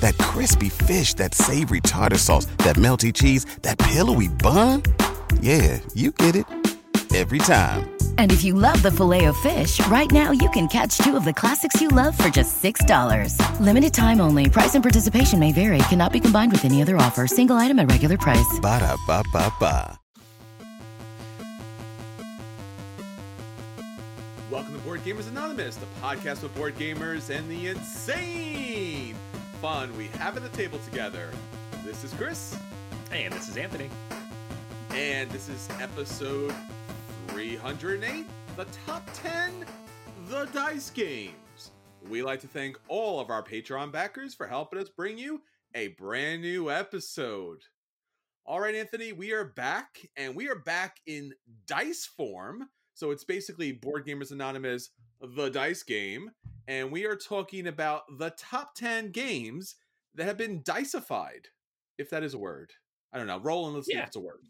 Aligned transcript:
That 0.00 0.16
crispy 0.18 0.68
fish, 0.68 1.14
that 1.14 1.34
savory 1.34 1.80
tartar 1.80 2.18
sauce, 2.18 2.46
that 2.58 2.76
melty 2.76 3.12
cheese, 3.12 3.46
that 3.62 3.78
pillowy 3.78 4.28
bun. 4.28 4.82
Yeah, 5.40 5.80
you 5.94 6.12
get 6.12 6.36
it 6.36 6.44
every 7.14 7.38
time. 7.38 7.90
And 8.18 8.30
if 8.30 8.44
you 8.44 8.54
love 8.54 8.82
the 8.82 8.90
filet 8.90 9.24
of 9.24 9.36
fish, 9.38 9.84
right 9.86 10.10
now 10.12 10.30
you 10.30 10.48
can 10.50 10.68
catch 10.68 10.98
two 10.98 11.16
of 11.16 11.24
the 11.24 11.32
classics 11.32 11.80
you 11.80 11.88
love 11.88 12.16
for 12.16 12.28
just 12.28 12.62
$6. 12.62 13.60
Limited 13.60 13.94
time 13.94 14.20
only. 14.20 14.48
Price 14.50 14.74
and 14.74 14.84
participation 14.84 15.38
may 15.38 15.52
vary. 15.52 15.78
Cannot 15.88 16.12
be 16.12 16.20
combined 16.20 16.52
with 16.52 16.64
any 16.64 16.82
other 16.82 16.96
offer. 16.96 17.26
Single 17.26 17.56
item 17.56 17.78
at 17.78 17.90
regular 17.90 18.18
price. 18.18 18.58
Ba 18.60 18.78
da 18.80 18.96
ba 19.06 19.24
ba 19.32 19.52
ba. 19.58 19.98
Welcome 24.50 24.74
to 24.74 24.80
Board 24.80 25.00
Gamers 25.04 25.28
Anonymous, 25.28 25.76
the 25.76 25.86
podcast 26.00 26.42
with 26.42 26.54
board 26.54 26.74
gamers 26.76 27.30
and 27.30 27.50
the 27.50 27.68
insane 27.68 29.14
fun 29.60 29.96
we 29.96 30.06
have 30.08 30.36
at 30.36 30.42
the 30.42 30.48
table 30.56 30.78
together. 30.80 31.30
This 31.84 32.04
is 32.04 32.12
Chris, 32.14 32.56
And 33.10 33.32
this 33.32 33.48
is 33.48 33.56
Anthony. 33.56 33.88
and 34.90 35.30
this 35.30 35.48
is 35.48 35.68
episode 35.80 36.54
308 37.28 38.26
the 38.56 38.64
top 38.86 39.08
10 39.14 39.64
The 40.28 40.46
Dice 40.46 40.90
Games. 40.90 41.70
We 42.08 42.22
like 42.22 42.40
to 42.40 42.48
thank 42.48 42.78
all 42.88 43.20
of 43.20 43.30
our 43.30 43.42
Patreon 43.42 43.92
backers 43.92 44.34
for 44.34 44.46
helping 44.46 44.80
us 44.80 44.88
bring 44.88 45.16
you 45.18 45.42
a 45.74 45.88
brand 45.88 46.42
new 46.42 46.70
episode. 46.70 47.60
All 48.46 48.60
right, 48.60 48.74
Anthony, 48.74 49.12
we 49.12 49.32
are 49.32 49.44
back, 49.44 50.00
and 50.16 50.34
we 50.34 50.48
are 50.48 50.56
back 50.58 50.96
in 51.06 51.34
dice 51.66 52.06
form. 52.06 52.68
So 52.94 53.10
it's 53.12 53.24
basically 53.24 53.72
Board 53.72 54.06
Gamers 54.06 54.32
Anonymous, 54.32 54.90
the 55.20 55.48
dice 55.48 55.82
game, 55.82 56.30
and 56.66 56.90
we 56.90 57.04
are 57.06 57.16
talking 57.16 57.66
about 57.66 58.02
the 58.18 58.30
top 58.30 58.74
10 58.74 59.10
games 59.10 59.76
that 60.14 60.24
have 60.26 60.36
been 60.36 60.62
diceified, 60.62 61.46
if 61.98 62.10
that 62.10 62.22
is 62.22 62.34
a 62.34 62.38
word. 62.38 62.72
I 63.12 63.18
don't 63.18 63.26
know. 63.26 63.38
Roll 63.38 63.66
and 63.66 63.74
let's 63.74 63.86
see 63.86 63.96
if 63.96 64.06
it's 64.06 64.16
a 64.16 64.20
word. 64.20 64.40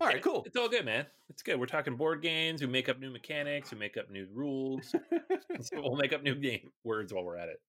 All 0.00 0.06
right, 0.06 0.20
cool. 0.20 0.42
It's 0.44 0.56
all 0.56 0.68
good, 0.68 0.84
man. 0.84 1.06
It's 1.30 1.42
good. 1.42 1.58
We're 1.58 1.66
talking 1.66 1.96
board 1.96 2.20
games. 2.20 2.60
We 2.60 2.66
make 2.66 2.88
up 2.88 3.00
new 3.00 3.10
mechanics. 3.10 3.72
We 3.72 3.78
make 3.78 3.96
up 3.96 4.10
new 4.10 4.26
rules. 4.32 4.88
so 4.90 5.00
we'll 5.82 5.96
make 5.96 6.12
up 6.12 6.22
new 6.22 6.34
game 6.34 6.70
words 6.84 7.12
while 7.12 7.24
we're 7.24 7.38
at 7.38 7.48
it. 7.48 7.60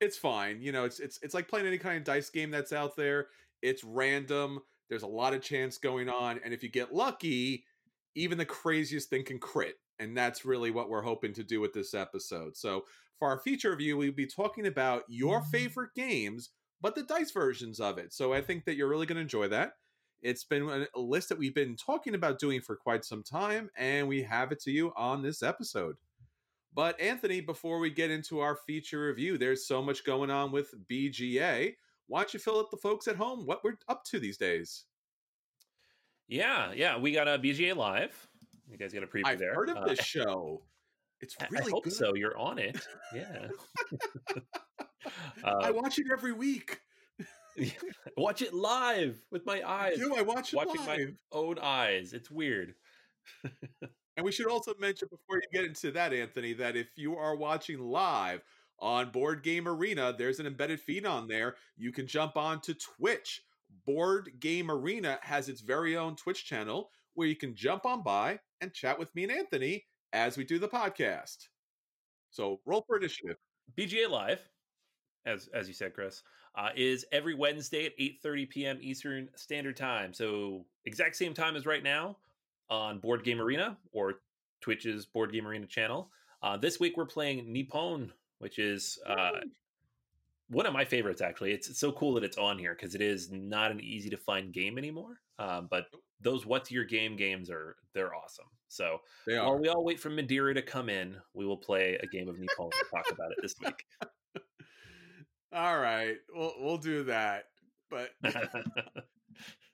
it's 0.00 0.18
fine. 0.18 0.60
You 0.60 0.72
know, 0.72 0.84
it's 0.84 1.00
it's 1.00 1.18
it's 1.22 1.34
like 1.34 1.48
playing 1.48 1.66
any 1.66 1.78
kind 1.78 1.96
of 1.96 2.04
dice 2.04 2.28
game 2.28 2.50
that's 2.50 2.72
out 2.72 2.96
there. 2.96 3.28
It's 3.62 3.82
random. 3.82 4.60
There's 4.90 5.02
a 5.02 5.08
lot 5.08 5.34
of 5.34 5.42
chance 5.42 5.78
going 5.78 6.08
on, 6.08 6.40
and 6.44 6.52
if 6.52 6.62
you 6.62 6.68
get 6.68 6.94
lucky, 6.94 7.64
even 8.14 8.38
the 8.38 8.44
craziest 8.44 9.10
thing 9.10 9.24
can 9.24 9.38
crit. 9.38 9.76
And 9.98 10.16
that's 10.16 10.44
really 10.44 10.70
what 10.70 10.88
we're 10.88 11.02
hoping 11.02 11.32
to 11.34 11.44
do 11.44 11.60
with 11.60 11.72
this 11.72 11.94
episode. 11.94 12.56
So, 12.56 12.84
for 13.18 13.28
our 13.28 13.38
feature 13.40 13.70
review, 13.70 13.96
we'll 13.96 14.12
be 14.12 14.26
talking 14.26 14.66
about 14.66 15.02
your 15.08 15.40
mm-hmm. 15.40 15.50
favorite 15.50 15.90
games, 15.96 16.50
but 16.80 16.94
the 16.94 17.02
dice 17.02 17.32
versions 17.32 17.80
of 17.80 17.98
it. 17.98 18.12
So, 18.12 18.32
I 18.32 18.40
think 18.40 18.64
that 18.64 18.76
you're 18.76 18.88
really 18.88 19.06
going 19.06 19.16
to 19.16 19.22
enjoy 19.22 19.48
that. 19.48 19.72
It's 20.22 20.44
been 20.44 20.86
a- 20.94 20.98
list 20.98 21.28
that 21.28 21.38
we've 21.38 21.54
been 21.54 21.76
talking 21.76 22.14
about 22.14 22.38
doing 22.38 22.60
for 22.60 22.76
quite 22.76 23.04
some 23.04 23.22
time, 23.22 23.70
and 23.76 24.08
we 24.08 24.22
have 24.22 24.52
it 24.52 24.60
to 24.62 24.70
you 24.70 24.92
on 24.96 25.22
this 25.22 25.42
episode. 25.42 25.96
But 26.74 27.00
Anthony, 27.00 27.40
before 27.40 27.78
we 27.78 27.90
get 27.90 28.10
into 28.10 28.40
our 28.40 28.56
feature 28.56 29.06
review, 29.06 29.38
there's 29.38 29.66
so 29.66 29.82
much 29.82 30.04
going 30.04 30.30
on 30.30 30.52
with 30.52 30.74
BGA. 30.90 31.74
Why 32.06 32.20
don't 32.20 32.34
you 32.34 32.40
fill 32.40 32.58
up 32.58 32.70
the 32.70 32.76
folks 32.76 33.08
at 33.08 33.16
home 33.16 33.46
what 33.46 33.64
we're 33.64 33.78
up 33.88 34.04
to 34.04 34.20
these 34.20 34.36
days? 34.36 34.84
Yeah, 36.28 36.72
yeah. 36.72 36.98
We 36.98 37.12
got 37.12 37.26
uh, 37.26 37.32
a 37.32 37.38
BGA 37.38 37.74
Live. 37.74 38.28
You 38.70 38.76
guys 38.78 38.92
got 38.92 39.02
a 39.02 39.06
preview 39.06 39.22
I've 39.24 39.38
there. 39.38 39.54
heard 39.54 39.70
of 39.70 39.76
Uh, 39.78 39.86
this 39.88 40.00
show. 40.00 40.62
It's 41.20 41.36
really 41.50 41.66
I 41.66 41.70
hope 41.70 41.84
good. 41.84 41.92
so. 41.92 42.14
You're 42.14 42.36
on 42.38 42.58
it. 42.58 42.78
Yeah. 43.14 43.48
I 45.44 45.68
uh, 45.68 45.72
watch 45.72 45.98
it 45.98 46.06
every 46.12 46.32
week. 46.32 46.80
watch 48.16 48.42
it 48.42 48.54
live 48.54 49.20
with 49.30 49.44
my 49.46 49.60
I 49.60 49.86
eyes. 49.88 49.96
do. 49.98 50.14
I 50.14 50.22
watch 50.22 50.52
it 50.52 50.56
watching 50.56 50.84
my 50.86 51.06
own 51.32 51.58
eyes. 51.58 52.12
It's 52.12 52.30
weird. 52.30 52.74
And 54.16 54.24
we 54.24 54.32
should 54.32 54.46
also 54.48 54.74
mention 54.78 55.08
before 55.10 55.36
you 55.36 55.42
get 55.52 55.64
into 55.64 55.90
that, 55.92 56.12
Anthony, 56.12 56.52
that 56.54 56.76
if 56.76 56.88
you 56.96 57.16
are 57.16 57.36
watching 57.36 57.78
live 57.80 58.42
on 58.80 59.10
Board 59.10 59.42
Game 59.42 59.66
Arena, 59.68 60.14
there's 60.16 60.40
an 60.40 60.46
embedded 60.46 60.80
feed 60.80 61.06
on 61.06 61.26
there. 61.28 61.56
You 61.76 61.92
can 61.92 62.06
jump 62.06 62.36
on 62.36 62.60
to 62.62 62.74
Twitch. 62.74 63.42
Board 63.86 64.30
Game 64.40 64.70
Arena 64.70 65.18
has 65.22 65.48
its 65.48 65.60
very 65.60 65.96
own 65.96 66.16
Twitch 66.16 66.44
channel 66.44 66.90
where 67.18 67.26
you 67.26 67.34
can 67.34 67.52
jump 67.52 67.84
on 67.84 68.00
by 68.00 68.38
and 68.60 68.72
chat 68.72 68.96
with 68.96 69.12
me 69.12 69.24
and 69.24 69.32
Anthony 69.32 69.84
as 70.12 70.36
we 70.36 70.44
do 70.44 70.60
the 70.60 70.68
podcast. 70.68 71.48
So 72.30 72.60
roll 72.64 72.84
for 72.86 72.96
initiative. 72.96 73.36
BGA 73.76 74.08
Live, 74.08 74.40
as 75.26 75.48
as 75.52 75.66
you 75.66 75.74
said, 75.74 75.94
Chris, 75.94 76.22
uh, 76.54 76.68
is 76.76 77.04
every 77.10 77.34
Wednesday 77.34 77.86
at 77.86 77.98
8:30 77.98 78.48
p.m. 78.50 78.78
Eastern 78.80 79.28
Standard 79.34 79.76
Time. 79.76 80.14
So 80.14 80.64
exact 80.84 81.16
same 81.16 81.34
time 81.34 81.56
as 81.56 81.66
right 81.66 81.82
now 81.82 82.16
on 82.70 83.00
Board 83.00 83.24
Game 83.24 83.40
Arena 83.40 83.76
or 83.90 84.20
Twitch's 84.60 85.04
Board 85.04 85.32
Game 85.32 85.46
Arena 85.46 85.66
channel. 85.66 86.12
Uh, 86.40 86.56
this 86.56 86.78
week 86.78 86.96
we're 86.96 87.04
playing 87.04 87.52
Nippon, 87.52 88.12
which 88.38 88.60
is 88.60 88.96
uh, 89.06 89.40
one 90.50 90.66
of 90.66 90.72
my 90.72 90.84
favorites. 90.84 91.20
Actually, 91.20 91.50
it's, 91.50 91.68
it's 91.68 91.80
so 91.80 91.90
cool 91.90 92.14
that 92.14 92.22
it's 92.22 92.38
on 92.38 92.60
here 92.60 92.76
because 92.78 92.94
it 92.94 93.00
is 93.00 93.32
not 93.32 93.72
an 93.72 93.80
easy 93.80 94.08
to 94.08 94.16
find 94.16 94.52
game 94.52 94.78
anymore. 94.78 95.20
Um, 95.40 95.66
but 95.68 95.86
those 96.20 96.44
"What's 96.46 96.70
Your 96.70 96.84
Game" 96.84 97.16
games 97.16 97.50
are 97.50 97.76
they're 97.94 98.14
awesome. 98.14 98.46
So 98.68 98.98
They 99.26 99.36
while 99.38 99.50
are. 99.52 99.56
we 99.60 99.68
all 99.68 99.84
wait 99.84 99.98
for 100.00 100.10
Madeira 100.10 100.52
to 100.54 100.62
come 100.62 100.88
in, 100.88 101.16
we 101.34 101.46
will 101.46 101.56
play 101.56 101.98
a 102.02 102.06
game 102.06 102.28
of 102.28 102.38
Nippon 102.38 102.66
and 102.72 102.90
talk 102.90 103.10
about 103.10 103.30
it 103.32 103.38
this 103.40 103.54
week. 103.64 103.84
All 105.52 105.78
right. 105.78 106.16
We'll 106.34 106.54
we'll 106.60 106.76
do 106.78 107.04
that. 107.04 107.44
But 107.90 108.10
I 108.24 108.48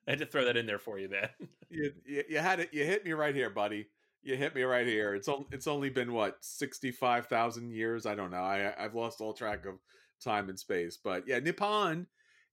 had 0.07 0.19
to 0.19 0.27
throw 0.27 0.45
that 0.45 0.57
in 0.57 0.67
there 0.67 0.79
for 0.79 0.99
you, 0.99 1.09
man. 1.09 1.29
you, 1.71 1.93
you 2.07 2.23
you 2.29 2.39
had 2.39 2.61
it 2.61 2.71
you 2.73 2.85
hit 2.85 3.05
me 3.05 3.13
right 3.13 3.35
here 3.35 3.51
buddy 3.51 3.89
you 4.23 4.37
hit 4.37 4.55
me 4.55 4.63
right 4.63 4.87
here 4.87 5.15
it's 5.15 5.29
only 5.29 5.47
it's 5.51 5.67
only 5.67 5.91
been 5.91 6.13
what 6.13 6.37
65,000 6.41 7.71
years 7.71 8.07
i 8.07 8.15
don't 8.15 8.31
know 8.31 8.39
i 8.43 8.73
i've 8.83 8.95
lost 8.95 9.21
all 9.21 9.33
track 9.35 9.67
of 9.67 9.75
time 10.23 10.49
and 10.49 10.59
space 10.59 10.97
but 11.03 11.25
yeah 11.27 11.39
nippon 11.41 12.07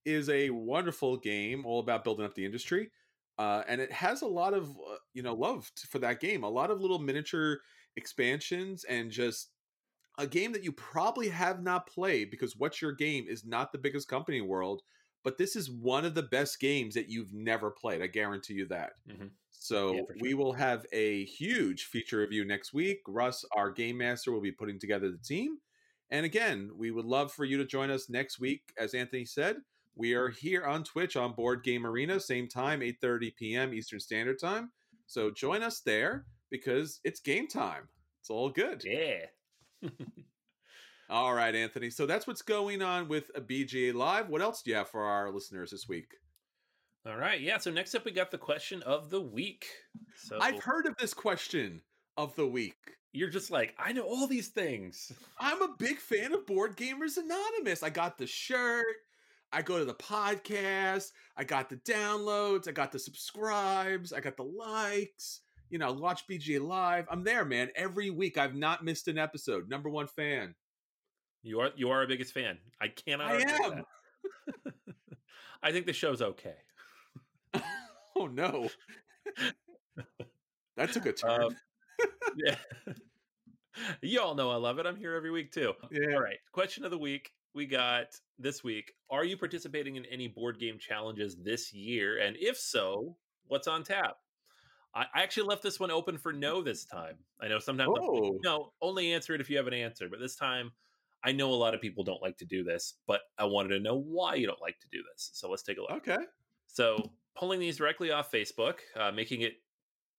is 0.04 0.28
a 0.28 0.50
wonderful 0.50 1.16
game 1.16 1.64
all 1.64 1.80
about 1.80 2.04
building 2.04 2.26
up 2.26 2.34
the 2.34 2.44
industry 2.44 2.90
uh, 3.42 3.64
and 3.68 3.80
it 3.80 3.92
has 3.92 4.22
a 4.22 4.26
lot 4.26 4.54
of 4.54 4.70
uh, 4.70 4.96
you 5.14 5.22
know 5.22 5.34
love 5.34 5.70
t- 5.76 5.88
for 5.90 5.98
that 5.98 6.20
game 6.20 6.44
a 6.44 6.48
lot 6.48 6.70
of 6.70 6.80
little 6.80 6.98
miniature 6.98 7.58
expansions 7.96 8.84
and 8.84 9.10
just 9.10 9.50
a 10.18 10.26
game 10.26 10.52
that 10.52 10.64
you 10.64 10.72
probably 10.72 11.28
have 11.28 11.62
not 11.62 11.86
played 11.86 12.30
because 12.30 12.56
what's 12.56 12.80
your 12.82 12.92
game 12.92 13.26
is 13.28 13.44
not 13.44 13.72
the 13.72 13.78
biggest 13.78 14.08
company 14.08 14.38
in 14.38 14.44
the 14.44 14.48
world 14.48 14.82
but 15.24 15.38
this 15.38 15.56
is 15.56 15.70
one 15.70 16.04
of 16.04 16.14
the 16.14 16.22
best 16.22 16.58
games 16.60 16.94
that 16.94 17.08
you've 17.08 17.32
never 17.32 17.70
played. 17.70 18.02
I 18.02 18.08
guarantee 18.08 18.54
you 18.54 18.66
that. 18.66 18.94
Mhm. 19.08 19.30
So 19.50 19.94
Yeah, 19.94 20.02
for 20.06 20.16
we 20.18 20.34
will 20.34 20.52
have 20.54 20.84
a 20.92 21.24
huge 21.26 21.84
feature 21.84 22.18
review 22.18 22.44
next 22.44 22.72
week. 22.72 22.98
Russ, 23.06 23.44
our 23.52 23.70
game 23.70 23.98
master, 23.98 24.32
will 24.32 24.40
be 24.40 24.50
putting 24.50 24.80
together 24.80 25.10
the 25.10 25.18
team. 25.18 25.58
And 26.10 26.26
again, 26.26 26.72
we 26.76 26.90
would 26.90 27.04
love 27.04 27.32
for 27.32 27.44
you 27.44 27.56
to 27.58 27.64
join 27.64 27.90
us 27.90 28.08
next 28.10 28.40
week. 28.40 28.72
As 28.76 28.94
Anthony 28.94 29.24
said, 29.24 29.58
we 29.94 30.14
are 30.14 30.28
here 30.28 30.64
on 30.64 30.84
Twitch 30.84 31.16
on 31.16 31.34
Board 31.34 31.62
Game 31.64 31.86
Arena, 31.86 32.18
same 32.20 32.48
time, 32.48 32.80
8:30 32.80 33.36
p.m. 33.36 33.74
Eastern 33.74 34.00
Standard 34.00 34.38
Time. 34.40 34.70
So 35.06 35.30
join 35.30 35.62
us 35.62 35.80
there 35.80 36.26
because 36.50 37.00
it's 37.04 37.20
game 37.20 37.48
time. 37.48 37.88
It's 38.20 38.30
all 38.30 38.50
good. 38.50 38.82
Yeah. 38.84 39.88
All 41.10 41.34
right, 41.34 41.54
Anthony. 41.54 41.90
So 41.90 42.06
that's 42.06 42.26
what's 42.26 42.40
going 42.40 42.80
on 42.80 43.06
with 43.06 43.30
a 43.34 43.40
BGA 43.42 43.92
Live. 43.92 44.30
What 44.30 44.40
else 44.40 44.62
do 44.62 44.70
you 44.70 44.76
have 44.76 44.88
for 44.88 45.02
our 45.02 45.30
listeners 45.30 45.70
this 45.70 45.86
week? 45.86 46.06
All 47.06 47.16
right. 47.16 47.38
Yeah. 47.38 47.58
So 47.58 47.70
next 47.70 47.94
up, 47.94 48.06
we 48.06 48.12
got 48.12 48.30
the 48.30 48.38
question 48.38 48.80
of 48.84 49.10
the 49.10 49.20
week. 49.20 49.66
So 50.16 50.38
I've 50.40 50.62
heard 50.62 50.86
of 50.86 50.96
this 50.96 51.12
question 51.12 51.82
of 52.16 52.34
the 52.36 52.46
week. 52.46 52.76
you're 53.12 53.28
just 53.28 53.50
like, 53.50 53.74
I 53.78 53.92
know 53.92 54.04
all 54.04 54.26
these 54.26 54.48
things. 54.48 55.12
I'm 55.38 55.60
a 55.60 55.74
big 55.78 55.98
fan 55.98 56.32
of 56.32 56.46
Board 56.46 56.76
Gamers 56.78 57.18
Anonymous. 57.18 57.82
I 57.82 57.90
got 57.90 58.16
the 58.16 58.26
shirt. 58.26 58.84
I 59.52 59.62
go 59.62 59.78
to 59.78 59.84
the 59.84 59.94
podcast. 59.94 61.10
I 61.36 61.44
got 61.44 61.68
the 61.68 61.76
downloads. 61.76 62.68
I 62.68 62.72
got 62.72 62.90
the 62.90 62.98
subscribes. 62.98 64.12
I 64.12 64.20
got 64.20 64.36
the 64.36 64.44
likes. 64.44 65.40
You 65.68 65.78
know, 65.78 65.92
watch 65.92 66.26
BGA 66.28 66.60
Live. 66.60 67.06
I'm 67.10 67.24
there, 67.24 67.44
man. 67.44 67.70
Every 67.76 68.10
week, 68.10 68.38
I've 68.38 68.54
not 68.54 68.84
missed 68.84 69.08
an 69.08 69.18
episode. 69.18 69.68
Number 69.68 69.88
one 69.88 70.06
fan. 70.06 70.54
You 71.42 71.60
are 71.60 71.70
you 71.76 71.90
are 71.90 72.00
our 72.00 72.06
biggest 72.06 72.32
fan. 72.32 72.58
I 72.80 72.88
cannot. 72.88 73.32
I 73.32 73.40
am. 73.64 73.84
I 75.62 75.72
think 75.72 75.86
the 75.86 75.92
show's 75.92 76.22
okay. 76.22 76.54
oh 78.16 78.26
no, 78.26 78.68
that 80.76 80.92
took 80.92 81.06
a 81.06 81.12
turn. 81.12 81.42
Um, 81.42 81.56
yeah. 82.36 82.56
you 84.00 84.20
all 84.20 84.34
know 84.34 84.50
I 84.50 84.56
love 84.56 84.78
it. 84.78 84.86
I'm 84.86 84.96
here 84.96 85.14
every 85.14 85.30
week 85.30 85.52
too. 85.52 85.72
yeah. 85.90 86.14
All 86.14 86.22
right. 86.22 86.38
Question 86.52 86.84
of 86.84 86.90
the 86.90 86.98
week. 86.98 87.32
We 87.54 87.66
got 87.66 88.18
this 88.38 88.64
week. 88.64 88.92
Are 89.10 89.24
you 89.24 89.36
participating 89.36 89.96
in 89.96 90.04
any 90.06 90.28
board 90.28 90.58
game 90.58 90.78
challenges 90.78 91.36
this 91.36 91.72
year? 91.72 92.18
And 92.18 92.36
if 92.40 92.56
so, 92.56 93.16
what's 93.48 93.68
on 93.68 93.84
tap? 93.84 94.16
I, 94.94 95.02
I 95.14 95.22
actually 95.22 95.48
left 95.48 95.62
this 95.62 95.78
one 95.78 95.90
open 95.90 96.16
for 96.18 96.32
no 96.32 96.62
this 96.62 96.84
time. 96.84 97.16
I 97.40 97.48
know 97.48 97.58
sometimes 97.58 97.90
Oh. 98.00 98.38
no, 98.42 98.72
only 98.80 99.12
answer 99.12 99.34
it 99.34 99.40
if 99.40 99.50
you 99.50 99.56
have 99.58 99.66
an 99.66 99.74
answer. 99.74 100.08
But 100.08 100.20
this 100.20 100.34
time, 100.36 100.72
I 101.24 101.32
know 101.32 101.50
a 101.50 101.54
lot 101.54 101.74
of 101.74 101.80
people 101.80 102.04
don't 102.04 102.22
like 102.22 102.36
to 102.38 102.44
do 102.44 102.64
this, 102.64 102.94
but 103.06 103.20
I 103.38 103.44
wanted 103.44 103.70
to 103.76 103.80
know 103.80 103.96
why 103.96 104.34
you 104.34 104.46
don't 104.46 104.60
like 104.60 104.78
to 104.80 104.88
do 104.90 105.02
this. 105.12 105.30
So 105.34 105.50
let's 105.50 105.62
take 105.62 105.78
a 105.78 105.82
look. 105.82 105.92
Okay. 105.92 106.24
So 106.66 107.12
pulling 107.36 107.60
these 107.60 107.76
directly 107.76 108.10
off 108.10 108.32
Facebook, 108.32 108.78
uh, 108.96 109.12
making 109.12 109.42
it 109.42 109.54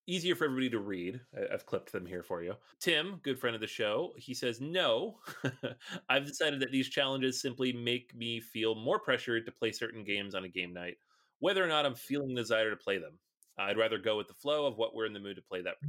easier 0.08 0.36
for 0.36 0.46
everybody 0.46 0.70
to 0.72 0.80
read. 0.80 1.22
I- 1.36 1.54
I've 1.54 1.66
clipped 1.66 1.92
them 1.92 2.06
here 2.06 2.24
for 2.24 2.44
you. 2.44 2.56
Tim, 2.80 3.20
good 3.24 3.40
friend 3.40 3.56
of 3.56 3.62
the 3.62 3.68
show, 3.68 4.14
he 4.18 4.34
says, 4.34 4.60
No, 4.62 5.20
I've 6.10 6.26
decided 6.26 6.60
that 6.62 6.72
these 6.72 6.90
challenges 6.90 7.42
simply 7.42 7.74
make 7.74 8.14
me 8.16 8.40
feel 8.40 8.76
more 8.76 9.00
pressured 9.00 9.46
to 9.46 9.52
play 9.52 9.72
certain 9.72 10.04
games 10.04 10.36
on 10.36 10.44
a 10.44 10.50
game 10.50 10.74
night, 10.74 10.98
whether 11.40 11.64
or 11.64 11.68
not 11.68 11.86
I'm 11.86 11.96
feeling 11.96 12.34
the 12.36 12.42
desire 12.42 12.70
to 12.70 12.76
play 12.78 12.98
them. 12.98 13.18
I'd 13.58 13.78
rather 13.78 13.98
go 14.00 14.18
with 14.18 14.28
the 14.28 14.34
flow 14.34 14.66
of 14.66 14.78
what 14.78 14.96
we're 14.96 15.06
in 15.06 15.14
the 15.14 15.20
mood 15.20 15.36
to 15.36 15.42
play 15.44 15.62
that 15.62 15.76
day. 15.82 15.88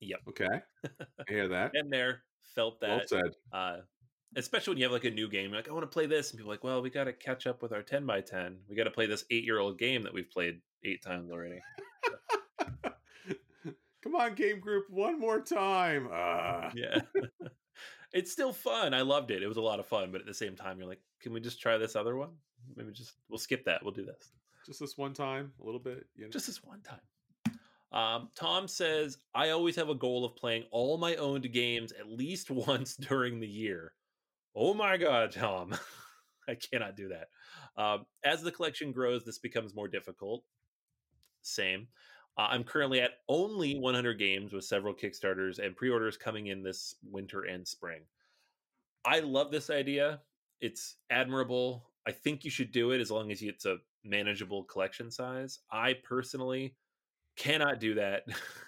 Yep. 0.00 0.20
Okay. 0.28 0.60
I 0.84 1.24
hear 1.28 1.48
that. 1.48 1.72
And 1.74 1.92
there, 1.92 2.22
felt 2.54 2.78
well 2.80 2.98
that 2.98 3.08
said. 3.08 3.34
uh, 3.52 3.78
especially 4.36 4.72
when 4.72 4.78
you 4.78 4.84
have 4.84 4.92
like 4.92 5.04
a 5.04 5.10
new 5.10 5.28
game, 5.28 5.50
you're 5.50 5.58
like, 5.58 5.68
I 5.68 5.72
want 5.72 5.82
to 5.82 5.88
play 5.92 6.06
this, 6.06 6.30
and 6.30 6.38
people 6.38 6.50
are 6.50 6.54
like, 6.54 6.64
well, 6.64 6.82
we 6.82 6.90
got 6.90 7.04
to 7.04 7.12
catch 7.12 7.46
up 7.46 7.62
with 7.62 7.72
our 7.72 7.82
ten 7.82 8.06
by 8.06 8.20
ten. 8.20 8.58
We 8.68 8.76
got 8.76 8.84
to 8.84 8.90
play 8.90 9.06
this 9.06 9.24
eight 9.30 9.44
year 9.44 9.58
old 9.58 9.78
game 9.78 10.02
that 10.02 10.14
we've 10.14 10.30
played 10.30 10.60
eight 10.84 11.02
times 11.02 11.30
already. 11.30 11.60
Come 14.02 14.16
on, 14.16 14.34
game 14.34 14.60
group, 14.60 14.88
one 14.90 15.20
more 15.20 15.40
time. 15.40 16.08
Uh, 16.12 16.70
Yeah, 16.74 17.00
it's 18.12 18.32
still 18.32 18.52
fun. 18.52 18.94
I 18.94 19.02
loved 19.02 19.30
it. 19.30 19.42
It 19.42 19.46
was 19.46 19.58
a 19.58 19.62
lot 19.62 19.78
of 19.78 19.86
fun, 19.86 20.10
but 20.10 20.20
at 20.20 20.26
the 20.26 20.34
same 20.34 20.56
time, 20.56 20.78
you're 20.78 20.88
like, 20.88 21.02
can 21.20 21.32
we 21.32 21.40
just 21.40 21.60
try 21.60 21.76
this 21.76 21.96
other 21.96 22.16
one? 22.16 22.30
Maybe 22.76 22.92
just 22.92 23.12
we'll 23.28 23.38
skip 23.38 23.64
that. 23.66 23.82
We'll 23.82 23.92
do 23.92 24.04
this 24.04 24.32
just 24.66 24.80
this 24.80 24.96
one 24.96 25.12
time, 25.12 25.52
a 25.60 25.64
little 25.64 25.80
bit. 25.80 26.06
You 26.16 26.24
know? 26.24 26.30
just 26.30 26.46
this 26.46 26.62
one 26.62 26.80
time. 26.82 27.00
Um, 27.92 28.28
Tom 28.36 28.68
says, 28.68 29.18
I 29.34 29.50
always 29.50 29.74
have 29.76 29.88
a 29.88 29.94
goal 29.94 30.24
of 30.24 30.36
playing 30.36 30.64
all 30.70 30.96
my 30.96 31.16
owned 31.16 31.50
games 31.52 31.92
at 31.92 32.08
least 32.08 32.50
once 32.50 32.96
during 32.96 33.40
the 33.40 33.48
year. 33.48 33.92
Oh 34.54 34.74
my 34.74 34.96
God, 34.96 35.32
Tom. 35.32 35.74
I 36.48 36.56
cannot 36.56 36.96
do 36.96 37.10
that. 37.10 37.28
Um, 37.80 38.06
as 38.24 38.42
the 38.42 38.50
collection 38.50 38.92
grows, 38.92 39.24
this 39.24 39.38
becomes 39.38 39.74
more 39.74 39.88
difficult. 39.88 40.42
Same. 41.42 41.86
Uh, 42.36 42.48
I'm 42.50 42.64
currently 42.64 43.00
at 43.00 43.12
only 43.28 43.78
100 43.78 44.18
games 44.18 44.52
with 44.52 44.64
several 44.64 44.94
Kickstarters 44.94 45.58
and 45.58 45.76
pre 45.76 45.90
orders 45.90 46.16
coming 46.16 46.48
in 46.48 46.62
this 46.62 46.96
winter 47.04 47.42
and 47.42 47.66
spring. 47.66 48.00
I 49.04 49.20
love 49.20 49.50
this 49.50 49.70
idea. 49.70 50.20
It's 50.60 50.96
admirable. 51.10 51.90
I 52.06 52.12
think 52.12 52.44
you 52.44 52.50
should 52.50 52.72
do 52.72 52.92
it 52.92 53.00
as 53.00 53.10
long 53.10 53.30
as 53.30 53.42
it's 53.42 53.66
a 53.66 53.78
manageable 54.04 54.64
collection 54.64 55.10
size. 55.10 55.60
I 55.70 55.94
personally 56.04 56.74
cannot 57.40 57.80
do 57.80 57.94
that. 57.94 58.24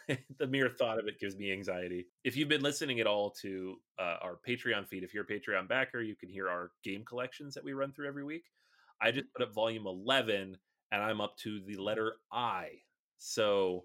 the 0.38 0.46
mere 0.46 0.70
thought 0.70 0.98
of 0.98 1.06
it 1.06 1.20
gives 1.20 1.36
me 1.36 1.52
anxiety. 1.52 2.06
If 2.24 2.36
you've 2.36 2.48
been 2.48 2.62
listening 2.62 3.00
at 3.00 3.06
all 3.06 3.30
to 3.42 3.76
uh, 3.98 4.16
our 4.22 4.38
Patreon 4.46 4.88
feed, 4.88 5.04
if 5.04 5.12
you're 5.12 5.24
a 5.24 5.26
Patreon 5.26 5.68
backer, 5.68 6.00
you 6.00 6.16
can 6.16 6.28
hear 6.28 6.48
our 6.48 6.70
game 6.82 7.04
collections 7.04 7.54
that 7.54 7.64
we 7.64 7.74
run 7.74 7.92
through 7.92 8.08
every 8.08 8.24
week. 8.24 8.44
I 9.00 9.10
just 9.10 9.32
put 9.34 9.42
up 9.46 9.54
volume 9.54 9.86
11 9.86 10.56
and 10.90 11.02
I'm 11.02 11.20
up 11.20 11.36
to 11.38 11.60
the 11.66 11.76
letter 11.76 12.14
I. 12.32 12.68
So 13.18 13.84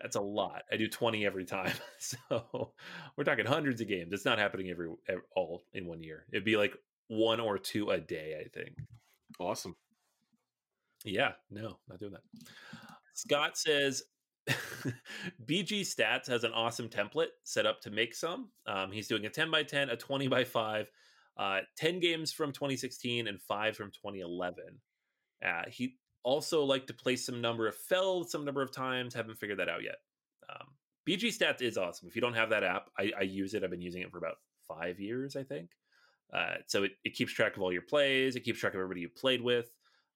that's 0.00 0.16
a 0.16 0.20
lot. 0.20 0.62
I 0.72 0.76
do 0.76 0.88
20 0.88 1.26
every 1.26 1.44
time. 1.44 1.74
So 1.98 2.72
we're 3.16 3.22
talking 3.22 3.46
hundreds 3.46 3.80
of 3.80 3.86
games. 3.86 4.12
It's 4.12 4.24
not 4.24 4.40
happening 4.40 4.70
every, 4.70 4.88
ev 5.08 5.20
all 5.36 5.62
in 5.72 5.86
one 5.86 6.02
year. 6.02 6.26
It'd 6.32 6.44
be 6.44 6.56
like 6.56 6.76
one 7.06 7.38
or 7.38 7.58
two 7.58 7.90
a 7.90 8.00
day, 8.00 8.42
I 8.44 8.48
think. 8.48 8.76
awesome. 9.38 9.76
Yeah, 11.04 11.32
no, 11.50 11.78
not 11.88 12.00
doing 12.00 12.12
that. 12.12 12.22
Scott 13.14 13.56
says 13.58 14.02
BG 15.46 15.82
Stats 15.82 16.26
has 16.28 16.44
an 16.44 16.52
awesome 16.52 16.88
template 16.88 17.28
set 17.44 17.66
up 17.66 17.80
to 17.82 17.90
make 17.90 18.14
some. 18.14 18.48
Um, 18.66 18.90
he's 18.90 19.08
doing 19.08 19.26
a 19.26 19.30
10 19.30 19.50
by 19.50 19.62
10, 19.62 19.90
a 19.90 19.96
20 19.96 20.28
by 20.28 20.44
5, 20.44 20.90
uh, 21.38 21.60
10 21.76 22.00
games 22.00 22.32
from 22.32 22.52
2016 22.52 23.28
and 23.28 23.40
5 23.40 23.76
from 23.76 23.90
2011. 23.90 24.64
Uh, 25.44 25.62
he 25.68 25.96
also 26.24 26.64
like 26.64 26.86
to 26.86 26.94
play 26.94 27.16
some 27.16 27.40
number 27.40 27.66
of 27.66 27.74
fell 27.74 28.24
some 28.24 28.44
number 28.44 28.62
of 28.62 28.72
times. 28.72 29.14
Haven't 29.14 29.38
figured 29.38 29.58
that 29.58 29.68
out 29.68 29.82
yet. 29.82 29.96
Um, 30.48 30.68
BG 31.08 31.36
Stats 31.36 31.62
is 31.62 31.76
awesome. 31.76 32.08
If 32.08 32.14
you 32.14 32.22
don't 32.22 32.34
have 32.34 32.50
that 32.50 32.62
app, 32.62 32.90
I, 32.98 33.12
I 33.18 33.22
use 33.22 33.54
it. 33.54 33.64
I've 33.64 33.70
been 33.70 33.80
using 33.80 34.02
it 34.02 34.10
for 34.10 34.18
about 34.18 34.36
five 34.66 35.00
years, 35.00 35.36
I 35.36 35.42
think. 35.42 35.70
Uh, 36.32 36.54
so 36.66 36.84
it, 36.84 36.92
it 37.04 37.14
keeps 37.14 37.32
track 37.32 37.56
of 37.56 37.62
all 37.62 37.72
your 37.72 37.82
plays. 37.82 38.36
It 38.36 38.40
keeps 38.40 38.60
track 38.60 38.74
of 38.74 38.78
everybody 38.78 39.00
you 39.00 39.08
played 39.08 39.42
with. 39.42 39.70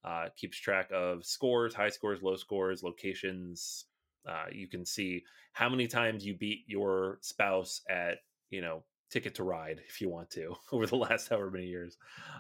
Uh, 0.05 0.29
keeps 0.37 0.57
track 0.57 0.89
of 0.93 1.25
scores, 1.25 1.75
high 1.75 1.89
scores, 1.89 2.23
low 2.23 2.37
scores, 2.37 2.83
locations. 2.83 3.87
Uh, 4.29 4.45
you 4.53 4.69
can 4.69 4.85
see 4.85 5.23
how 5.53 5.69
many 5.69 5.87
times 5.87 6.25
you 6.25 6.35
beat 6.35 6.65
your 6.67 7.19
spouse 7.23 7.81
at, 7.89 8.19
you 8.51 8.61
know, 8.61 8.85
Ticket 9.11 9.35
to 9.37 9.45
Ride 9.45 9.81
if 9.89 10.01
you 10.01 10.09
want 10.09 10.31
to 10.31 10.57
over 10.73 10.87
the 10.87 10.97
last 10.97 11.29
however 11.29 11.51
many 11.51 11.67
years. 11.67 11.97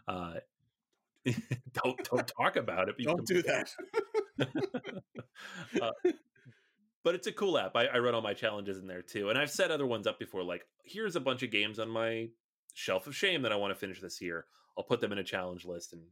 Uh, 0.06 0.34
don't 1.72 2.02
don't 2.04 2.28
talk 2.28 2.56
about 2.56 2.88
it. 2.88 2.96
but 2.98 3.04
Don't 3.04 3.26
do 3.26 3.42
that. 3.42 3.70
uh, 5.82 5.90
but 7.02 7.14
it's 7.14 7.26
a 7.26 7.32
cool 7.32 7.58
app. 7.58 7.76
I, 7.76 7.86
I 7.86 7.98
run 7.98 8.14
all 8.14 8.22
my 8.22 8.34
challenges 8.34 8.78
in 8.78 8.86
there 8.86 9.02
too, 9.02 9.30
and 9.30 9.38
I've 9.38 9.50
set 9.50 9.70
other 9.70 9.86
ones 9.86 10.06
up 10.06 10.18
before. 10.18 10.42
Like, 10.42 10.66
here's 10.84 11.16
a 11.16 11.20
bunch 11.20 11.42
of 11.42 11.50
games 11.50 11.78
on 11.78 11.88
my 11.88 12.28
shelf 12.74 13.06
of 13.06 13.14
shame 13.14 13.42
that 13.42 13.52
I 13.52 13.56
want 13.56 13.72
to 13.72 13.78
finish 13.78 14.00
this 14.00 14.20
year. 14.20 14.46
I'll 14.76 14.84
put 14.84 15.00
them 15.00 15.12
in 15.12 15.18
a 15.18 15.24
challenge 15.24 15.64
list 15.64 15.92
and 15.92 16.02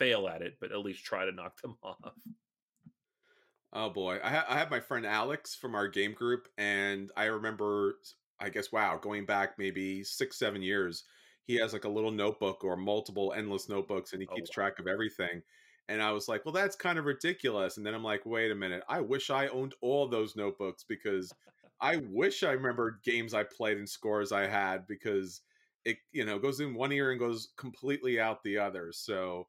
fail 0.00 0.28
at 0.28 0.42
it, 0.42 0.58
but 0.60 0.72
at 0.72 0.80
least 0.80 1.04
try 1.04 1.26
to 1.26 1.32
knock 1.32 1.60
them 1.62 1.78
off. 1.84 2.14
Oh 3.72 3.90
boy, 3.90 4.18
I, 4.22 4.30
ha- 4.30 4.46
I 4.48 4.58
have 4.58 4.70
my 4.70 4.80
friend 4.80 5.06
Alex 5.06 5.54
from 5.54 5.74
our 5.76 5.86
game 5.88 6.12
group, 6.12 6.48
and 6.58 7.12
I 7.16 7.26
remember, 7.26 8.00
I 8.40 8.50
guess, 8.50 8.72
wow, 8.72 8.98
going 8.98 9.26
back 9.26 9.58
maybe 9.58 10.02
six, 10.02 10.36
seven 10.38 10.60
years, 10.62 11.04
he 11.44 11.54
has 11.56 11.72
like 11.72 11.84
a 11.84 11.88
little 11.88 12.10
notebook 12.10 12.64
or 12.64 12.76
multiple 12.76 13.32
endless 13.32 13.68
notebooks, 13.68 14.12
and 14.12 14.20
he 14.22 14.28
Oh, 14.28 14.36
keeps 14.36 14.50
wow. 14.50 14.50
track 14.50 14.78
of 14.80 14.88
everything. 14.88 15.42
And 15.88 16.02
I 16.02 16.10
was 16.12 16.28
like, 16.28 16.44
well, 16.44 16.52
that's 16.52 16.76
kind 16.76 16.98
of 16.98 17.04
ridiculous. 17.04 17.76
And 17.76 17.86
then 17.86 17.94
I'm 17.94 18.02
like, 18.04 18.26
wait 18.26 18.50
a 18.50 18.54
minute, 18.56 18.82
I 18.88 19.00
wish 19.00 19.30
I 19.30 19.48
owned 19.48 19.74
all 19.80 20.08
those 20.08 20.36
notebooks 20.36 20.84
because 20.84 21.34
I 21.80 21.96
wish 21.96 22.42
I 22.42 22.52
remembered 22.52 23.02
games 23.04 23.34
I 23.34 23.44
played 23.44 23.78
and 23.78 23.88
scores 23.88 24.32
I 24.32 24.46
had 24.46 24.86
because 24.86 25.42
it, 25.84 25.98
you 26.12 26.24
know, 26.24 26.38
goes 26.38 26.60
in 26.60 26.74
one 26.74 26.92
ear 26.92 27.10
and 27.10 27.18
goes 27.20 27.52
completely 27.56 28.20
out 28.20 28.42
the 28.42 28.58
other. 28.58 28.92
So, 28.92 29.48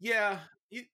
yeah, 0.00 0.38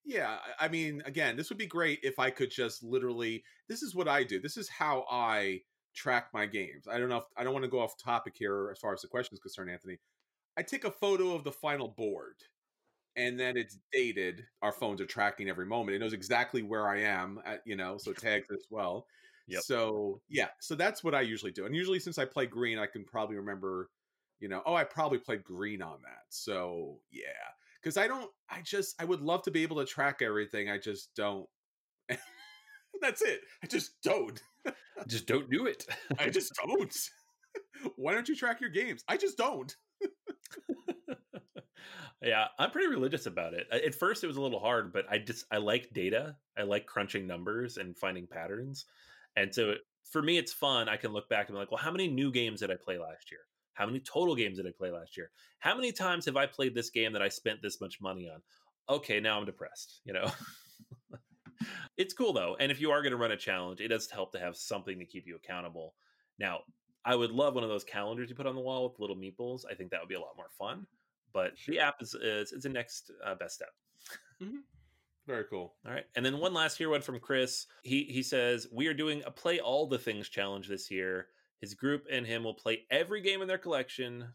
yeah. 0.04 0.38
I 0.58 0.68
mean, 0.68 1.02
again, 1.04 1.36
this 1.36 1.48
would 1.48 1.58
be 1.58 1.66
great 1.66 2.00
if 2.02 2.18
I 2.18 2.30
could 2.30 2.50
just 2.50 2.82
literally. 2.82 3.44
This 3.68 3.82
is 3.82 3.94
what 3.94 4.08
I 4.08 4.24
do. 4.24 4.40
This 4.40 4.56
is 4.56 4.68
how 4.68 5.04
I 5.10 5.60
track 5.94 6.28
my 6.32 6.46
games. 6.46 6.86
I 6.90 6.98
don't 6.98 7.08
know 7.08 7.18
if 7.18 7.24
I 7.36 7.44
don't 7.44 7.52
want 7.52 7.64
to 7.64 7.70
go 7.70 7.80
off 7.80 7.96
topic 8.02 8.34
here 8.36 8.68
as 8.70 8.78
far 8.78 8.92
as 8.92 9.00
the 9.00 9.08
question 9.08 9.34
is 9.34 9.40
concerned, 9.40 9.70
Anthony. 9.70 9.98
I 10.56 10.62
take 10.62 10.84
a 10.84 10.90
photo 10.90 11.34
of 11.34 11.44
the 11.44 11.52
final 11.52 11.88
board, 11.88 12.36
and 13.16 13.38
then 13.38 13.56
it's 13.56 13.78
dated. 13.92 14.44
Our 14.62 14.72
phones 14.72 15.00
are 15.00 15.06
tracking 15.06 15.48
every 15.48 15.66
moment. 15.66 15.96
It 15.96 16.00
knows 16.00 16.12
exactly 16.12 16.62
where 16.62 16.88
I 16.88 17.00
am 17.00 17.40
at, 17.44 17.62
you 17.64 17.76
know, 17.76 17.98
so 17.98 18.12
tags 18.12 18.48
as 18.52 18.66
well. 18.70 19.06
Yep. 19.46 19.62
So 19.62 20.20
yeah, 20.28 20.48
so 20.60 20.74
that's 20.74 21.04
what 21.04 21.14
I 21.14 21.20
usually 21.20 21.52
do. 21.52 21.66
And 21.66 21.74
usually 21.74 22.00
since 22.00 22.18
I 22.18 22.24
play 22.24 22.46
green, 22.46 22.78
I 22.78 22.86
can 22.86 23.04
probably 23.04 23.36
remember, 23.36 23.90
you 24.40 24.48
know, 24.48 24.62
oh, 24.64 24.74
I 24.74 24.84
probably 24.84 25.18
played 25.18 25.44
green 25.44 25.82
on 25.82 25.98
that. 26.02 26.22
So 26.30 26.98
yeah. 27.10 27.28
Cause 27.84 27.98
I 27.98 28.08
don't 28.08 28.30
I 28.48 28.62
just 28.62 29.00
I 29.00 29.04
would 29.04 29.20
love 29.20 29.42
to 29.42 29.50
be 29.50 29.62
able 29.62 29.76
to 29.76 29.84
track 29.84 30.22
everything. 30.22 30.70
I 30.70 30.78
just 30.78 31.10
don't. 31.14 31.46
that's 33.00 33.20
it. 33.22 33.40
I 33.62 33.66
just 33.66 33.92
don't. 34.02 34.40
just 35.06 35.26
don't 35.26 35.50
do 35.50 35.66
it. 35.66 35.84
I 36.18 36.30
just 36.30 36.52
don't. 36.64 36.96
Why 37.96 38.14
don't 38.14 38.28
you 38.28 38.36
track 38.36 38.60
your 38.60 38.70
games? 38.70 39.04
I 39.08 39.16
just 39.16 39.36
don't. 39.36 39.74
yeah, 42.22 42.46
I'm 42.58 42.70
pretty 42.70 42.88
religious 42.88 43.26
about 43.26 43.54
it. 43.54 43.66
At 43.70 43.94
first, 43.94 44.24
it 44.24 44.28
was 44.28 44.36
a 44.36 44.40
little 44.40 44.60
hard, 44.60 44.92
but 44.92 45.04
I 45.10 45.18
just 45.18 45.44
I 45.50 45.58
like 45.58 45.92
data. 45.92 46.36
I 46.56 46.62
like 46.62 46.86
crunching 46.86 47.26
numbers 47.26 47.76
and 47.76 47.96
finding 47.98 48.26
patterns. 48.26 48.86
And 49.36 49.54
so 49.54 49.74
for 50.10 50.22
me, 50.22 50.38
it's 50.38 50.52
fun. 50.52 50.88
I 50.88 50.96
can 50.96 51.12
look 51.12 51.28
back 51.28 51.48
and 51.48 51.54
be 51.54 51.58
like, 51.58 51.70
well, 51.70 51.82
how 51.82 51.90
many 51.90 52.08
new 52.08 52.30
games 52.30 52.60
did 52.60 52.70
I 52.70 52.76
play 52.82 52.98
last 52.98 53.30
year? 53.30 53.40
How 53.74 53.86
many 53.86 54.00
total 54.00 54.34
games 54.34 54.56
did 54.56 54.66
I 54.66 54.70
play 54.76 54.90
last 54.90 55.16
year? 55.16 55.30
How 55.58 55.74
many 55.74 55.92
times 55.92 56.24
have 56.26 56.36
I 56.36 56.46
played 56.46 56.74
this 56.74 56.90
game 56.90 57.12
that 57.12 57.22
I 57.22 57.28
spent 57.28 57.60
this 57.62 57.80
much 57.80 58.00
money 58.00 58.28
on? 58.28 58.40
Okay, 58.88 59.20
now 59.20 59.38
I'm 59.38 59.44
depressed. 59.44 60.00
You 60.04 60.14
know. 60.14 60.30
it's 61.96 62.14
cool 62.14 62.32
though, 62.32 62.56
and 62.60 62.72
if 62.72 62.80
you 62.80 62.90
are 62.90 63.02
going 63.02 63.12
to 63.12 63.16
run 63.18 63.32
a 63.32 63.36
challenge, 63.36 63.80
it 63.80 63.88
does 63.88 64.10
help 64.10 64.32
to 64.32 64.38
have 64.38 64.56
something 64.56 64.98
to 64.98 65.04
keep 65.04 65.26
you 65.26 65.36
accountable. 65.36 65.94
Now, 66.38 66.60
I 67.04 67.14
would 67.14 67.30
love 67.30 67.54
one 67.54 67.64
of 67.64 67.70
those 67.70 67.84
calendars 67.84 68.30
you 68.30 68.36
put 68.36 68.46
on 68.46 68.54
the 68.54 68.60
wall 68.60 68.88
with 68.88 68.98
little 68.98 69.16
meeples. 69.16 69.62
I 69.70 69.74
think 69.74 69.90
that 69.90 70.00
would 70.00 70.08
be 70.08 70.14
a 70.14 70.20
lot 70.20 70.36
more 70.36 70.50
fun. 70.58 70.86
But 71.32 71.52
the 71.66 71.80
app 71.80 71.96
is 72.00 72.14
is, 72.14 72.52
is 72.52 72.62
the 72.62 72.68
next 72.68 73.10
uh, 73.24 73.34
best 73.34 73.56
step. 73.56 73.70
Mm-hmm. 74.42 74.58
Very 75.26 75.44
cool. 75.48 75.74
All 75.86 75.92
right, 75.92 76.04
and 76.16 76.24
then 76.24 76.38
one 76.38 76.54
last 76.54 76.78
here 76.78 76.90
one 76.90 77.02
from 77.02 77.18
Chris. 77.18 77.66
He 77.82 78.04
he 78.04 78.22
says 78.22 78.68
we 78.72 78.86
are 78.86 78.94
doing 78.94 79.22
a 79.26 79.30
play 79.30 79.58
all 79.58 79.86
the 79.86 79.98
things 79.98 80.28
challenge 80.28 80.68
this 80.68 80.90
year. 80.90 81.28
His 81.64 81.72
group 81.72 82.06
and 82.10 82.26
him 82.26 82.44
will 82.44 82.52
play 82.52 82.82
every 82.90 83.22
game 83.22 83.40
in 83.40 83.48
their 83.48 83.56
collection, 83.56 84.28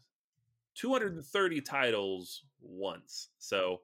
230 0.74 1.60
titles 1.60 2.42
once. 2.60 3.28
So 3.38 3.82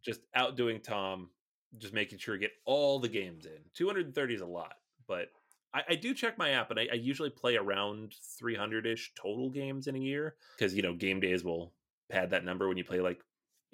just 0.00 0.22
outdoing 0.34 0.80
Tom, 0.80 1.28
just 1.76 1.92
making 1.92 2.20
sure 2.20 2.36
to 2.36 2.40
get 2.40 2.52
all 2.64 2.98
the 2.98 3.10
games 3.10 3.44
in. 3.44 3.58
230 3.74 4.34
is 4.34 4.40
a 4.40 4.46
lot, 4.46 4.76
but 5.06 5.28
I, 5.74 5.82
I 5.90 5.94
do 5.94 6.14
check 6.14 6.38
my 6.38 6.52
app, 6.52 6.70
and 6.70 6.80
I, 6.80 6.88
I 6.90 6.94
usually 6.94 7.28
play 7.28 7.56
around 7.56 8.14
300 8.38 8.86
ish 8.86 9.12
total 9.14 9.50
games 9.50 9.86
in 9.86 9.94
a 9.94 9.98
year 10.00 10.36
because 10.56 10.72
you 10.72 10.80
know 10.80 10.94
game 10.94 11.20
days 11.20 11.44
will 11.44 11.74
pad 12.10 12.30
that 12.30 12.46
number 12.46 12.66
when 12.66 12.78
you 12.78 12.84
play 12.84 13.00
like 13.00 13.20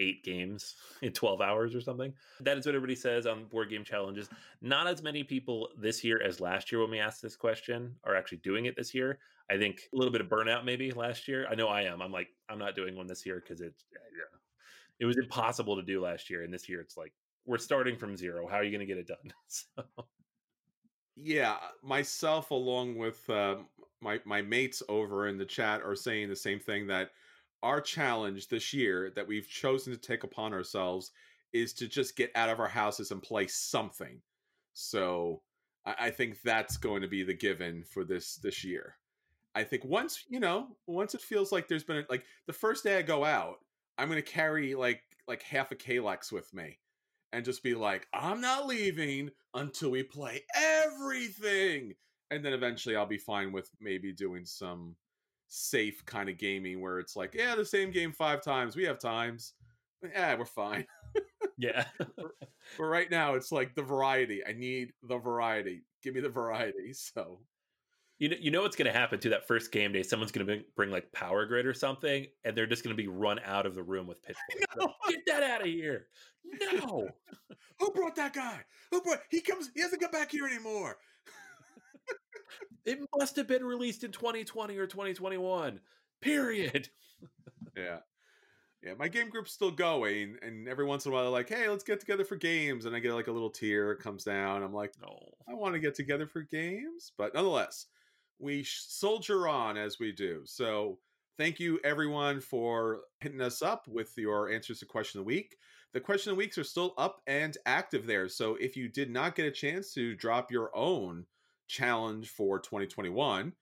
eight 0.00 0.24
games 0.24 0.74
in 1.02 1.12
12 1.12 1.40
hours 1.40 1.74
or 1.74 1.80
something. 1.80 2.12
That 2.40 2.58
is 2.58 2.66
what 2.66 2.74
everybody 2.74 2.94
says 2.94 3.26
on 3.26 3.44
board 3.46 3.70
game 3.70 3.84
challenges. 3.84 4.28
Not 4.60 4.86
as 4.86 5.02
many 5.02 5.22
people 5.22 5.68
this 5.78 6.02
year 6.04 6.20
as 6.22 6.40
last 6.40 6.70
year 6.70 6.80
when 6.80 6.90
we 6.90 6.98
asked 6.98 7.22
this 7.22 7.36
question 7.36 7.94
are 8.04 8.16
actually 8.16 8.38
doing 8.38 8.66
it 8.66 8.76
this 8.76 8.94
year. 8.94 9.18
I 9.50 9.56
think 9.56 9.82
a 9.92 9.96
little 9.96 10.12
bit 10.12 10.20
of 10.20 10.28
burnout 10.28 10.64
maybe 10.64 10.90
last 10.90 11.28
year. 11.28 11.46
I 11.50 11.54
know 11.54 11.68
I 11.68 11.82
am. 11.82 12.02
I'm 12.02 12.12
like, 12.12 12.28
I'm 12.48 12.58
not 12.58 12.74
doing 12.74 12.96
one 12.96 13.06
this 13.06 13.24
year 13.24 13.40
because 13.40 13.60
it, 13.60 13.74
yeah, 13.92 13.98
it 14.98 15.04
was 15.04 15.18
impossible 15.18 15.76
to 15.76 15.82
do 15.82 16.02
last 16.02 16.28
year. 16.30 16.42
And 16.42 16.52
this 16.52 16.68
year 16.68 16.80
it's 16.80 16.96
like, 16.96 17.12
we're 17.44 17.58
starting 17.58 17.96
from 17.96 18.16
zero. 18.16 18.48
How 18.48 18.56
are 18.56 18.64
you 18.64 18.72
going 18.72 18.86
to 18.86 18.92
get 18.92 18.98
it 18.98 19.06
done? 19.06 19.32
so 19.46 19.84
yeah 21.16 21.56
myself 21.82 22.50
along 22.50 22.96
with 22.96 23.28
uh, 23.30 23.56
my 24.00 24.20
my 24.24 24.42
mates 24.42 24.82
over 24.88 25.28
in 25.28 25.38
the 25.38 25.44
chat 25.44 25.82
are 25.82 25.96
saying 25.96 26.28
the 26.28 26.36
same 26.36 26.60
thing 26.60 26.86
that 26.86 27.10
our 27.62 27.80
challenge 27.80 28.48
this 28.48 28.72
year 28.72 29.12
that 29.16 29.26
we've 29.26 29.48
chosen 29.48 29.92
to 29.92 29.98
take 29.98 30.24
upon 30.24 30.52
ourselves 30.52 31.12
is 31.52 31.72
to 31.74 31.88
just 31.88 32.16
get 32.16 32.30
out 32.34 32.48
of 32.48 32.60
our 32.60 32.68
houses 32.68 33.10
and 33.10 33.22
play 33.22 33.46
something 33.46 34.20
so 34.72 35.42
I, 35.84 35.94
I 35.98 36.10
think 36.10 36.40
that's 36.42 36.76
going 36.76 37.02
to 37.02 37.08
be 37.08 37.22
the 37.22 37.34
given 37.34 37.84
for 37.84 38.04
this 38.04 38.36
this 38.36 38.64
year 38.64 38.96
i 39.54 39.62
think 39.62 39.84
once 39.84 40.24
you 40.28 40.40
know 40.40 40.76
once 40.86 41.14
it 41.14 41.20
feels 41.20 41.52
like 41.52 41.68
there's 41.68 41.84
been 41.84 41.98
a, 41.98 42.04
like 42.10 42.24
the 42.46 42.52
first 42.52 42.84
day 42.84 42.98
i 42.98 43.02
go 43.02 43.24
out 43.24 43.58
i'm 43.98 44.08
going 44.08 44.22
to 44.22 44.30
carry 44.30 44.74
like 44.74 45.02
like 45.28 45.42
half 45.42 45.72
a 45.72 45.76
Kallax 45.76 46.30
with 46.30 46.52
me 46.54 46.78
and 47.32 47.44
just 47.44 47.62
be 47.62 47.74
like, 47.74 48.06
I'm 48.12 48.40
not 48.40 48.66
leaving 48.66 49.30
until 49.54 49.90
we 49.90 50.02
play 50.02 50.44
everything. 50.54 51.94
And 52.30 52.44
then 52.44 52.52
eventually 52.52 52.96
I'll 52.96 53.06
be 53.06 53.18
fine 53.18 53.52
with 53.52 53.70
maybe 53.80 54.12
doing 54.12 54.44
some 54.44 54.96
safe 55.48 56.04
kind 56.06 56.28
of 56.28 56.38
gaming 56.38 56.80
where 56.80 56.98
it's 56.98 57.16
like, 57.16 57.34
yeah, 57.34 57.54
the 57.54 57.64
same 57.64 57.90
game 57.90 58.12
five 58.12 58.42
times. 58.42 58.76
We 58.76 58.84
have 58.84 58.98
times. 58.98 59.54
Yeah, 60.02 60.34
we're 60.36 60.44
fine. 60.44 60.86
yeah. 61.58 61.84
but 62.78 62.84
right 62.84 63.10
now 63.10 63.34
it's 63.34 63.52
like 63.52 63.74
the 63.74 63.82
variety. 63.82 64.44
I 64.46 64.52
need 64.52 64.92
the 65.02 65.18
variety. 65.18 65.82
Give 66.02 66.14
me 66.14 66.20
the 66.20 66.28
variety. 66.28 66.92
So 66.94 67.40
you 68.18 68.30
know, 68.30 68.36
you 68.40 68.50
know 68.50 68.62
what's 68.62 68.76
going 68.76 68.90
to 68.90 68.98
happen 68.98 69.18
to 69.20 69.28
that 69.28 69.46
first 69.46 69.70
game 69.70 69.92
day. 69.92 70.02
Someone's 70.02 70.32
going 70.32 70.46
to 70.46 70.62
bring, 70.74 70.90
like 70.90 71.12
Power 71.12 71.44
Grid 71.44 71.66
or 71.66 71.74
something, 71.74 72.26
and 72.44 72.56
they're 72.56 72.66
just 72.66 72.82
going 72.82 72.96
to 72.96 73.02
be 73.02 73.08
run 73.08 73.38
out 73.44 73.66
of 73.66 73.74
the 73.74 73.82
room 73.82 74.06
with 74.06 74.22
pitchforks. 74.22 74.74
Like, 74.78 74.94
Get 75.10 75.26
that 75.26 75.42
out 75.42 75.60
of 75.60 75.66
here! 75.66 76.06
No, 76.72 77.10
who 77.78 77.90
brought 77.90 78.16
that 78.16 78.32
guy? 78.32 78.60
Who 78.90 79.02
brought? 79.02 79.20
He 79.30 79.42
comes. 79.42 79.70
He 79.74 79.82
hasn't 79.82 80.00
come 80.00 80.10
back 80.10 80.30
here 80.30 80.46
anymore. 80.46 80.96
It 82.84 82.98
must 83.16 83.36
have 83.36 83.46
been 83.46 83.64
released 83.64 84.04
in 84.04 84.12
2020 84.12 84.76
or 84.78 84.86
2021. 84.86 85.80
Period. 86.20 86.88
yeah. 87.76 87.98
Yeah, 88.82 88.94
my 88.94 89.08
game 89.08 89.30
group's 89.30 89.52
still 89.52 89.72
going, 89.72 90.36
and 90.42 90.68
every 90.68 90.84
once 90.84 91.06
in 91.06 91.10
a 91.10 91.14
while, 91.14 91.24
they're 91.24 91.32
like, 91.32 91.48
"Hey, 91.48 91.68
let's 91.68 91.82
get 91.82 91.98
together 91.98 92.24
for 92.24 92.36
games," 92.36 92.84
and 92.84 92.94
I 92.94 93.00
get 93.00 93.14
like 93.14 93.26
a 93.26 93.32
little 93.32 93.50
tear 93.50 93.96
comes 93.96 94.22
down. 94.22 94.62
I'm 94.62 94.74
like, 94.74 94.92
"Oh, 95.04 95.34
I 95.48 95.54
want 95.54 95.74
to 95.74 95.80
get 95.80 95.96
together 95.96 96.26
for 96.26 96.42
games," 96.42 97.10
but 97.18 97.34
nonetheless, 97.34 97.86
we 98.38 98.62
soldier 98.62 99.48
on 99.48 99.76
as 99.76 99.98
we 99.98 100.12
do. 100.12 100.42
So 100.44 101.00
thank 101.36 101.58
you 101.58 101.80
everyone 101.84 102.40
for 102.40 103.00
hitting 103.20 103.40
us 103.40 103.62
up 103.62 103.88
with 103.88 104.12
your 104.16 104.50
answers 104.50 104.80
to 104.80 104.86
question 104.86 105.18
of 105.18 105.24
the 105.24 105.28
week. 105.28 105.56
The 105.92 106.00
question 106.00 106.30
of 106.30 106.36
the 106.36 106.44
weeks 106.44 106.58
are 106.58 106.64
still 106.64 106.94
up 106.98 107.20
and 107.26 107.56
active 107.66 108.06
there. 108.06 108.28
So 108.28 108.56
if 108.56 108.76
you 108.76 108.88
did 108.88 109.10
not 109.10 109.34
get 109.34 109.46
a 109.46 109.50
chance 109.50 109.92
to 109.94 110.14
drop 110.14 110.50
your 110.52 110.70
own 110.76 111.24
challenge 111.66 112.28
for 112.28 112.58
2021, 112.58 113.52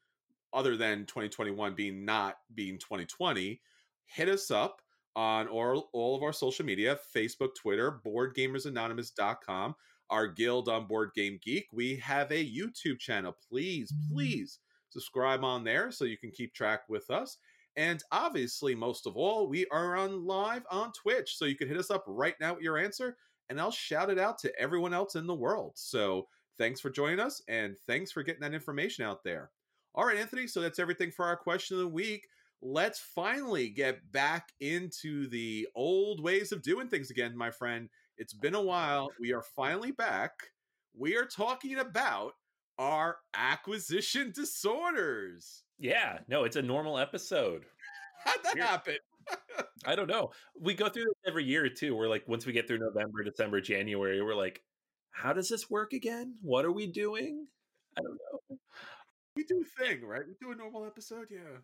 other 0.53 0.77
than 0.77 1.07
2021 1.07 1.75
being 1.75 2.05
not 2.05 2.37
being 2.55 2.79
2020, 2.79 3.61
hit 4.07 4.29
us 4.29 4.51
up 4.51 4.81
on 5.17 5.47
all, 5.49 5.91
all 5.93 6.17
of 6.17 6.23
our 6.23 6.33
social 6.33 6.65
media 6.65 6.99
Facebook, 7.15 7.55
Twitter, 7.55 8.01
BoardGamersAnonymous.com, 8.05 9.75
our 10.11 10.27
guild 10.27 10.69
on 10.69 10.87
Board 10.87 11.11
Game 11.15 11.39
Geek. 11.43 11.67
We 11.73 11.97
have 11.97 12.31
a 12.31 12.45
YouTube 12.45 12.99
channel. 12.99 13.37
Please, 13.49 13.93
mm-hmm. 13.93 14.15
please 14.15 14.59
subscribe 14.91 15.45
on 15.45 15.65
there 15.65 15.91
so 15.91 16.05
you 16.05 16.19
can 16.19 16.31
keep 16.31 16.55
track 16.55 16.81
with 16.89 17.11
us. 17.11 17.39
And 17.77 18.03
obviously, 18.13 18.75
most 18.75 19.07
of 19.07 19.17
all, 19.17 19.49
we 19.49 19.67
are 19.73 19.97
on 19.97 20.25
live 20.25 20.63
on 20.71 20.93
Twitch. 20.93 21.37
So 21.37 21.45
you 21.45 21.57
can 21.57 21.69
hit 21.69 21.77
us 21.77 21.91
up 21.91 22.05
right 22.07 22.35
now 22.41 22.55
with 22.55 22.63
your 22.63 22.79
answer, 22.79 23.17
and 23.49 23.61
I'll 23.61 23.73
shout 23.73 24.11
it 24.11 24.19
out 24.19 24.39
to 24.39 24.61
everyone 24.61 24.95
else 24.95 25.17
in 25.17 25.27
the 25.27 25.35
world. 25.35 25.73
So 25.75 26.29
thanks 26.59 26.81
for 26.81 26.91
joining 26.91 27.21
us, 27.21 27.43
and 27.49 27.77
thanks 27.87 28.13
for 28.13 28.23
getting 28.23 28.43
that 28.43 28.55
information 28.55 29.05
out 29.05 29.25
there. 29.25 29.51
All 29.95 30.05
right, 30.07 30.17
Anthony. 30.17 30.47
So 30.47 30.61
that's 30.61 30.79
everything 30.79 31.11
for 31.11 31.25
our 31.25 31.37
question 31.37 31.77
of 31.77 31.81
the 31.83 31.89
week. 31.89 32.27
Let's 32.63 32.99
finally 32.99 33.69
get 33.69 34.11
back 34.11 34.49
into 34.61 35.29
the 35.29 35.69
old 35.75 36.23
ways 36.23 36.51
of 36.51 36.63
doing 36.63 36.89
things 36.89 37.11
again, 37.11 37.37
my 37.37 37.51
friend. 37.51 37.89
It's 38.17 38.33
been 38.33 38.55
a 38.55 38.63
while. 38.63 39.11
We 39.21 39.33
are 39.33 39.43
finally 39.43 39.93
back. 39.93 40.33
We 40.97 41.17
are 41.17 41.27
talking 41.27 41.79
about 41.79 42.33
our 42.79 43.19
acquisition 43.35 44.33
disorders. 44.35 45.65
Yeah, 45.79 46.19
no, 46.29 46.45
it's 46.45 46.57
a 46.57 46.63
normal 46.63 46.99
episode. 46.99 47.65
How'd 48.25 48.43
that 48.45 48.55
Weird. 48.55 48.67
happen? 48.67 48.97
I 49.87 49.95
don't 49.95 50.09
know. 50.09 50.31
We 50.59 50.75
go 50.75 50.89
through 50.89 51.05
this 51.05 51.15
every 51.27 51.45
year 51.45 51.69
too. 51.69 51.95
We're 51.95 52.09
like, 52.09 52.27
once 52.27 52.47
we 52.47 52.53
get 52.53 52.67
through 52.67 52.79
November, 52.79 53.23
December, 53.23 53.61
January, 53.61 54.23
we're 54.23 54.35
like, 54.35 54.63
how 55.15 55.33
does 55.33 55.49
this 55.49 55.71
work 55.71 55.93
again? 55.93 56.35
What 56.43 56.65
are 56.65 56.73
we 56.73 56.87
doing? 56.87 57.47
I 57.97 58.03
don't 58.03 58.19
know. 58.51 58.59
We 59.37 59.45
do 59.45 59.63
a 59.63 59.85
thing, 59.85 60.05
right? 60.05 60.23
We 60.27 60.35
do 60.41 60.53
a 60.53 60.57
normal 60.57 60.87
episode, 60.87 61.27
yeah. 61.31 61.59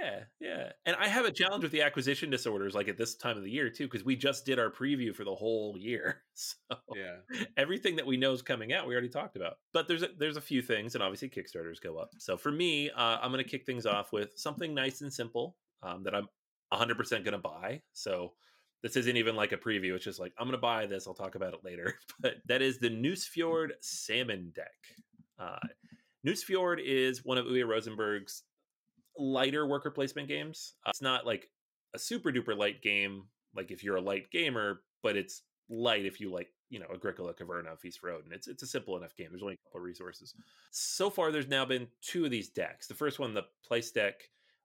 Yeah, 0.00 0.20
yeah. 0.40 0.72
And 0.86 0.96
I 0.96 1.08
have 1.08 1.24
a 1.24 1.32
challenge 1.32 1.62
with 1.62 1.72
the 1.72 1.82
acquisition 1.82 2.30
disorders 2.30 2.74
like 2.74 2.88
at 2.88 2.96
this 2.96 3.16
time 3.16 3.36
of 3.36 3.42
the 3.42 3.50
year 3.50 3.68
too 3.68 3.84
because 3.86 4.04
we 4.04 4.14
just 4.16 4.46
did 4.46 4.58
our 4.58 4.70
preview 4.70 5.14
for 5.14 5.24
the 5.24 5.34
whole 5.34 5.76
year. 5.78 6.22
So 6.34 6.56
Yeah. 6.94 7.16
Everything 7.56 7.96
that 7.96 8.06
we 8.06 8.16
know 8.16 8.32
is 8.32 8.42
coming 8.42 8.72
out, 8.72 8.86
we 8.86 8.94
already 8.94 9.10
talked 9.10 9.36
about. 9.36 9.54
But 9.72 9.88
there's 9.88 10.02
a, 10.02 10.08
there's 10.18 10.36
a 10.38 10.40
few 10.40 10.62
things 10.62 10.94
and 10.94 11.02
obviously 11.02 11.28
Kickstarters 11.28 11.82
go 11.82 11.98
up. 11.98 12.10
So 12.18 12.36
for 12.36 12.50
me, 12.50 12.90
uh, 12.90 13.18
I'm 13.20 13.30
going 13.30 13.44
to 13.44 13.50
kick 13.50 13.66
things 13.66 13.86
off 13.86 14.12
with 14.12 14.38
something 14.38 14.72
nice 14.72 15.02
and 15.02 15.12
simple 15.12 15.56
um, 15.82 16.04
that 16.04 16.14
I'm 16.14 16.28
100% 16.72 16.96
going 17.10 17.32
to 17.32 17.38
buy. 17.38 17.82
So 17.92 18.32
this 18.82 18.96
isn't 18.96 19.16
even 19.16 19.36
like 19.36 19.52
a 19.52 19.56
preview. 19.56 19.94
It's 19.94 20.04
just 20.04 20.20
like 20.20 20.32
I'm 20.38 20.46
going 20.46 20.52
to 20.52 20.58
buy 20.58 20.86
this. 20.86 21.06
I'll 21.06 21.14
talk 21.14 21.34
about 21.34 21.54
it 21.54 21.60
later. 21.64 21.94
But 22.20 22.36
that 22.46 22.60
is 22.60 22.78
the 22.78 22.90
Nusfjord 22.90 23.70
Salmon 23.80 24.52
Deck. 24.54 24.66
Uh, 25.38 25.58
Nusfjord 26.26 26.78
is 26.84 27.24
one 27.24 27.38
of 27.38 27.46
Uwe 27.46 27.64
Rosenberg's 27.66 28.42
lighter 29.16 29.66
worker 29.66 29.90
placement 29.90 30.28
games. 30.28 30.74
Uh, 30.86 30.90
it's 30.90 31.00
not 31.00 31.24
like 31.24 31.48
a 31.94 31.98
super 31.98 32.30
duper 32.30 32.56
light 32.56 32.82
game 32.82 33.24
like 33.56 33.70
if 33.70 33.82
you're 33.82 33.96
a 33.96 34.00
light 34.00 34.30
gamer, 34.30 34.82
but 35.02 35.16
it's 35.16 35.42
light 35.68 36.04
if 36.04 36.20
you 36.20 36.30
like 36.30 36.48
you 36.68 36.78
know 36.78 36.86
Agricola, 36.92 37.34
Caverna, 37.34 37.78
Feast 37.78 38.00
for 38.00 38.10
Odin. 38.10 38.32
It's 38.32 38.48
it's 38.48 38.62
a 38.62 38.66
simple 38.66 38.96
enough 38.96 39.16
game. 39.16 39.28
There's 39.30 39.42
only 39.42 39.54
a 39.54 39.68
couple 39.68 39.80
of 39.80 39.84
resources. 39.84 40.34
So 40.70 41.10
far, 41.10 41.32
there's 41.32 41.48
now 41.48 41.64
been 41.64 41.86
two 42.02 42.24
of 42.24 42.30
these 42.30 42.48
decks. 42.50 42.86
The 42.86 42.94
first 42.94 43.18
one, 43.18 43.34
the 43.34 43.44
Plaice 43.68 43.92
deck, 43.92 44.14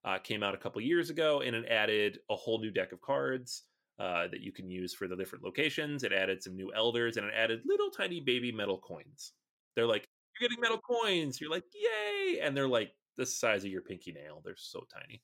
uh, 0.03 0.19
came 0.19 0.43
out 0.43 0.53
a 0.53 0.57
couple 0.57 0.81
years 0.81 1.09
ago, 1.09 1.41
and 1.41 1.55
it 1.55 1.65
added 1.69 2.19
a 2.29 2.35
whole 2.35 2.59
new 2.59 2.71
deck 2.71 2.91
of 2.91 3.01
cards 3.01 3.63
uh, 3.99 4.27
that 4.27 4.41
you 4.41 4.51
can 4.51 4.69
use 4.69 4.93
for 4.93 5.07
the 5.07 5.15
different 5.15 5.43
locations. 5.43 6.03
It 6.03 6.13
added 6.13 6.43
some 6.43 6.55
new 6.55 6.71
elders, 6.73 7.17
and 7.17 7.25
it 7.25 7.33
added 7.35 7.61
little 7.65 7.89
tiny 7.89 8.19
baby 8.19 8.51
metal 8.51 8.77
coins. 8.77 9.33
They're 9.75 9.85
like 9.85 10.07
you're 10.39 10.49
getting 10.49 10.61
metal 10.61 10.79
coins. 10.79 11.39
You're 11.39 11.51
like 11.51 11.63
yay, 11.73 12.39
and 12.39 12.55
they're 12.55 12.67
like 12.67 12.91
the 13.17 13.25
size 13.25 13.63
of 13.63 13.71
your 13.71 13.81
pinky 13.81 14.11
nail. 14.11 14.41
They're 14.43 14.55
so 14.57 14.85
tiny. 14.93 15.21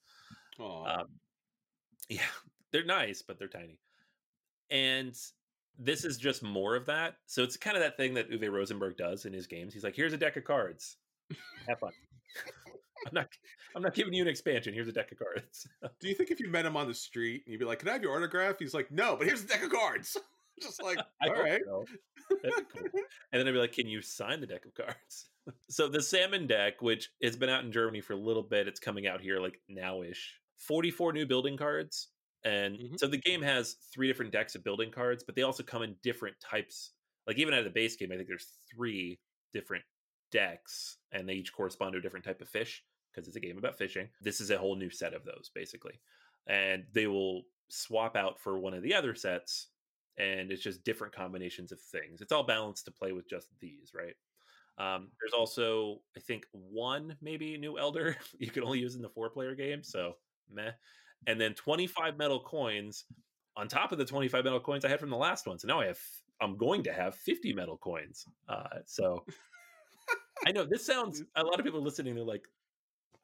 Um, 0.60 1.08
yeah, 2.10 2.22
they're 2.72 2.86
nice, 2.86 3.22
but 3.22 3.38
they're 3.38 3.48
tiny. 3.48 3.80
And 4.70 5.16
this 5.78 6.06
is 6.06 6.18
just 6.18 6.44
more 6.44 6.75
of 6.75 6.86
that. 6.86 7.16
So 7.25 7.44
it's 7.44 7.58
kind 7.58 7.75
of 7.75 7.84
that 7.84 7.98
thing 7.98 8.13
that 8.13 8.30
Uwe 8.32 8.51
Rosenberg 8.51 8.98
does 8.98 9.25
in 9.25 9.34
his 9.34 9.48
games. 9.48 9.74
He's 9.74 9.84
like, 9.84 9.96
here's 9.96 10.13
a 10.13 10.18
deck 10.18 10.38
of 10.38 10.44
cards. 10.44 10.98
Have 11.68 11.80
fun. 11.80 11.92
I'm 13.08 13.13
not 13.13 13.27
I'm 13.75 13.81
not 13.81 13.93
giving 13.93 14.13
you 14.13 14.22
an 14.22 14.27
expansion. 14.27 14.74
Here's 14.74 14.88
a 14.88 14.91
deck 14.91 15.12
of 15.12 15.20
cards. 15.20 15.67
Do 16.00 16.08
you 16.08 16.15
think 16.15 16.31
if 16.31 16.39
you 16.39 16.50
met 16.50 16.65
him 16.65 16.77
on 16.77 16.88
the 16.88 16.93
street 16.93 17.43
and 17.46 17.51
you'd 17.51 17.60
be 17.60 17.65
like, 17.65 17.79
Can 17.79 17.89
I 17.89 17.93
have 17.93 18.01
your 18.01 18.15
autograph? 18.15 18.58
He's 18.60 18.74
like, 18.74 18.91
No, 18.91 19.15
but 19.15 19.27
here's 19.27 19.43
a 19.43 19.48
deck 19.48 19.63
of 19.63 19.72
cards. 19.72 20.17
Just 20.62 20.84
like, 20.84 21.00
all 21.24 21.34
right. 21.34 21.62
Cool. 21.65 21.86
And 22.43 23.39
then 23.39 23.48
I'd 23.48 23.51
be 23.51 23.58
like, 23.58 23.74
Can 23.74 23.88
you 23.88 24.01
sign 24.01 24.41
the 24.41 24.48
deck 24.48 24.65
of 24.65 24.74
cards? 24.74 25.29
so 25.70 25.88
the 25.88 26.01
salmon 26.01 26.48
deck, 26.48 26.81
which 26.81 27.10
has 27.24 27.36
been 27.36 27.50
out 27.50 27.63
in 27.63 27.72
Germany 27.72 28.01
for 28.01 28.13
a 28.13 28.17
little 28.17 28.43
bit, 28.43 28.67
it's 28.67 28.79
coming 28.79 29.08
out 29.08 29.22
here 29.22 29.39
like 29.39 29.60
nowish. 29.70 30.20
44 30.58 31.13
new 31.13 31.25
building 31.25 31.58
cards. 31.58 32.10
And 32.43 32.75
mm-hmm. 32.75 32.96
so 32.98 33.08
the 33.08 33.17
game 33.17 33.41
has 33.41 33.77
three 33.93 34.08
different 34.08 34.31
decks 34.31 34.55
of 34.55 34.63
building 34.63 34.91
cards, 34.91 35.24
but 35.24 35.36
they 35.36 35.43
also 35.43 35.63
come 35.63 35.84
in 35.84 35.96
different 36.03 36.36
types. 36.39 36.91
Like 37.27 37.38
even 37.38 37.53
out 37.53 37.60
of 37.60 37.65
the 37.65 37.72
base 37.72 37.96
game, 37.96 38.12
I 38.12 38.15
think 38.15 38.27
there's 38.27 38.48
three 38.75 39.20
different 39.53 39.84
decks, 40.31 40.98
and 41.12 41.27
they 41.27 41.34
each 41.34 41.53
correspond 41.53 41.93
to 41.93 42.00
a 42.00 42.01
different 42.01 42.25
type 42.25 42.41
of 42.41 42.50
fish 42.50 42.84
because 43.13 43.27
it's 43.27 43.38
a 43.38 43.41
game 43.41 43.58
about 43.58 43.77
fishing. 43.77 44.10
This 44.22 44.41
is 44.41 44.51
a 44.51 44.58
whole 44.58 44.75
new 44.75 44.89
set 44.89 45.13
of 45.13 45.25
those, 45.25 45.51
basically. 45.53 46.00
And 46.48 46.86
they 46.94 47.08
will 47.08 47.44
swap 47.70 48.15
out 48.15 48.39
for 48.39 48.60
one 48.60 48.74
of 48.74 48.84
the 48.84 48.94
other 48.94 49.15
sets, 49.15 49.68
and 50.18 50.51
it's 50.51 50.63
just 50.63 50.84
different 50.84 51.13
combinations 51.13 51.72
of 51.72 51.80
things. 51.80 52.22
It's 52.22 52.32
all 52.32 52.44
balanced 52.44 52.86
to 52.86 52.91
play 52.91 53.12
with 53.12 53.30
just 53.30 53.48
these, 53.60 53.91
right? 53.94 54.15
Um, 54.77 55.10
there's 55.20 55.34
also, 55.34 56.01
I 56.18 56.20
think, 56.20 56.46
one 56.53 57.15
maybe 57.22 57.58
new 57.58 57.77
elder 57.77 58.15
you 58.39 58.50
can 58.50 58.63
only 58.63 58.80
use 58.80 58.96
in 58.96 59.01
the 59.01 59.10
four 59.10 59.30
player 59.30 59.56
game. 59.56 59.84
So 59.84 60.15
meh. 60.51 60.72
And 61.27 61.39
then 61.39 61.53
25 61.53 62.18
metal 62.18 62.39
coins 62.39 63.06
on 63.56 63.68
top 63.68 63.91
of 63.91 63.98
the 63.98 64.06
25 64.06 64.44
metal 64.44 64.60
coins 64.60 64.86
I 64.86 64.89
had 64.89 65.00
from 65.00 65.10
the 65.10 65.18
last 65.18 65.46
one. 65.46 65.60
So 65.60 65.68
now 65.68 65.82
I 65.82 65.88
have, 65.88 66.00
I'm 66.41 66.58
going 66.58 66.84
to 66.84 66.94
have 66.94 67.13
50 67.15 67.53
metal 67.53 67.77
coins. 67.77 68.25
Uh, 68.50 68.80
so 68.86 69.24
I 70.48 70.51
know 70.51 70.65
this 70.65 70.86
sounds, 70.86 71.22
a 71.36 71.44
lot 71.44 71.60
of 71.60 71.65
people 71.65 71.82
listening, 71.82 72.15
they're 72.15 72.24
like, 72.24 72.46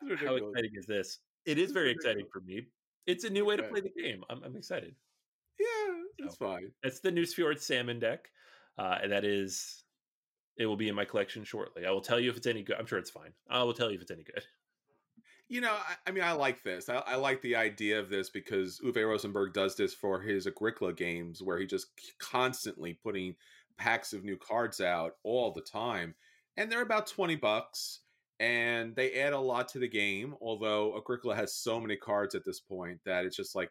how 0.01 0.35
exciting 0.35 0.71
is 0.75 0.85
this? 0.85 1.19
It 1.45 1.57
is 1.57 1.71
very 1.71 1.91
exciting 1.91 2.25
for 2.31 2.41
me. 2.41 2.67
It's 3.05 3.23
a 3.23 3.29
new 3.29 3.45
way 3.45 3.55
to 3.55 3.63
play 3.63 3.81
the 3.81 3.91
game. 4.01 4.23
I'm, 4.29 4.43
I'm 4.43 4.55
excited. 4.55 4.95
Yeah, 5.59 5.93
that's 6.19 6.37
so, 6.37 6.45
fine. 6.45 6.71
That's 6.83 6.99
the 6.99 7.11
Nusfjord 7.11 7.61
Salmon 7.61 7.99
deck. 7.99 8.29
Uh, 8.77 8.97
and 9.01 9.11
that 9.11 9.23
is, 9.23 9.83
it 10.57 10.65
will 10.65 10.75
be 10.75 10.89
in 10.89 10.95
my 10.95 11.05
collection 11.05 11.43
shortly. 11.43 11.85
I 11.85 11.91
will 11.91 12.01
tell 12.01 12.19
you 12.19 12.29
if 12.29 12.37
it's 12.37 12.47
any 12.47 12.63
good. 12.63 12.75
I'm 12.77 12.85
sure 12.85 12.99
it's 12.99 13.09
fine. 13.09 13.31
I 13.49 13.63
will 13.63 13.73
tell 13.73 13.89
you 13.89 13.95
if 13.95 14.01
it's 14.01 14.11
any 14.11 14.23
good. 14.23 14.43
You 15.49 15.61
know, 15.61 15.71
I, 15.71 15.95
I 16.05 16.11
mean, 16.11 16.23
I 16.23 16.33
like 16.33 16.61
this. 16.63 16.89
I, 16.89 16.95
I, 16.97 17.15
like 17.15 17.41
the 17.41 17.55
idea 17.55 17.99
of 17.99 18.09
this 18.09 18.29
because 18.29 18.81
Uwe 18.83 19.07
Rosenberg 19.07 19.53
does 19.53 19.75
this 19.77 19.93
for 19.93 20.19
his 20.19 20.45
Agricola 20.45 20.91
games, 20.91 21.41
where 21.41 21.57
he 21.57 21.65
just 21.65 21.87
constantly 22.19 22.93
putting 22.93 23.35
packs 23.77 24.11
of 24.11 24.25
new 24.25 24.35
cards 24.35 24.81
out 24.81 25.15
all 25.23 25.51
the 25.51 25.61
time, 25.61 26.15
and 26.57 26.69
they're 26.69 26.81
about 26.81 27.07
twenty 27.07 27.35
bucks, 27.35 28.01
and 28.39 28.95
they 28.95 29.13
add 29.13 29.33
a 29.33 29.39
lot 29.39 29.67
to 29.69 29.79
the 29.79 29.87
game. 29.87 30.35
Although 30.41 30.97
Agricola 30.97 31.35
has 31.35 31.55
so 31.55 31.79
many 31.79 31.95
cards 31.95 32.35
at 32.35 32.45
this 32.45 32.59
point 32.59 32.99
that 33.05 33.25
it's 33.25 33.35
just 33.35 33.55
like, 33.55 33.69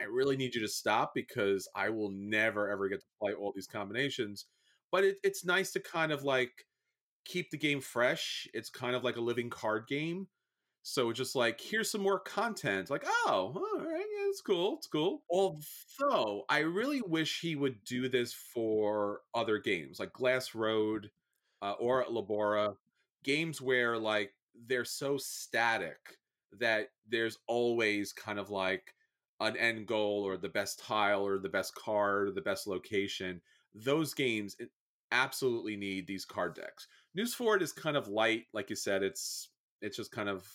I 0.00 0.04
really 0.04 0.36
need 0.36 0.54
you 0.54 0.60
to 0.62 0.68
stop 0.68 1.12
because 1.14 1.68
I 1.74 1.90
will 1.90 2.10
never 2.10 2.70
ever 2.70 2.88
get 2.88 3.00
to 3.00 3.06
play 3.20 3.32
all 3.32 3.52
these 3.54 3.66
combinations. 3.66 4.46
But 4.90 5.04
it, 5.04 5.18
it's 5.22 5.44
nice 5.44 5.72
to 5.72 5.80
kind 5.80 6.12
of 6.12 6.24
like 6.24 6.66
keep 7.24 7.50
the 7.50 7.58
game 7.58 7.80
fresh. 7.80 8.48
It's 8.54 8.70
kind 8.70 8.96
of 8.96 9.04
like 9.04 9.16
a 9.16 9.20
living 9.20 9.50
card 9.50 9.86
game 9.86 10.26
so 10.82 11.12
just 11.12 11.36
like, 11.36 11.60
here's 11.60 11.90
some 11.90 12.00
more 12.00 12.18
content. 12.18 12.90
Like, 12.90 13.04
oh, 13.06 13.52
all 13.54 13.84
right, 13.84 13.98
yeah, 13.98 14.28
it's 14.28 14.40
cool. 14.40 14.76
It's 14.78 14.86
cool. 14.86 15.22
Although 15.30 16.44
I 16.48 16.60
really 16.60 17.02
wish 17.02 17.40
he 17.40 17.54
would 17.54 17.84
do 17.84 18.08
this 18.08 18.32
for 18.32 19.20
other 19.34 19.58
games 19.58 20.00
like 20.00 20.12
Glass 20.12 20.54
Road 20.54 21.10
uh, 21.60 21.72
or 21.72 22.04
Labora, 22.04 22.76
games 23.24 23.60
where 23.60 23.98
like 23.98 24.32
they're 24.66 24.84
so 24.84 25.16
static 25.16 25.98
that 26.58 26.88
there's 27.08 27.38
always 27.46 28.12
kind 28.12 28.38
of 28.38 28.50
like 28.50 28.94
an 29.40 29.56
end 29.56 29.86
goal 29.86 30.22
or 30.26 30.36
the 30.36 30.48
best 30.48 30.80
tile 30.80 31.26
or 31.26 31.38
the 31.38 31.48
best 31.48 31.74
card 31.74 32.28
or 32.28 32.32
the 32.32 32.40
best 32.40 32.66
location. 32.66 33.40
Those 33.74 34.14
games 34.14 34.56
absolutely 35.12 35.76
need 35.76 36.06
these 36.06 36.24
card 36.24 36.54
decks. 36.54 36.86
Nusfjord 37.16 37.62
is 37.62 37.72
kind 37.72 37.96
of 37.96 38.08
light, 38.08 38.44
like 38.52 38.70
you 38.70 38.76
said. 38.76 39.02
It's 39.02 39.48
it's 39.80 39.96
just 39.96 40.12
kind 40.12 40.28
of 40.28 40.46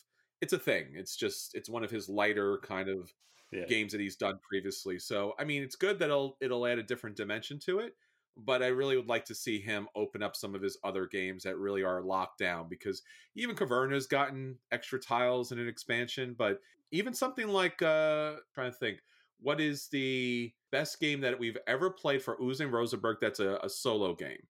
it's 0.42 0.54
a 0.54 0.60
thing. 0.60 0.88
It's 0.94 1.16
just 1.16 1.56
it's 1.56 1.70
one 1.70 1.84
of 1.84 1.92
his 1.92 2.10
lighter 2.10 2.60
kind 2.64 2.90
of 2.90 3.12
yeah. 3.52 3.66
games 3.66 3.92
that 3.92 4.02
he's 4.02 4.16
done 4.16 4.40
previously. 4.48 5.00
So 5.00 5.34
I 5.40 5.44
mean, 5.44 5.64
it's 5.64 5.76
good 5.76 6.00
that 6.00 6.06
it'll 6.06 6.38
it'll 6.42 6.68
add 6.68 6.80
a 6.80 6.84
different 6.84 7.16
dimension 7.16 7.60
to 7.66 7.80
it. 7.80 7.94
But 8.38 8.62
I 8.62 8.68
really 8.68 8.98
would 8.98 9.08
like 9.08 9.26
to 9.26 9.36
see 9.36 9.62
him 9.62 9.88
open 9.96 10.22
up 10.22 10.36
some 10.36 10.56
of 10.56 10.62
his 10.62 10.78
other 10.84 11.08
games 11.08 11.44
that 11.44 11.58
really 11.58 11.84
are 11.84 12.02
locked 12.02 12.40
down 12.40 12.68
because 12.70 13.02
even 13.36 13.56
Caverna's 13.56 14.08
gotten 14.08 14.58
extra 14.72 15.00
tiles 15.00 15.52
in 15.52 15.60
an 15.60 15.68
expansion. 15.68 16.36
But 16.38 16.60
even 16.92 17.14
something 17.14 17.48
like 17.48 17.82
uh 17.82 18.36
trying 18.54 18.72
to 18.72 18.78
think, 18.78 19.00
what 19.40 19.62
is 19.62 19.88
the 19.88 20.52
best 20.72 21.00
game 21.00 21.22
that 21.22 21.40
we've 21.40 21.58
ever 21.68 21.90
played 21.90 22.22
for 22.22 22.38
Uwe 22.38 22.70
Rosenberg 22.70 23.18
that's 23.22 23.40
a, 23.40 23.60
a 23.64 23.70
solo 23.70 24.14
game? 24.14 24.48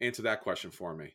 Answer 0.00 0.22
that 0.22 0.40
question 0.40 0.70
for 0.70 0.94
me. 0.94 1.14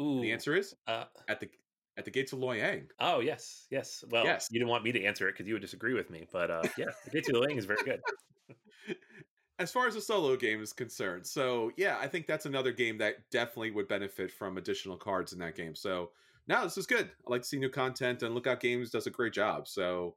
Ooh, 0.00 0.20
the 0.20 0.32
answer 0.32 0.54
is 0.54 0.74
uh, 0.86 1.04
at 1.28 1.40
the 1.40 1.48
at 1.96 2.04
the 2.04 2.10
gates 2.10 2.32
of 2.32 2.38
Loyang. 2.38 2.86
Oh 2.98 3.20
yes, 3.20 3.66
yes. 3.70 4.04
Well, 4.10 4.24
yes. 4.24 4.48
you 4.50 4.58
didn't 4.58 4.70
want 4.70 4.84
me 4.84 4.92
to 4.92 5.04
answer 5.04 5.28
it 5.28 5.32
because 5.32 5.46
you 5.46 5.54
would 5.54 5.62
disagree 5.62 5.94
with 5.94 6.10
me, 6.10 6.26
but 6.32 6.50
uh, 6.50 6.62
yeah, 6.78 6.86
the 7.04 7.10
gates 7.10 7.28
of 7.28 7.34
Loyang 7.34 7.58
is 7.58 7.66
very 7.66 7.82
good. 7.84 8.00
as 9.62 9.72
far 9.72 9.86
as 9.86 9.96
a 9.96 10.00
solo 10.00 10.36
game 10.36 10.62
is 10.62 10.72
concerned, 10.72 11.26
so 11.26 11.70
yeah, 11.76 11.98
I 12.00 12.08
think 12.08 12.26
that's 12.26 12.46
another 12.46 12.72
game 12.72 12.98
that 12.98 13.30
definitely 13.30 13.70
would 13.72 13.88
benefit 13.88 14.30
from 14.30 14.58
additional 14.58 14.96
cards 14.96 15.32
in 15.32 15.38
that 15.40 15.56
game. 15.56 15.74
So 15.74 16.10
now 16.48 16.64
this 16.64 16.76
is 16.76 16.86
good. 16.86 17.10
I 17.26 17.30
like 17.30 17.42
to 17.42 17.48
see 17.48 17.58
new 17.58 17.70
content, 17.70 18.22
and 18.22 18.34
Lookout 18.34 18.60
Games 18.60 18.90
does 18.90 19.06
a 19.06 19.10
great 19.10 19.32
job. 19.32 19.68
So 19.68 20.16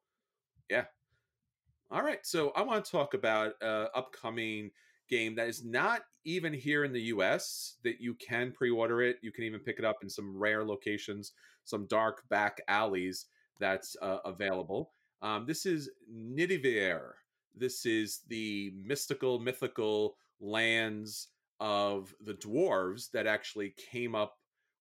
yeah. 0.69 0.85
All 1.91 2.01
right, 2.01 2.25
so 2.25 2.51
I 2.55 2.63
want 2.63 2.83
to 2.83 2.91
talk 2.91 3.13
about 3.13 3.53
uh, 3.61 3.87
upcoming 3.93 4.71
game 5.07 5.35
that 5.35 5.47
is 5.47 5.63
not 5.63 6.01
even 6.23 6.51
here 6.51 6.83
in 6.83 6.91
the 6.91 7.01
US 7.03 7.75
that 7.83 8.01
you 8.01 8.15
can 8.15 8.51
pre-order 8.51 9.03
it. 9.03 9.17
You 9.21 9.31
can 9.31 9.43
even 9.43 9.59
pick 9.59 9.77
it 9.77 9.85
up 9.85 9.97
in 10.01 10.09
some 10.09 10.35
rare 10.35 10.65
locations 10.65 11.33
some 11.65 11.87
dark 11.87 12.27
back 12.29 12.61
alleys 12.67 13.25
that's 13.59 13.95
uh, 14.01 14.19
available. 14.23 14.91
Um, 15.21 15.45
this 15.45 15.65
is 15.65 15.89
Nidavellir. 16.11 17.13
This 17.57 17.85
is 17.85 18.21
the 18.27 18.73
mystical, 18.75 19.39
mythical 19.39 20.15
lands 20.39 21.29
of 21.59 22.13
the 22.19 22.33
dwarves 22.33 23.11
that 23.11 23.27
actually 23.27 23.73
came 23.91 24.15
up 24.15 24.35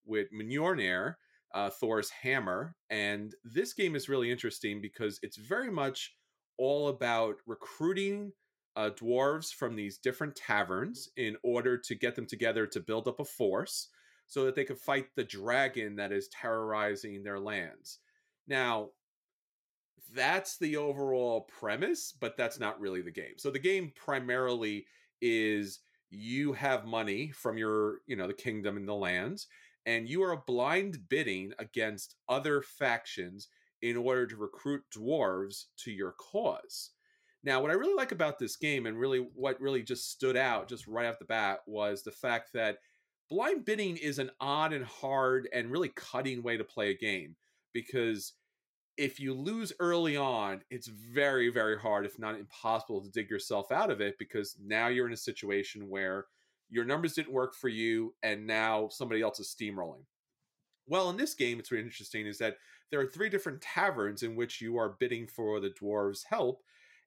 with 0.05 0.29
Mjolnir, 0.33 1.15
uh, 1.55 1.71
Thor's 1.71 2.11
hammer. 2.11 2.75
And 2.91 3.35
this 3.45 3.73
game 3.73 3.95
is 3.95 4.09
really 4.09 4.31
interesting 4.31 4.81
because 4.81 5.19
it's 5.23 5.37
very 5.37 5.71
much 5.71 6.15
all 6.59 6.89
about 6.89 7.37
recruiting 7.47 8.33
uh, 8.77 8.91
dwarves 8.91 9.53
from 9.53 9.77
these 9.77 9.99
different 9.99 10.35
taverns 10.35 11.09
in 11.17 11.37
order 11.43 11.79
to 11.79 11.95
get 11.95 12.17
them 12.17 12.27
together 12.27 12.67
to 12.67 12.81
build 12.81 13.07
up 13.07 13.21
a 13.21 13.25
force 13.25 13.89
so 14.27 14.45
that 14.45 14.55
they 14.55 14.65
could 14.65 14.79
fight 14.79 15.07
the 15.15 15.25
dragon 15.25 15.97
that 15.97 16.13
is 16.13 16.29
terrorizing 16.29 17.23
their 17.23 17.39
lands. 17.39 18.01
Now, 18.49 18.91
that's 20.15 20.59
the 20.59 20.77
overall 20.77 21.43
premise, 21.43 22.13
but 22.13 22.37
that's 22.37 22.61
not 22.61 22.81
really 22.81 23.03
the 23.03 23.11
game. 23.11 23.35
So 23.37 23.51
the 23.51 23.59
game 23.59 23.93
primarily 23.95 24.87
is 25.21 25.81
you 26.11 26.53
have 26.53 26.85
money 26.85 27.31
from 27.31 27.59
your, 27.59 27.99
you 28.07 28.17
know, 28.17 28.27
the 28.27 28.35
kingdom 28.35 28.77
and 28.77 28.89
the 28.89 28.95
lands, 28.95 29.49
and 29.87 30.09
you 30.09 30.23
are 30.23 30.45
blind 30.47 30.99
bidding 31.09 31.53
against 31.59 32.17
other 32.29 32.63
factions 32.63 33.49
in 33.83 33.97
order 33.97 34.27
to 34.27 34.37
recruit 34.37 34.83
dwarves 34.97 35.65
to 35.79 35.91
your 35.91 36.13
cause. 36.13 36.91
Now, 37.43 37.61
what 37.61 37.71
I 37.71 37.75
really 37.75 37.95
like 37.95 38.13
about 38.13 38.39
this 38.39 38.57
game, 38.57 38.87
and 38.87 38.99
really 38.99 39.27
what 39.35 39.61
really 39.61 39.83
just 39.83 40.11
stood 40.11 40.37
out 40.37 40.69
just 40.69 40.87
right 40.87 41.07
off 41.07 41.19
the 41.19 41.27
bat, 41.27 41.59
was 41.67 42.03
the 42.03 42.11
fact 42.11 42.51
that 42.55 42.79
blind 43.29 43.67
bidding 43.67 43.97
is 43.99 44.19
an 44.19 44.31
odd 44.41 44.73
and 44.73 44.85
hard 44.85 45.49
and 45.53 45.71
really 45.71 45.91
cutting 45.95 46.43
way 46.43 46.57
to 46.57 46.65
play 46.65 46.91
a 46.91 46.97
game 46.97 47.37
because 47.75 48.33
if 48.97 49.19
you 49.19 49.35
lose 49.35 49.73
early 49.81 50.17
on, 50.17 50.63
it's 50.71 50.87
very, 50.87 51.49
very 51.49 51.79
hard, 51.79 52.07
if 52.07 52.19
not 52.19 52.39
impossible, 52.39 53.01
to 53.01 53.11
dig 53.11 53.29
yourself 53.29 53.73
out 53.73 53.91
of 53.91 54.01
it 54.01 54.17
because 54.19 54.57
now 54.65 54.89
you're 54.89 55.07
in 55.07 55.13
a 55.13 55.17
situation 55.17 55.89
where 55.89 56.27
your 56.71 56.85
numbers 56.85 57.15
didn't 57.15 57.33
work 57.33 57.55
for 57.55 57.69
you 57.69 58.15
and 58.23 58.47
now 58.47 58.89
somebody 58.89 59.21
else 59.21 59.41
is 59.41 59.55
steamrolling. 59.55 60.05
Well, 60.87 61.11
in 61.11 61.17
this 61.17 61.35
game, 61.35 61.59
it's 61.59 61.71
really 61.71 61.85
interesting 61.85 62.27
is 62.27 62.39
that 62.39 62.57
there 62.91 63.01
are 63.01 63.07
three 63.07 63.29
different 63.29 63.61
taverns 63.61 64.23
in 64.23 64.37
which 64.37 64.61
you 64.61 64.77
are 64.77 64.97
bidding 65.01 65.27
for 65.27 65.59
the 65.59 65.71
dwarves' 65.71 66.25
help, 66.29 66.63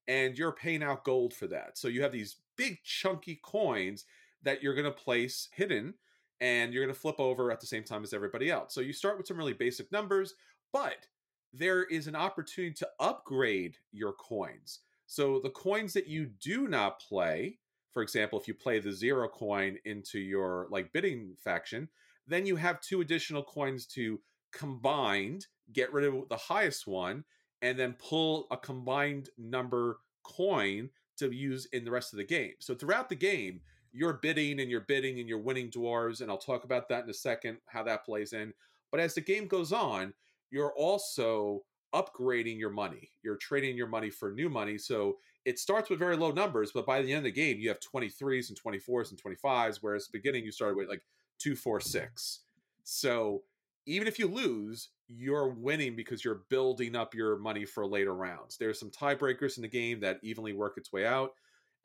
and 0.08 0.38
you're 0.38 0.52
paying 0.52 0.84
out 0.84 1.04
gold 1.04 1.34
for 1.34 1.48
that. 1.48 1.78
So 1.78 1.88
you 1.88 2.02
have 2.02 2.12
these 2.12 2.38
big 2.58 2.80
chunky 2.84 3.40
coins 3.44 4.06
that 4.44 4.64
you're 4.64 4.74
going 4.74 4.86
to 4.86 4.92
place 4.92 5.50
hidden 5.54 5.94
and 6.40 6.74
you're 6.74 6.84
going 6.84 6.94
to 6.94 7.00
flip 7.00 7.20
over 7.20 7.52
at 7.52 7.60
the 7.60 7.68
same 7.68 7.84
time 7.84 8.04
as 8.04 8.14
everybody 8.14 8.50
else. 8.52 8.74
So 8.74 8.82
you 8.82 8.94
start 8.94 9.18
with 9.18 9.28
some 9.28 9.38
really 9.38 9.54
basic 9.54 9.92
numbers, 9.92 10.36
but 10.72 11.08
there 11.54 11.84
is 11.84 12.08
an 12.08 12.16
opportunity 12.16 12.74
to 12.76 12.90
upgrade 13.00 13.78
your 13.92 14.14
coins. 14.14 14.80
So 15.06 15.40
the 15.40 15.50
coins 15.50 15.94
that 15.94 16.08
you 16.08 16.26
do 16.26 16.68
not 16.68 17.00
play, 17.00 17.60
for 17.94 18.02
example, 18.04 18.40
if 18.40 18.48
you 18.48 18.54
play 18.54 18.80
the 18.80 18.92
zero 18.92 19.28
coin 19.28 19.78
into 19.86 20.20
your 20.20 20.68
like 20.70 20.92
bidding 20.94 21.36
faction, 21.44 21.88
then 22.28 22.46
you 22.46 22.58
have 22.58 22.82
two 22.82 23.02
additional 23.02 23.44
coins 23.44 23.86
to 23.88 24.20
combined 24.52 25.48
get 25.74 25.92
rid 25.94 26.06
of 26.06 26.30
the 26.30 26.38
highest 26.38 26.88
one 26.88 27.24
and 27.62 27.78
then 27.78 27.94
pull 27.94 28.48
a 28.52 28.58
combined 28.58 29.30
number 29.38 30.00
coin 30.24 30.90
to 31.18 31.32
use 31.32 31.68
in 31.74 31.84
the 31.84 31.92
rest 31.92 32.14
of 32.14 32.18
the 32.18 32.24
game. 32.24 32.54
So 32.60 32.76
throughout 32.76 33.10
the 33.10 33.16
game, 33.16 33.62
you're 33.92 34.14
bidding 34.14 34.60
and 34.60 34.70
you're 34.70 34.82
bidding 34.82 35.20
and 35.20 35.28
you're 35.28 35.40
winning 35.40 35.72
dwarves, 35.72 36.22
and 36.22 36.30
I'll 36.30 36.38
talk 36.38 36.64
about 36.64 36.88
that 36.90 37.04
in 37.04 37.10
a 37.10 37.14
second, 37.14 37.58
how 37.66 37.84
that 37.84 38.06
plays 38.06 38.34
in. 38.34 38.54
But 38.92 39.00
as 39.00 39.16
the 39.16 39.22
game 39.22 39.48
goes 39.48 39.72
on, 39.72 40.14
you're 40.52 40.74
also 40.74 41.64
upgrading 41.94 42.60
your 42.60 42.70
money. 42.70 43.12
You're 43.24 43.38
trading 43.38 43.78
your 43.78 43.88
money 43.88 44.10
for 44.10 44.32
new 44.32 44.50
money. 44.50 44.78
So 44.78 45.18
it 45.46 45.60
starts 45.60 45.90
with 45.90 46.00
very 46.00 46.18
low 46.18 46.32
numbers, 46.32 46.72
but 46.74 46.86
by 46.86 47.02
the 47.02 47.12
end 47.12 47.20
of 47.20 47.24
the 47.24 47.32
game, 47.32 47.58
you 47.60 47.70
have 47.70 47.80
23s 47.80 48.50
and 48.50 48.60
24s 48.62 49.12
and 49.12 49.22
25s, 49.22 49.78
whereas 49.82 50.08
beginning 50.08 50.44
you 50.44 50.52
started 50.52 50.78
with 50.78 50.90
like 50.90 51.04
two, 51.40 51.56
four, 51.56 51.80
six. 51.80 52.42
So 52.84 53.44
even 53.86 54.08
if 54.08 54.20
you 54.20 54.28
lose, 54.28 54.90
you're 55.08 55.50
winning 55.50 55.96
because 55.96 56.24
you're 56.24 56.42
building 56.50 56.96
up 56.96 57.16
your 57.16 57.38
money 57.38 57.66
for 57.66 57.88
later 57.88 58.14
rounds. 58.14 58.58
There's 58.58 58.80
some 58.80 58.92
tiebreakers 58.92 59.56
in 59.58 59.62
the 59.62 59.70
game 59.70 60.02
that 60.02 60.20
evenly 60.22 60.54
work 60.54 60.74
its 60.78 60.92
way 60.92 61.06
out. 61.06 61.32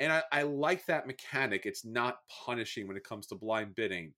And 0.00 0.12
I, 0.12 0.22
I, 0.32 0.42
like 0.42 0.84
that 0.86 1.06
mechanic. 1.06 1.64
It's 1.64 1.84
not 1.84 2.18
punishing 2.44 2.88
when 2.88 2.96
it 2.96 3.04
comes 3.04 3.28
to 3.28 3.36
blind 3.36 3.76
bidding. 3.76 4.14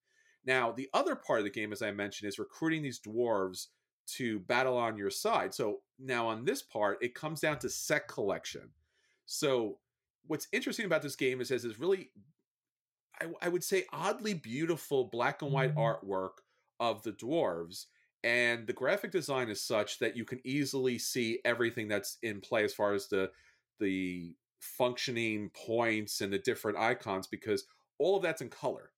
Now, 0.46 0.72
the 0.72 0.88
other 0.94 1.14
part 1.14 1.40
of 1.40 1.44
the 1.44 1.50
game, 1.50 1.72
as 1.72 1.82
I 1.82 1.90
mentioned, 1.90 2.28
is 2.28 2.38
recruiting 2.38 2.82
these 2.82 3.00
dwarves 3.00 3.66
to 4.06 4.40
battle 4.40 4.76
on 4.76 4.96
your 4.96 5.10
side. 5.10 5.54
So 5.54 5.80
now 5.98 6.28
on 6.28 6.44
this 6.44 6.62
part, 6.62 6.98
it 7.00 7.14
comes 7.14 7.40
down 7.40 7.58
to 7.60 7.68
set 7.68 8.08
collection. 8.08 8.70
So 9.26 9.78
what's 10.26 10.48
interesting 10.52 10.86
about 10.86 11.02
this 11.02 11.16
game 11.16 11.40
is 11.40 11.50
as 11.50 11.64
is 11.64 11.78
really 11.78 12.10
I, 13.20 13.26
I 13.42 13.48
would 13.48 13.64
say 13.64 13.84
oddly 13.92 14.34
beautiful 14.34 15.04
black 15.04 15.42
and 15.42 15.52
white 15.52 15.74
mm-hmm. 15.74 16.08
artwork 16.08 16.42
of 16.80 17.02
the 17.02 17.12
dwarves 17.12 17.86
and 18.22 18.66
the 18.66 18.72
graphic 18.72 19.12
design 19.12 19.48
is 19.48 19.62
such 19.62 19.98
that 19.98 20.16
you 20.16 20.24
can 20.24 20.40
easily 20.44 20.98
see 20.98 21.40
everything 21.44 21.88
that's 21.88 22.18
in 22.22 22.40
play 22.40 22.64
as 22.64 22.74
far 22.74 22.94
as 22.94 23.08
the 23.08 23.30
the 23.80 24.34
functioning 24.60 25.50
points 25.50 26.20
and 26.20 26.32
the 26.32 26.38
different 26.38 26.78
icons 26.78 27.26
because 27.26 27.64
all 27.98 28.16
of 28.16 28.22
that's 28.22 28.40
in 28.40 28.48
color 28.48 28.90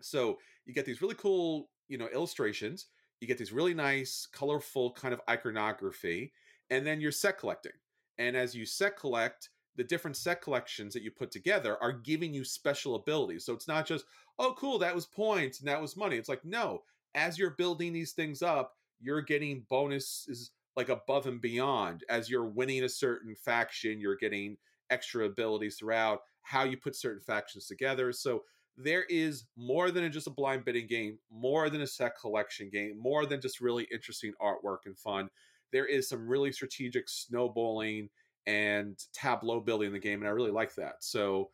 so 0.00 0.38
you 0.64 0.72
get 0.72 0.86
these 0.86 1.02
really 1.02 1.14
cool 1.14 1.68
you 1.88 1.98
know 1.98 2.08
illustrations 2.12 2.86
you 3.20 3.26
get 3.26 3.38
these 3.38 3.52
really 3.52 3.74
nice 3.74 4.26
colorful 4.32 4.92
kind 4.92 5.14
of 5.14 5.20
iconography 5.28 6.32
and 6.70 6.86
then 6.86 7.00
you're 7.00 7.12
set 7.12 7.38
collecting 7.38 7.72
and 8.18 8.36
as 8.36 8.54
you 8.54 8.66
set 8.66 8.96
collect 8.96 9.50
the 9.76 9.84
different 9.84 10.16
set 10.16 10.40
collections 10.40 10.94
that 10.94 11.02
you 11.02 11.10
put 11.10 11.30
together 11.30 11.76
are 11.82 11.92
giving 11.92 12.32
you 12.32 12.44
special 12.44 12.94
abilities. 12.94 13.44
So 13.44 13.52
it's 13.52 13.68
not 13.68 13.86
just, 13.86 14.06
oh, 14.38 14.54
cool, 14.56 14.78
that 14.78 14.94
was 14.94 15.06
points 15.06 15.60
and 15.60 15.68
that 15.68 15.80
was 15.80 15.96
money. 15.96 16.16
It's 16.16 16.28
like, 16.28 16.44
no, 16.44 16.82
as 17.14 17.38
you're 17.38 17.50
building 17.50 17.92
these 17.92 18.12
things 18.12 18.42
up, 18.42 18.74
you're 19.00 19.22
getting 19.22 19.66
bonuses 19.68 20.52
like 20.76 20.88
above 20.88 21.26
and 21.26 21.40
beyond. 21.40 22.04
As 22.08 22.30
you're 22.30 22.46
winning 22.46 22.84
a 22.84 22.88
certain 22.88 23.34
faction, 23.34 24.00
you're 24.00 24.16
getting 24.16 24.56
extra 24.90 25.26
abilities 25.26 25.76
throughout 25.76 26.20
how 26.42 26.64
you 26.64 26.76
put 26.76 26.96
certain 26.96 27.22
factions 27.22 27.66
together. 27.66 28.12
So 28.12 28.44
there 28.76 29.04
is 29.04 29.44
more 29.56 29.90
than 29.90 30.10
just 30.12 30.26
a 30.26 30.30
blind 30.30 30.64
bidding 30.64 30.86
game, 30.86 31.18
more 31.30 31.70
than 31.70 31.80
a 31.80 31.86
set 31.86 32.18
collection 32.18 32.68
game, 32.70 32.98
more 32.98 33.26
than 33.26 33.40
just 33.40 33.60
really 33.60 33.86
interesting 33.92 34.32
artwork 34.40 34.78
and 34.86 34.98
fun. 34.98 35.28
There 35.72 35.86
is 35.86 36.08
some 36.08 36.28
really 36.28 36.52
strategic 36.52 37.08
snowballing 37.08 38.10
and 38.46 38.98
tableau 39.12 39.60
building 39.60 39.88
in 39.88 39.92
the 39.92 39.98
game, 39.98 40.20
and 40.20 40.28
I 40.28 40.32
really 40.32 40.50
like 40.50 40.74
that. 40.76 40.96
So 41.00 41.50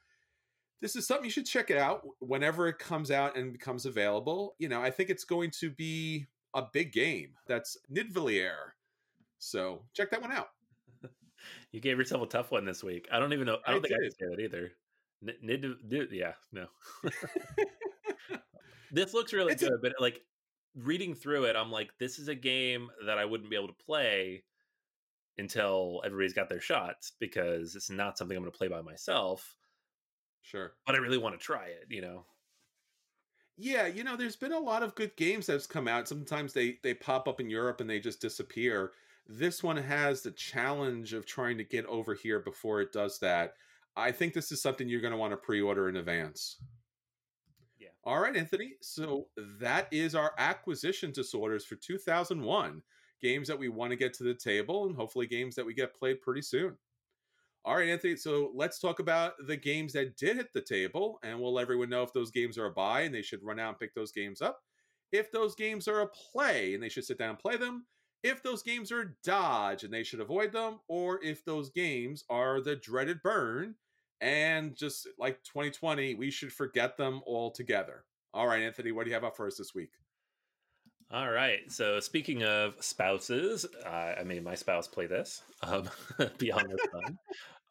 this 0.81 0.97
is 0.97 1.07
something 1.07 1.25
you 1.25 1.31
should 1.31 1.47
check 1.47 1.71
it 1.71 1.79
out 1.79 2.03
whenever 2.19 2.67
it 2.69 2.79
comes 2.79 3.11
out 3.11 3.37
and 3.37 3.53
becomes 3.53 3.87
available. 3.87 4.55
You 4.59 4.69
know, 4.69 4.83
I 4.83 4.91
think 4.91 5.09
it's 5.09 5.25
going 5.25 5.53
to 5.61 5.71
be 5.71 6.27
a 6.55 6.65
big 6.73 6.93
game. 6.93 7.31
That's 7.47 7.77
Nidavellir. 7.91 8.73
So 9.39 9.83
check 9.95 10.11
that 10.11 10.21
one 10.21 10.33
out. 10.33 10.49
you 11.73 11.81
gave 11.81 11.99
yourself 11.99 12.23
a 12.23 12.27
tough 12.27 12.51
one 12.51 12.65
this 12.65 12.83
week. 12.83 13.09
I 13.13 13.19
don't 13.19 13.33
even 13.33 13.47
know. 13.47 13.59
I 13.67 13.71
don't 13.71 13.85
I 13.85 13.89
think 13.89 13.95
did. 13.95 13.95
I 13.95 14.03
can 14.03 14.11
say 14.11 14.37
that 14.37 14.43
either. 14.43 14.73
Yeah, 16.11 16.33
no. 16.53 16.67
this 18.91 19.15
looks 19.15 19.33
really 19.33 19.53
it's 19.53 19.63
good, 19.63 19.73
a- 19.73 19.79
but 19.79 19.93
like 20.01 20.23
reading 20.75 21.15
through 21.15 21.45
it, 21.45 21.57
I'm 21.57 21.71
like, 21.71 21.91
this 21.99 22.19
is 22.19 22.29
a 22.29 22.35
game 22.35 22.91
that 23.07 23.19
I 23.19 23.25
wouldn't 23.25 23.51
be 23.51 23.57
able 23.57 23.69
to 23.69 23.85
play 23.85 24.45
until 25.39 26.03
everybody's 26.05 26.35
got 26.35 26.49
their 26.49 26.61
shots 26.61 27.13
because 27.21 27.77
it's 27.77 27.91
not 27.91 28.19
something 28.19 28.37
I'm 28.37 28.43
going 28.43 28.53
to 28.53 28.59
play 28.59 28.69
by 28.69 28.83
myself. 28.83 29.57
Sure. 30.43 30.75
But 30.87 30.97
I 30.97 30.99
really 30.99 31.19
want 31.19 31.39
to 31.39 31.45
try 31.45 31.67
it, 31.67 31.87
you 31.89 32.03
know. 32.03 32.27
Yeah, 33.57 33.87
you 33.87 34.03
know, 34.03 34.17
there's 34.17 34.37
been 34.37 34.53
a 34.53 34.59
lot 34.59 34.83
of 34.83 34.95
good 34.95 35.15
games 35.17 35.47
that's 35.47 35.67
come 35.67 35.87
out. 35.87 36.09
Sometimes 36.09 36.53
they 36.53 36.79
they 36.83 36.95
pop 36.95 37.29
up 37.29 37.39
in 37.41 37.51
Europe 37.51 37.81
and 37.81 37.89
they 37.89 38.01
just 38.01 38.21
disappear. 38.21 38.93
This 39.27 39.63
one 39.63 39.77
has 39.77 40.23
the 40.23 40.33
challenge 40.33 41.13
of 41.13 41.27
trying 41.27 41.59
to 41.59 41.65
get 41.65 41.87
over 41.87 42.15
here 42.15 42.41
before 42.41 42.81
it 42.81 42.93
does 42.93 43.19
that. 43.21 43.55
I 43.97 44.13
think 44.13 44.33
this 44.33 44.53
is 44.53 44.63
something 44.63 44.89
you're 44.89 45.01
going 45.01 45.13
to 45.13 45.19
want 45.19 45.33
to 45.33 45.37
pre-order 45.37 45.89
in 45.89 45.97
advance. 45.97 46.57
Yeah. 47.79 47.89
All 48.05 48.21
right, 48.21 48.37
Anthony. 48.37 48.75
So 48.81 49.27
that 49.61 49.89
is 49.93 50.15
our 50.15 50.33
acquisition 50.39 51.13
disorders 51.13 51.65
for 51.65 51.77
2001 51.77 52.83
games 53.21 53.49
that 53.49 53.59
we 53.59 53.69
want 53.69 53.91
to 53.91 53.97
get 53.97 54.15
to 54.15 54.25
the 54.25 54.35
table 54.35 54.87
and 54.87 54.97
hopefully 54.97 55.27
games 55.27 55.55
that 55.55 55.67
we 55.67 55.75
get 55.75 55.95
played 55.95 56.21
pretty 56.21 56.43
soon. 56.43 56.77
All 57.65 57.77
right, 57.77 57.89
Anthony. 57.89 58.17
So 58.17 58.51
let's 58.55 58.81
talk 58.81 58.99
about 58.99 59.35
the 59.47 59.57
games 59.57 59.93
that 59.93 60.17
did 60.17 60.37
hit 60.37 60.53
the 60.53 60.61
table, 60.61 61.21
and 61.23 61.39
we'll 61.39 61.55
let 61.55 61.63
everyone 61.63 61.91
know 61.91 62.03
if 62.03 62.13
those 62.13 62.33
games 62.33 62.59
are 62.59 62.67
a 62.67 62.73
buy 62.73 63.03
and 63.03 63.15
they 63.15 63.23
should 63.23 63.43
run 63.43 63.61
out 63.61 63.69
and 63.69 63.79
pick 63.79 63.95
those 63.95 64.11
games 64.11 64.43
up. 64.43 64.61
If 65.13 65.31
those 65.31 65.55
games 65.55 65.87
are 65.87 66.01
a 66.01 66.09
play 66.09 66.75
and 66.75 66.83
they 66.83 66.89
should 66.89 67.05
sit 67.05 67.19
down 67.19 67.31
and 67.31 67.39
play 67.39 67.57
them. 67.57 67.87
If 68.23 68.43
those 68.43 68.63
games 68.63 68.93
are 68.93 69.17
dodge 69.25 69.85
and 69.85 69.93
they 69.93 70.03
should 70.05 70.21
avoid 70.21 70.53
them, 70.53 70.81
or 70.89 71.23
if 71.23 71.45
those 71.45 71.71
games 71.71 72.25
are 72.31 72.61
the 72.61 72.77
dreaded 72.77 73.23
burn 73.23 73.75
and 74.21 74.77
just 74.77 75.09
like 75.19 75.43
2020, 75.43 76.15
we 76.15 76.31
should 76.31 76.53
forget 76.53 76.97
them 76.97 77.23
altogether. 77.27 78.05
All 78.33 78.47
right, 78.47 78.63
Anthony, 78.63 78.93
what 78.93 79.05
do 79.05 79.11
you 79.11 79.15
have 79.15 79.25
up 79.25 79.37
for 79.37 79.47
us 79.47 79.57
this 79.57 79.75
week? 79.75 79.91
All 81.11 81.31
right. 81.31 81.71
So 81.71 82.01
speaking 82.01 82.43
of 82.43 82.75
spouses, 82.81 83.67
uh, 83.85 84.15
I 84.19 84.23
made 84.25 84.43
my 84.43 84.55
spouse 84.55 84.89
play 84.89 85.07
this 85.07 85.43
um, 85.63 85.91
Beyond 86.39 86.71
the 86.71 86.89
Sun 86.91 87.19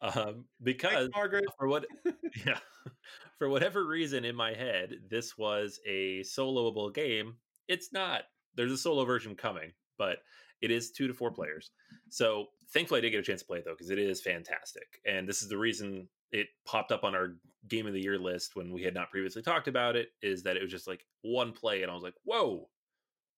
um, 0.02 0.44
because 0.62 0.92
Thanks, 0.92 1.10
Margaret. 1.14 1.44
for 1.58 1.66
what, 1.66 1.86
yeah, 2.46 2.58
for 3.38 3.48
whatever 3.48 3.84
reason 3.84 4.24
in 4.24 4.36
my 4.36 4.52
head, 4.54 4.94
this 5.08 5.36
was 5.36 5.80
a 5.86 6.20
soloable 6.20 6.94
game. 6.94 7.34
It's 7.66 7.92
not. 7.92 8.22
There's 8.54 8.72
a 8.72 8.78
solo 8.78 9.04
version 9.04 9.34
coming, 9.34 9.72
but 9.98 10.18
it 10.62 10.70
is 10.70 10.90
two 10.90 11.08
to 11.08 11.14
four 11.14 11.30
players. 11.30 11.70
So 12.08 12.46
thankfully, 12.72 12.98
I 12.98 13.02
did 13.02 13.10
get 13.10 13.20
a 13.20 13.22
chance 13.22 13.40
to 13.40 13.46
play 13.46 13.58
it 13.58 13.64
though 13.64 13.72
because 13.72 13.90
it 13.90 13.98
is 13.98 14.20
fantastic, 14.20 15.00
and 15.06 15.28
this 15.28 15.42
is 15.42 15.48
the 15.48 15.58
reason 15.58 16.08
it 16.30 16.46
popped 16.64 16.92
up 16.92 17.04
on 17.04 17.14
our 17.14 17.36
game 17.68 17.86
of 17.86 17.92
the 17.92 18.00
year 18.00 18.18
list 18.18 18.56
when 18.56 18.72
we 18.72 18.82
had 18.82 18.94
not 18.94 19.10
previously 19.10 19.42
talked 19.42 19.68
about 19.68 19.96
it. 19.96 20.08
Is 20.22 20.42
that 20.44 20.56
it 20.56 20.62
was 20.62 20.70
just 20.70 20.88
like 20.88 21.04
one 21.22 21.52
play, 21.52 21.82
and 21.82 21.90
I 21.90 21.94
was 21.94 22.02
like, 22.02 22.14
whoa 22.24 22.68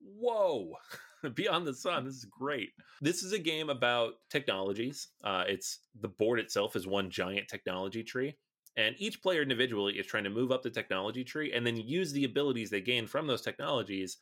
whoa 0.04 0.72
beyond 1.34 1.66
the 1.66 1.74
sun 1.74 2.04
this 2.04 2.14
is 2.14 2.26
great 2.26 2.70
this 3.00 3.22
is 3.22 3.32
a 3.32 3.38
game 3.38 3.70
about 3.70 4.14
technologies 4.30 5.08
uh, 5.24 5.44
it's 5.46 5.80
the 6.00 6.08
board 6.08 6.38
itself 6.38 6.76
is 6.76 6.87
one 6.87 7.10
giant 7.10 7.48
technology 7.48 8.02
tree 8.02 8.34
and 8.76 8.94
each 8.98 9.22
player 9.22 9.40
individually 9.42 9.94
is 9.94 10.06
trying 10.06 10.24
to 10.24 10.30
move 10.30 10.50
up 10.50 10.62
the 10.62 10.70
technology 10.70 11.24
tree 11.24 11.52
and 11.52 11.66
then 11.66 11.76
use 11.76 12.12
the 12.12 12.24
abilities 12.24 12.70
they 12.70 12.80
gain 12.80 13.06
from 13.06 13.26
those 13.26 13.40
technologies 13.42 14.18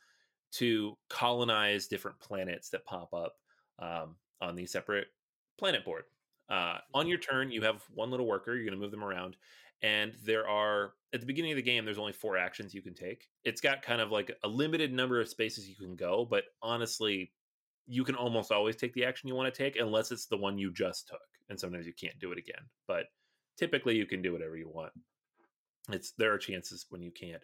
to 0.53 0.97
colonize 1.09 1.87
different 1.87 2.19
planets 2.19 2.69
that 2.69 2.85
pop 2.85 3.13
up 3.13 3.35
um, 3.79 4.15
on 4.41 4.55
the 4.55 4.65
separate 4.65 5.07
planet 5.57 5.83
board 5.85 6.03
uh, 6.49 6.77
on 6.93 7.07
your 7.07 7.17
turn 7.17 7.51
you 7.51 7.61
have 7.61 7.83
one 7.93 8.11
little 8.11 8.27
worker 8.27 8.55
you're 8.55 8.65
going 8.65 8.77
to 8.77 8.79
move 8.79 8.91
them 8.91 9.03
around 9.03 9.35
and 9.81 10.13
there 10.23 10.47
are 10.47 10.93
at 11.13 11.19
the 11.19 11.25
beginning 11.25 11.51
of 11.51 11.57
the 11.57 11.61
game 11.61 11.85
there's 11.85 11.97
only 11.97 12.13
four 12.13 12.37
actions 12.37 12.73
you 12.73 12.81
can 12.81 12.93
take 12.93 13.27
it's 13.43 13.61
got 13.61 13.81
kind 13.81 14.01
of 14.01 14.11
like 14.11 14.35
a 14.43 14.47
limited 14.47 14.93
number 14.93 15.19
of 15.19 15.27
spaces 15.27 15.67
you 15.67 15.75
can 15.75 15.95
go 15.95 16.25
but 16.29 16.43
honestly 16.61 17.31
you 17.87 18.03
can 18.03 18.15
almost 18.15 18.51
always 18.51 18.75
take 18.75 18.93
the 18.93 19.05
action 19.05 19.27
you 19.27 19.35
want 19.35 19.53
to 19.53 19.57
take 19.57 19.75
unless 19.77 20.11
it's 20.11 20.25
the 20.25 20.37
one 20.37 20.57
you 20.57 20.71
just 20.71 21.07
took. 21.07 21.19
And 21.49 21.59
sometimes 21.59 21.85
you 21.85 21.93
can't 21.93 22.17
do 22.19 22.31
it 22.31 22.37
again. 22.37 22.61
But 22.87 23.07
typically 23.57 23.95
you 23.95 24.05
can 24.05 24.21
do 24.21 24.31
whatever 24.31 24.55
you 24.55 24.69
want. 24.69 24.93
It's 25.89 26.11
there 26.11 26.33
are 26.33 26.37
chances 26.37 26.85
when 26.89 27.01
you 27.01 27.11
can't. 27.11 27.43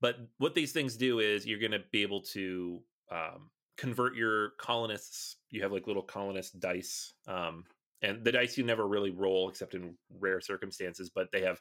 But 0.00 0.16
what 0.38 0.54
these 0.54 0.72
things 0.72 0.96
do 0.96 1.18
is 1.18 1.46
you're 1.46 1.58
going 1.58 1.72
to 1.72 1.82
be 1.90 2.02
able 2.02 2.22
to 2.22 2.80
um, 3.10 3.50
convert 3.76 4.14
your 4.14 4.50
colonists. 4.60 5.36
You 5.50 5.62
have 5.62 5.72
like 5.72 5.86
little 5.86 6.02
colonist 6.02 6.60
dice, 6.60 7.14
um, 7.26 7.64
and 8.02 8.24
the 8.24 8.32
dice 8.32 8.56
you 8.56 8.64
never 8.64 8.86
really 8.86 9.10
roll 9.10 9.48
except 9.48 9.74
in 9.74 9.94
rare 10.20 10.40
circumstances. 10.40 11.10
But 11.12 11.28
they 11.32 11.42
have 11.42 11.60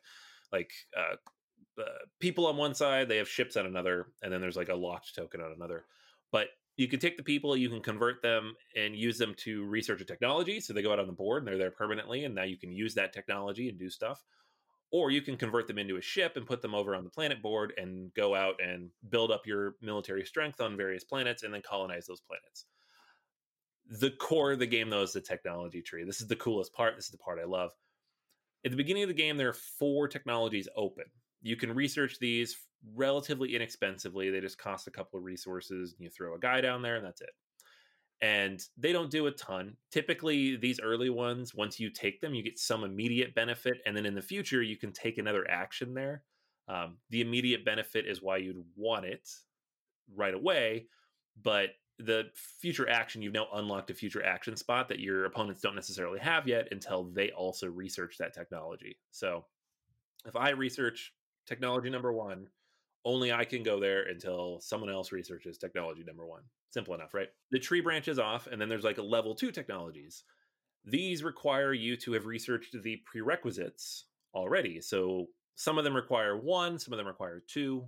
like 0.52 0.71
uh, 0.95 1.15
uh, 1.82 2.06
people 2.19 2.47
on 2.47 2.58
one 2.58 2.76
side, 2.76 3.08
they 3.08 3.17
have 3.17 3.30
ships 3.30 3.58
on 3.58 3.65
another, 3.65 4.08
and 4.21 4.32
then 4.32 4.41
there's 4.41 4.58
like 4.58 4.69
a 4.69 4.76
locked 4.76 5.15
token 5.15 5.41
on 5.41 5.52
another. 5.52 5.86
But 6.32 6.47
you 6.76 6.88
can 6.88 7.00
take 7.00 7.17
the 7.17 7.23
people, 7.23 7.58
you 7.58 7.69
can 7.69 7.82
convert 7.82 8.21
them 8.21 8.56
and 8.76 8.95
use 8.95 9.17
them 9.17 9.34
to 9.38 9.65
research 9.65 10.02
a 10.02 10.06
technology. 10.06 10.60
So 10.60 10.73
they 10.73 10.84
go 10.84 10.93
out 10.93 11.00
on 11.00 11.08
the 11.08 11.13
board 11.13 11.41
and 11.41 11.47
they're 11.47 11.58
there 11.58 11.71
permanently, 11.71 12.26
and 12.26 12.36
now 12.36 12.43
you 12.43 12.58
can 12.58 12.71
use 12.71 12.93
that 12.95 13.13
technology 13.13 13.69
and 13.69 13.80
do 13.80 13.89
stuff. 13.89 14.23
Or 14.91 15.12
you 15.12 15.21
can 15.21 15.36
convert 15.36 15.67
them 15.67 15.78
into 15.78 15.97
a 15.97 16.02
ship 16.02 16.38
and 16.38 16.45
put 16.45 16.62
them 16.62 16.73
over 16.73 16.95
on 16.95 17.04
the 17.04 17.10
planet 17.10 17.41
board 17.41 17.73
and 17.78 18.13
go 18.13 18.34
out 18.34 18.56
and 18.62 18.89
build 19.10 19.32
up 19.32 19.45
your 19.45 19.76
military 19.82 20.26
strength 20.26 20.62
on 20.62 20.78
various 20.78 21.04
planets 21.04 21.43
and 21.43 21.54
then 21.54 21.62
colonize 21.62 22.06
those 22.06 22.21
planets. 22.21 22.65
The 24.00 24.12
core 24.12 24.54
of 24.54 24.60
the 24.60 24.65
game, 24.65 24.89
though, 24.89 25.04
is 25.04 25.13
the 25.13 25.21
technology 25.21 25.82
tree. 25.82 26.06
This 26.06 26.21
is 26.21 26.28
the 26.28 26.36
coolest 26.38 26.73
part. 26.73 26.95
This 26.95 27.06
is 27.06 27.12
the 27.12 27.17
part 27.17 27.39
I 27.39 27.45
love. 27.45 27.71
At 28.65 28.71
the 28.71 28.78
beginning 28.78 29.04
of 29.04 29.10
the 29.10 29.15
game, 29.15 29.38
there 29.38 29.50
are 29.50 29.54
four 29.54 30.08
technologies 30.08 30.67
open 30.76 31.06
you 31.41 31.56
can 31.56 31.73
research 31.73 32.19
these 32.19 32.58
relatively 32.95 33.56
inexpensively. 33.56 34.30
They 34.30 34.41
just 34.41 34.58
cost 34.58 34.88
a 34.88 34.91
couple 34.91 35.17
of 35.17 35.26
resources. 35.26 35.93
And 35.93 36.04
You 36.04 36.10
throw 36.10 36.36
a 36.36 36.39
guy 36.39 36.62
down 36.62 36.82
there, 36.82 36.95
and 36.95 37.06
that's 37.06 37.21
it. 37.21 37.32
And 38.21 38.63
they 38.77 38.91
don't 38.91 39.12
do 39.12 39.27
a 39.27 39.32
ton. 39.32 39.77
Typically, 39.91 40.56
these 40.56 40.80
early 40.80 41.10
ones, 41.10 41.53
once 41.53 41.80
you 41.80 41.89
take 41.89 42.19
them, 42.19 42.34
you 42.34 42.43
get 42.43 42.58
some 42.58 42.84
immediate 42.84 43.36
benefit. 43.36 43.77
And 43.86 43.95
then 43.95 44.06
in 44.06 44.15
the 44.15 44.21
future, 44.21 44.63
you 44.63 44.75
can 44.75 44.91
take 44.91 45.17
another 45.17 45.45
action 45.49 45.93
there. 45.93 46.23
Um, 46.67 46.97
the 47.10 47.21
immediate 47.21 47.63
benefit 47.63 48.08
is 48.08 48.21
why 48.21 48.38
you'd 48.38 48.63
want 48.75 49.06
it 49.06 49.30
right 50.15 50.34
away. 50.34 50.88
But 51.41 51.69
the 51.99 52.25
future 52.34 52.89
action, 52.89 53.21
you've 53.21 53.34
now 53.34 53.47
unlocked 53.53 53.91
a 53.91 53.93
future 53.93 54.23
action 54.23 54.56
spot 54.56 54.89
that 54.89 54.99
your 54.99 55.25
opponents 55.25 55.62
don't 55.62 55.75
necessarily 55.75 56.19
have 56.19 56.47
yet 56.47 56.67
until 56.71 57.03
they 57.03 57.30
also 57.32 57.67
research 57.67 58.17
that 58.17 58.34
technology. 58.34 58.97
So 59.12 59.45
if 60.25 60.36
I 60.36 60.49
research 60.49 61.13
technology 61.47 61.89
number 61.89 62.13
one. 62.13 62.47
Only 63.05 63.31
I 63.31 63.45
can 63.45 63.63
go 63.63 63.79
there 63.79 64.03
until 64.03 64.60
someone 64.60 64.89
else 64.89 65.12
researches 65.12 65.57
technology 65.57 66.03
number 66.05 66.25
one. 66.25 66.43
Simple 66.69 66.93
enough, 66.93 67.13
right? 67.13 67.29
The 67.51 67.60
tree 67.60 67.81
branches 67.81 68.19
off, 68.19 68.47
and 68.47 68.60
then 68.60 68.69
there's 68.69 68.83
like 68.83 68.97
a 68.97 69.03
level 69.03 69.33
two 69.33 69.51
technologies. 69.51 70.23
These 70.86 71.23
require 71.23 71.73
you 71.73 71.95
to 71.97 72.13
have 72.13 72.25
researched 72.25 72.75
the 72.83 73.01
prerequisites 73.05 74.05
already. 74.33 74.81
So 74.81 75.27
some 75.55 75.77
of 75.77 75.83
them 75.83 75.95
require 75.95 76.38
one, 76.38 76.77
some 76.79 76.93
of 76.93 76.97
them 76.97 77.07
require 77.07 77.43
two, 77.47 77.88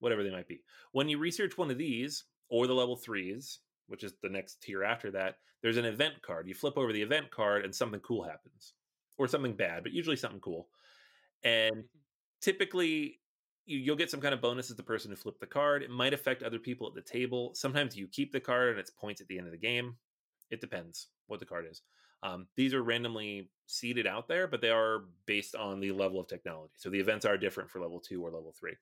whatever 0.00 0.22
they 0.22 0.30
might 0.30 0.48
be. 0.48 0.62
When 0.92 1.08
you 1.08 1.18
research 1.18 1.56
one 1.56 1.70
of 1.70 1.78
these, 1.78 2.24
or 2.48 2.66
the 2.66 2.74
level 2.74 2.96
threes, 2.96 3.60
which 3.86 4.04
is 4.04 4.14
the 4.22 4.28
next 4.28 4.62
tier 4.62 4.82
after 4.82 5.10
that, 5.12 5.36
there's 5.62 5.76
an 5.76 5.84
event 5.84 6.22
card. 6.22 6.46
You 6.48 6.54
flip 6.54 6.76
over 6.76 6.92
the 6.92 7.02
event 7.02 7.30
card, 7.30 7.64
and 7.64 7.74
something 7.74 8.00
cool 8.00 8.24
happens, 8.24 8.74
or 9.16 9.26
something 9.28 9.54
bad, 9.56 9.82
but 9.82 9.92
usually 9.92 10.16
something 10.16 10.40
cool. 10.40 10.68
And 11.42 11.76
mm-hmm 11.76 11.98
typically 12.40 13.18
you'll 13.66 13.96
get 13.96 14.10
some 14.10 14.20
kind 14.20 14.32
of 14.32 14.40
bonus 14.40 14.70
as 14.70 14.76
the 14.76 14.82
person 14.82 15.10
who 15.10 15.16
flipped 15.16 15.40
the 15.40 15.46
card. 15.46 15.82
It 15.82 15.90
might 15.90 16.14
affect 16.14 16.42
other 16.42 16.58
people 16.58 16.86
at 16.86 16.94
the 16.94 17.02
table. 17.02 17.52
Sometimes 17.54 17.96
you 17.96 18.06
keep 18.06 18.32
the 18.32 18.40
card 18.40 18.70
and 18.70 18.78
it's 18.78 18.90
points 18.90 19.20
at 19.20 19.28
the 19.28 19.38
end 19.38 19.46
of 19.46 19.52
the 19.52 19.58
game. 19.58 19.96
It 20.50 20.60
depends 20.60 21.08
what 21.26 21.40
the 21.40 21.46
card 21.46 21.66
is. 21.68 21.82
Um, 22.22 22.46
these 22.56 22.72
are 22.72 22.82
randomly 22.82 23.50
seeded 23.66 24.06
out 24.06 24.28
there, 24.28 24.46
but 24.46 24.60
they 24.60 24.70
are 24.70 25.04
based 25.26 25.54
on 25.54 25.80
the 25.80 25.92
level 25.92 26.20
of 26.20 26.28
technology. 26.28 26.72
So 26.76 26.88
the 26.88 27.00
events 27.00 27.26
are 27.26 27.36
different 27.36 27.70
for 27.70 27.80
level 27.80 28.00
two 28.00 28.24
or 28.24 28.30
level 28.30 28.54
three. 28.58 28.74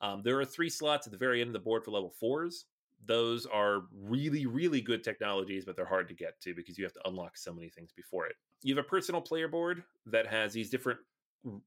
Um, 0.00 0.22
there 0.22 0.38
are 0.38 0.44
three 0.44 0.68
slots 0.68 1.06
at 1.06 1.12
the 1.12 1.18
very 1.18 1.40
end 1.40 1.48
of 1.48 1.54
the 1.54 1.60
board 1.60 1.84
for 1.84 1.92
level 1.92 2.10
fours. 2.10 2.66
Those 3.06 3.46
are 3.46 3.82
really, 3.92 4.46
really 4.46 4.80
good 4.80 5.04
technologies, 5.04 5.64
but 5.64 5.76
they're 5.76 5.84
hard 5.84 6.08
to 6.08 6.14
get 6.14 6.40
to 6.42 6.54
because 6.54 6.78
you 6.78 6.84
have 6.84 6.92
to 6.94 7.08
unlock 7.08 7.36
so 7.36 7.52
many 7.52 7.68
things 7.68 7.92
before 7.92 8.26
it. 8.26 8.36
You 8.62 8.74
have 8.74 8.84
a 8.84 8.88
personal 8.88 9.20
player 9.20 9.48
board 9.48 9.82
that 10.06 10.26
has 10.26 10.52
these 10.52 10.70
different 10.70 10.98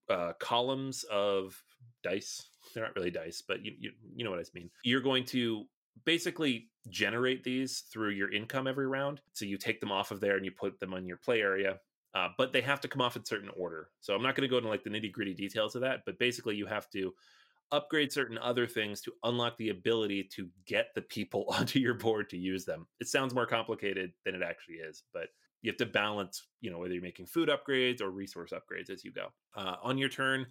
uh, 0.10 0.34
columns 0.40 1.04
of 1.06 1.62
dice. 2.04 2.50
They're 2.74 2.84
not 2.84 2.96
really 2.96 3.12
dice, 3.12 3.44
but 3.46 3.63
you, 3.63 3.74
you 3.80 3.92
you 4.16 4.24
know 4.24 4.32
what 4.32 4.40
I 4.40 4.44
mean. 4.54 4.70
You're 4.84 5.02
going 5.02 5.26
to 5.26 5.66
basically 6.06 6.70
generate 6.90 7.44
these 7.44 7.82
through 7.92 8.12
your 8.12 8.32
income 8.32 8.68
every 8.68 8.88
round. 8.88 9.22
So 9.34 9.46
you 9.46 9.58
take 9.58 9.80
them 9.80 9.92
off 9.92 10.12
of 10.12 10.20
there 10.20 10.36
and 10.36 10.46
you 10.46 10.52
put 10.52 10.80
them 10.80 10.94
on 10.94 11.06
your 11.06 11.18
play 11.18 11.42
area. 11.42 11.80
Uh, 12.13 12.30
but 12.38 12.54
they 12.54 12.62
have 12.62 12.82
to 12.82 12.88
come 12.88 13.02
off 13.02 13.16
in 13.16 13.26
certain 13.26 13.50
order. 13.58 13.90
So 14.00 14.16
I'm 14.16 14.24
not 14.24 14.36
going 14.36 14.48
to 14.48 14.52
go 14.52 14.58
into 14.58 14.70
like 14.70 14.84
the 14.84 14.90
nitty 14.90 15.12
gritty 15.12 15.34
details 15.34 15.76
of 15.76 15.82
that. 15.82 16.02
But 16.06 16.18
basically, 16.18 16.56
you 16.56 16.66
have 16.66 16.90
to 16.92 17.13
upgrade 17.72 18.12
certain 18.12 18.38
other 18.38 18.66
things 18.66 19.02
to 19.02 19.12
unlock 19.24 19.58
the 19.58 19.70
ability 19.70 20.24
to 20.36 20.48
get 20.66 20.88
the 20.96 21.02
people 21.02 21.46
onto 21.50 21.80
your 21.80 21.94
board 21.94 22.30
to 22.30 22.38
use 22.38 22.66
them. 22.66 22.88
It 23.00 23.08
sounds 23.08 23.34
more 23.34 23.46
complicated 23.46 24.13
than 24.26 24.36
it 24.36 24.42
actually 24.42 24.76
is, 24.76 25.04
but 25.13 25.28
you 25.62 25.72
have 25.72 25.78
to 25.78 25.86
balance, 25.86 26.48
you 26.62 26.72
know, 26.72 26.80
whether 26.80 26.93
you're 26.93 27.02
making 27.02 27.26
food 27.26 27.50
upgrades 27.50 28.02
or 28.02 28.12
resource 28.12 28.52
upgrades 28.52 28.89
as 28.89 29.04
you 29.04 29.12
go. 29.12 29.28
Uh, 29.56 29.76
on 29.82 29.98
your 29.98 30.10
turn, 30.10 30.46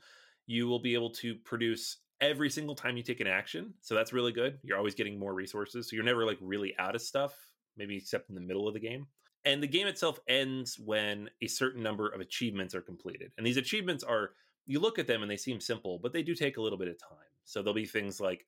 you 0.47 0.66
will 0.66 0.81
be 0.81 0.95
able 0.95 1.11
to 1.11 1.35
produce 1.37 1.99
every 2.21 2.51
single 2.51 2.75
time 2.75 2.97
you 2.97 3.03
take 3.03 3.21
an 3.21 3.27
action. 3.27 3.75
So 3.81 3.95
that's 3.95 4.12
really 4.12 4.33
good. 4.33 4.59
You're 4.62 4.79
always 4.79 4.95
getting 4.95 5.19
more 5.19 5.35
resources. 5.35 5.88
So 5.88 5.97
you're 5.97 6.05
never 6.05 6.25
like 6.25 6.38
really 6.40 6.75
out 6.79 6.95
of 6.95 7.03
stuff, 7.03 7.35
maybe 7.77 7.97
except 7.97 8.29
in 8.29 8.35
the 8.35 8.40
middle 8.40 8.66
of 8.66 8.75
the 8.75 8.81
game. 8.81 9.07
And 9.45 9.62
the 9.62 9.69
game 9.69 9.87
itself 9.87 10.19
ends 10.29 10.79
when 10.79 11.31
a 11.40 11.47
certain 11.47 11.83
number 11.83 12.09
of 12.09 12.21
achievements 12.21 12.75
are 12.75 12.81
completed. 12.81 13.31
And 13.38 13.47
these 13.47 13.59
achievements 13.59 14.03
are, 14.03 14.31
you 14.66 14.81
look 14.81 14.99
at 14.99 15.07
them 15.07 15.23
and 15.23 15.31
they 15.31 15.37
seem 15.37 15.61
simple, 15.61 16.01
but 16.03 16.12
they 16.12 16.25
do 16.25 16.35
take 16.35 16.57
a 16.57 16.61
little 16.61 16.79
bit 16.79 16.88
of 16.88 16.99
time. 16.99 17.19
So 17.45 17.62
there'll 17.62 17.75
be 17.75 17.87
things 17.87 18.21
like 18.21 18.47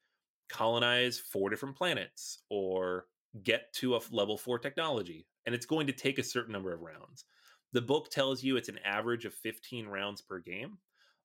colonize 0.48 1.18
four 1.18 1.50
different 1.50 1.76
planets 1.76 2.40
or 2.50 3.06
get 3.44 3.72
to 3.74 3.94
a 3.94 4.00
level 4.10 4.36
four 4.36 4.58
technology 4.58 5.26
and 5.48 5.54
it's 5.54 5.64
going 5.64 5.86
to 5.86 5.94
take 5.94 6.18
a 6.18 6.22
certain 6.22 6.52
number 6.52 6.74
of 6.74 6.82
rounds. 6.82 7.24
The 7.72 7.80
book 7.80 8.10
tells 8.10 8.42
you 8.42 8.58
it's 8.58 8.68
an 8.68 8.80
average 8.84 9.24
of 9.24 9.32
15 9.32 9.86
rounds 9.86 10.20
per 10.20 10.40
game, 10.40 10.76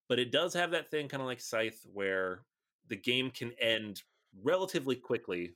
but 0.08 0.18
it 0.18 0.32
does 0.32 0.54
have 0.54 0.72
that 0.72 0.90
thing 0.90 1.10
kind 1.10 1.20
of 1.20 1.28
like 1.28 1.42
Scythe 1.42 1.86
where 1.92 2.44
the 2.88 2.96
game 2.96 3.32
can 3.32 3.52
end 3.60 4.02
relatively 4.42 4.96
quickly. 4.96 5.56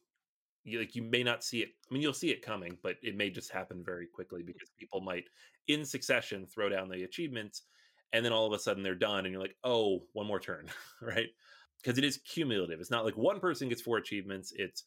You, 0.65 0.79
like 0.79 0.95
you 0.95 1.01
may 1.01 1.23
not 1.23 1.45
see 1.45 1.61
it. 1.61 1.69
I 1.89 1.93
mean, 1.93 2.03
you'll 2.03 2.11
see 2.11 2.29
it 2.29 2.41
coming, 2.41 2.77
but 2.83 2.97
it 3.01 3.15
may 3.15 3.29
just 3.29 3.53
happen 3.53 3.85
very 3.85 4.05
quickly 4.05 4.41
mm. 4.41 4.47
because 4.47 4.69
people 4.77 4.99
might, 4.99 5.29
in 5.69 5.85
succession, 5.85 6.45
throw 6.45 6.67
down 6.67 6.89
the 6.89 7.03
achievements, 7.03 7.61
and 8.11 8.25
then 8.25 8.33
all 8.33 8.47
of 8.47 8.51
a 8.51 8.59
sudden 8.59 8.83
they're 8.83 8.95
done, 8.95 9.19
and 9.19 9.31
you're 9.31 9.41
like, 9.41 9.55
oh, 9.63 10.03
one 10.11 10.27
more 10.27 10.41
turn, 10.41 10.65
right? 11.01 11.29
Because 11.81 11.97
it 11.97 12.03
is 12.03 12.17
cumulative. 12.17 12.81
It's 12.81 12.91
not 12.91 13.05
like 13.05 13.15
one 13.15 13.39
person 13.39 13.69
gets 13.69 13.81
four 13.81 13.95
achievements. 13.95 14.51
It's 14.57 14.83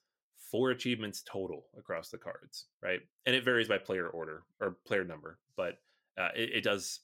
four 0.51 0.71
achievements 0.71 1.23
total 1.23 1.67
across 1.79 2.11
the 2.11 2.19
cards, 2.19 2.67
right? 2.83 3.01
And 3.27 3.35
it 3.37 3.45
varies 3.45 3.69
by 3.69 3.79
player 3.79 4.09
order 4.09 4.43
or 4.61 4.77
player 4.87 5.05
number, 5.05 5.39
but 5.57 5.79
uh, 6.19 6.29
it, 6.35 6.51
it 6.55 6.65
does 6.65 7.01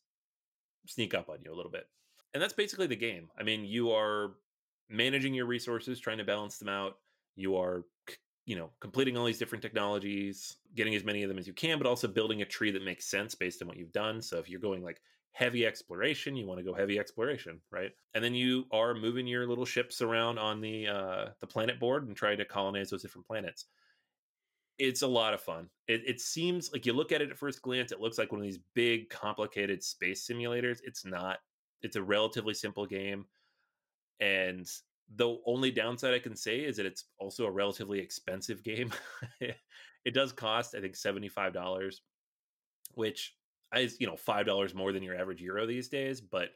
sneak 0.86 1.14
up 1.14 1.28
on 1.28 1.38
you 1.44 1.52
a 1.52 1.56
little 1.56 1.70
bit. 1.70 1.86
And 2.34 2.42
that's 2.42 2.52
basically 2.52 2.86
the 2.86 2.96
game. 2.96 3.28
I 3.38 3.42
mean, 3.42 3.64
you 3.64 3.92
are 3.92 4.34
managing 4.88 5.34
your 5.34 5.46
resources, 5.46 5.98
trying 5.98 6.18
to 6.18 6.24
balance 6.24 6.58
them 6.58 6.68
out. 6.68 6.98
You 7.34 7.56
are, 7.56 7.84
you 8.44 8.56
know, 8.56 8.70
completing 8.80 9.16
all 9.16 9.24
these 9.24 9.38
different 9.38 9.62
technologies, 9.62 10.56
getting 10.74 10.94
as 10.94 11.04
many 11.04 11.22
of 11.22 11.28
them 11.28 11.38
as 11.38 11.46
you 11.46 11.52
can, 11.52 11.78
but 11.78 11.86
also 11.86 12.08
building 12.08 12.42
a 12.42 12.44
tree 12.44 12.70
that 12.70 12.84
makes 12.84 13.06
sense 13.06 13.34
based 13.34 13.62
on 13.62 13.68
what 13.68 13.76
you've 13.76 13.92
done. 13.92 14.20
So 14.20 14.38
if 14.38 14.48
you're 14.48 14.60
going 14.60 14.82
like 14.82 15.00
heavy 15.36 15.66
exploration, 15.66 16.34
you 16.34 16.46
want 16.46 16.58
to 16.58 16.64
go 16.64 16.72
heavy 16.72 16.98
exploration, 16.98 17.60
right? 17.70 17.90
And 18.14 18.24
then 18.24 18.34
you 18.34 18.64
are 18.72 18.94
moving 18.94 19.26
your 19.26 19.46
little 19.46 19.66
ships 19.66 20.00
around 20.00 20.38
on 20.38 20.62
the 20.62 20.88
uh, 20.88 21.26
the 21.40 21.46
planet 21.46 21.78
board 21.78 22.08
and 22.08 22.16
trying 22.16 22.38
to 22.38 22.46
colonize 22.46 22.88
those 22.88 23.02
different 23.02 23.26
planets. 23.26 23.66
It's 24.78 25.02
a 25.02 25.06
lot 25.06 25.34
of 25.34 25.42
fun. 25.42 25.68
It, 25.88 26.02
it 26.06 26.22
seems 26.22 26.72
like 26.72 26.86
you 26.86 26.94
look 26.94 27.12
at 27.12 27.20
it 27.20 27.30
at 27.30 27.36
first 27.36 27.60
glance, 27.60 27.92
it 27.92 28.00
looks 28.00 28.16
like 28.16 28.32
one 28.32 28.40
of 28.40 28.46
these 28.46 28.60
big, 28.74 29.10
complicated 29.10 29.84
space 29.84 30.26
simulators. 30.26 30.78
It's 30.84 31.04
not. 31.04 31.38
It's 31.82 31.96
a 31.96 32.02
relatively 32.02 32.54
simple 32.54 32.86
game, 32.86 33.26
and 34.20 34.66
the 35.16 35.36
only 35.44 35.70
downside 35.70 36.14
I 36.14 36.18
can 36.18 36.34
say 36.34 36.60
is 36.60 36.78
that 36.78 36.86
it's 36.86 37.04
also 37.18 37.44
a 37.44 37.50
relatively 37.50 37.98
expensive 37.98 38.62
game. 38.64 38.90
it 39.40 40.14
does 40.14 40.32
cost, 40.32 40.74
I 40.74 40.80
think, 40.80 40.96
seventy 40.96 41.28
five 41.28 41.52
dollars, 41.52 42.00
which 42.94 43.34
is 43.78 43.96
you 44.00 44.06
know 44.06 44.16
five 44.16 44.46
dollars 44.46 44.74
more 44.74 44.92
than 44.92 45.02
your 45.02 45.16
average 45.16 45.40
euro 45.40 45.66
these 45.66 45.88
days 45.88 46.20
but 46.20 46.50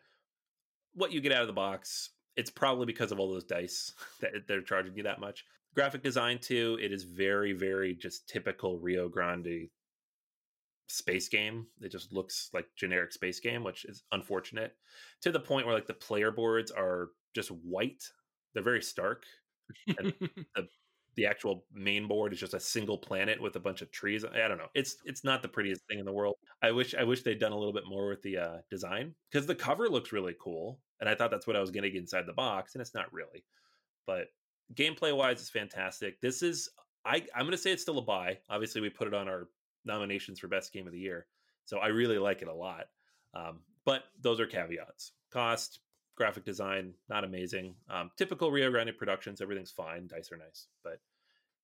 what 0.94 1.12
you 1.12 1.20
get 1.20 1.32
out 1.32 1.42
of 1.42 1.46
the 1.46 1.52
box 1.52 2.10
it's 2.36 2.50
probably 2.50 2.86
because 2.86 3.12
of 3.12 3.20
all 3.20 3.30
those 3.30 3.44
dice 3.44 3.92
that 4.20 4.46
they're 4.46 4.62
charging 4.62 4.96
you 4.96 5.02
that 5.02 5.20
much. 5.20 5.44
Graphic 5.74 6.02
design 6.02 6.38
too 6.38 6.78
it 6.82 6.92
is 6.92 7.04
very 7.04 7.52
very 7.52 7.94
just 7.94 8.28
typical 8.28 8.78
rio 8.78 9.08
grande 9.08 9.68
space 10.88 11.28
game. 11.28 11.66
It 11.80 11.92
just 11.92 12.12
looks 12.12 12.50
like 12.52 12.66
generic 12.76 13.12
space 13.12 13.38
game 13.40 13.62
which 13.62 13.84
is 13.84 14.02
unfortunate 14.12 14.74
to 15.22 15.30
the 15.30 15.40
point 15.40 15.66
where 15.66 15.74
like 15.74 15.86
the 15.86 15.94
player 15.94 16.30
boards 16.30 16.70
are 16.70 17.10
just 17.34 17.50
white. 17.50 18.02
They're 18.52 18.62
very 18.62 18.82
stark 18.82 19.24
the, 19.86 20.68
the 21.20 21.26
actual 21.26 21.66
main 21.70 22.08
board 22.08 22.32
is 22.32 22.40
just 22.40 22.54
a 22.54 22.60
single 22.60 22.96
planet 22.96 23.38
with 23.42 23.54
a 23.54 23.60
bunch 23.60 23.82
of 23.82 23.90
trees. 23.90 24.24
I 24.24 24.48
don't 24.48 24.56
know. 24.56 24.70
It's 24.74 24.96
it's 25.04 25.22
not 25.22 25.42
the 25.42 25.48
prettiest 25.48 25.82
thing 25.86 25.98
in 25.98 26.06
the 26.06 26.12
world. 26.12 26.36
I 26.62 26.70
wish 26.70 26.94
I 26.94 27.04
wish 27.04 27.22
they'd 27.22 27.38
done 27.38 27.52
a 27.52 27.58
little 27.58 27.74
bit 27.74 27.82
more 27.86 28.08
with 28.08 28.22
the 28.22 28.38
uh, 28.38 28.56
design 28.70 29.14
because 29.30 29.46
the 29.46 29.54
cover 29.54 29.90
looks 29.90 30.12
really 30.12 30.34
cool, 30.40 30.80
and 30.98 31.10
I 31.10 31.14
thought 31.14 31.30
that's 31.30 31.46
what 31.46 31.56
I 31.56 31.60
was 31.60 31.70
getting 31.70 31.94
inside 31.94 32.24
the 32.24 32.32
box, 32.32 32.74
and 32.74 32.80
it's 32.80 32.94
not 32.94 33.12
really. 33.12 33.44
But 34.06 34.28
gameplay 34.74 35.14
wise, 35.14 35.40
it's 35.40 35.50
fantastic. 35.50 36.22
This 36.22 36.42
is 36.42 36.70
I 37.04 37.16
I'm 37.34 37.42
going 37.42 37.50
to 37.50 37.58
say 37.58 37.70
it's 37.70 37.82
still 37.82 37.98
a 37.98 38.02
buy. 38.02 38.38
Obviously, 38.48 38.80
we 38.80 38.88
put 38.88 39.06
it 39.06 39.12
on 39.12 39.28
our 39.28 39.48
nominations 39.84 40.40
for 40.40 40.48
best 40.48 40.72
game 40.72 40.86
of 40.86 40.94
the 40.94 40.98
year, 40.98 41.26
so 41.66 41.80
I 41.80 41.88
really 41.88 42.18
like 42.18 42.40
it 42.40 42.48
a 42.48 42.54
lot. 42.54 42.86
Um, 43.34 43.60
but 43.84 44.04
those 44.22 44.40
are 44.40 44.46
caveats. 44.46 45.12
Cost, 45.30 45.80
graphic 46.16 46.44
design, 46.44 46.94
not 47.08 47.24
amazing. 47.24 47.74
Um, 47.90 48.10
typical 48.16 48.50
Rio 48.50 48.70
Grande 48.70 48.96
Productions, 48.96 49.40
everything's 49.40 49.70
fine. 49.70 50.06
Dice 50.06 50.32
are 50.32 50.36
nice, 50.36 50.66
but 50.82 51.00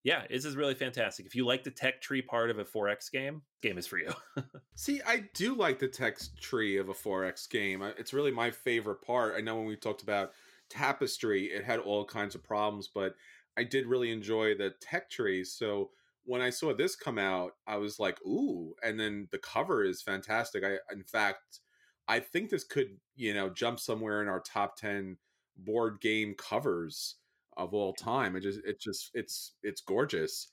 yeah, 0.07 0.23
this 0.31 0.45
is 0.45 0.55
really 0.55 0.77
fantastic. 0.77 1.27
If 1.27 1.35
you 1.35 1.45
like 1.45 1.65
the 1.65 1.71
tech 1.73 2.01
tree 2.01 2.23
part 2.23 2.49
of 2.49 2.61
a 2.61 2.65
4X 2.65 3.11
game, 3.11 3.43
game 3.61 3.77
is 3.77 3.89
for 3.89 3.99
you. 3.99 4.15
See, 4.77 5.01
I 5.05 5.25
do 5.35 5.57
like 5.57 5.81
the 5.81 5.89
tech 5.89 6.17
tree 6.41 6.77
of 6.77 6.89
a 6.89 6.95
4X 6.95 7.51
game. 7.51 7.83
It's 7.99 8.15
really 8.15 8.31
my 8.31 8.53
favorite 8.53 9.03
part. 9.03 9.35
I 9.37 9.41
know 9.41 9.57
when 9.57 9.67
we 9.67 9.75
talked 9.75 10.05
about 10.05 10.31
Tapestry, 10.71 11.47
it 11.47 11.65
had 11.65 11.81
all 11.81 12.05
kinds 12.05 12.37
of 12.37 12.45
problems, 12.45 12.89
but 12.95 13.17
I 13.57 13.65
did 13.65 13.89
really 13.89 14.13
enjoy 14.13 14.55
the 14.55 14.75
tech 14.81 15.11
tree. 15.11 15.43
So 15.43 15.91
when 16.25 16.41
I 16.41 16.51
saw 16.51 16.73
this 16.73 16.95
come 16.95 17.19
out, 17.19 17.55
I 17.67 17.79
was 17.79 17.99
like, 17.99 18.25
ooh. 18.25 18.75
And 18.85 19.01
then 19.01 19.27
the 19.33 19.39
cover 19.39 19.83
is 19.83 20.03
fantastic. 20.03 20.63
I, 20.63 20.77
in 20.93 21.03
fact, 21.03 21.59
I 22.07 22.21
think 22.21 22.51
this 22.51 22.63
could, 22.63 22.99
you 23.17 23.35
know, 23.35 23.49
jump 23.49 23.81
somewhere 23.81 24.23
in 24.23 24.29
our 24.29 24.39
top 24.39 24.77
10 24.77 25.17
board 25.57 26.01
game 26.01 26.37
covers 26.39 27.17
of 27.57 27.75
all 27.75 27.93
time. 27.93 28.37
It 28.37 28.41
just, 28.41 28.61
it 28.65 28.81
just, 28.81 29.11
it's, 29.15 29.55
it's 29.63 29.81
gorgeous. 29.81 30.49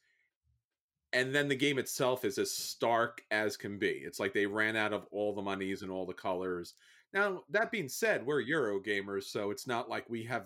And 1.12 1.34
then 1.34 1.48
the 1.48 1.56
game 1.56 1.78
itself 1.78 2.26
is 2.26 2.38
as 2.38 2.52
stark 2.52 3.22
as 3.30 3.56
can 3.56 3.78
be. 3.78 4.02
It's 4.04 4.20
like 4.20 4.34
they 4.34 4.48
ran 4.48 4.76
out 4.76 4.94
of 4.94 5.06
all 5.12 5.36
the 5.36 5.42
monies 5.42 5.84
and 5.84 5.92
all 5.92 6.06
the 6.06 6.14
colors. 6.14 6.74
Now, 7.14 7.44
that 7.52 7.72
being 7.72 7.88
said, 7.88 8.26
we're 8.26 8.40
Euro 8.42 8.82
gamers, 8.82 9.26
so 9.26 9.52
it's 9.52 9.68
not 9.68 9.88
like 9.88 10.10
we 10.10 10.24
have 10.24 10.46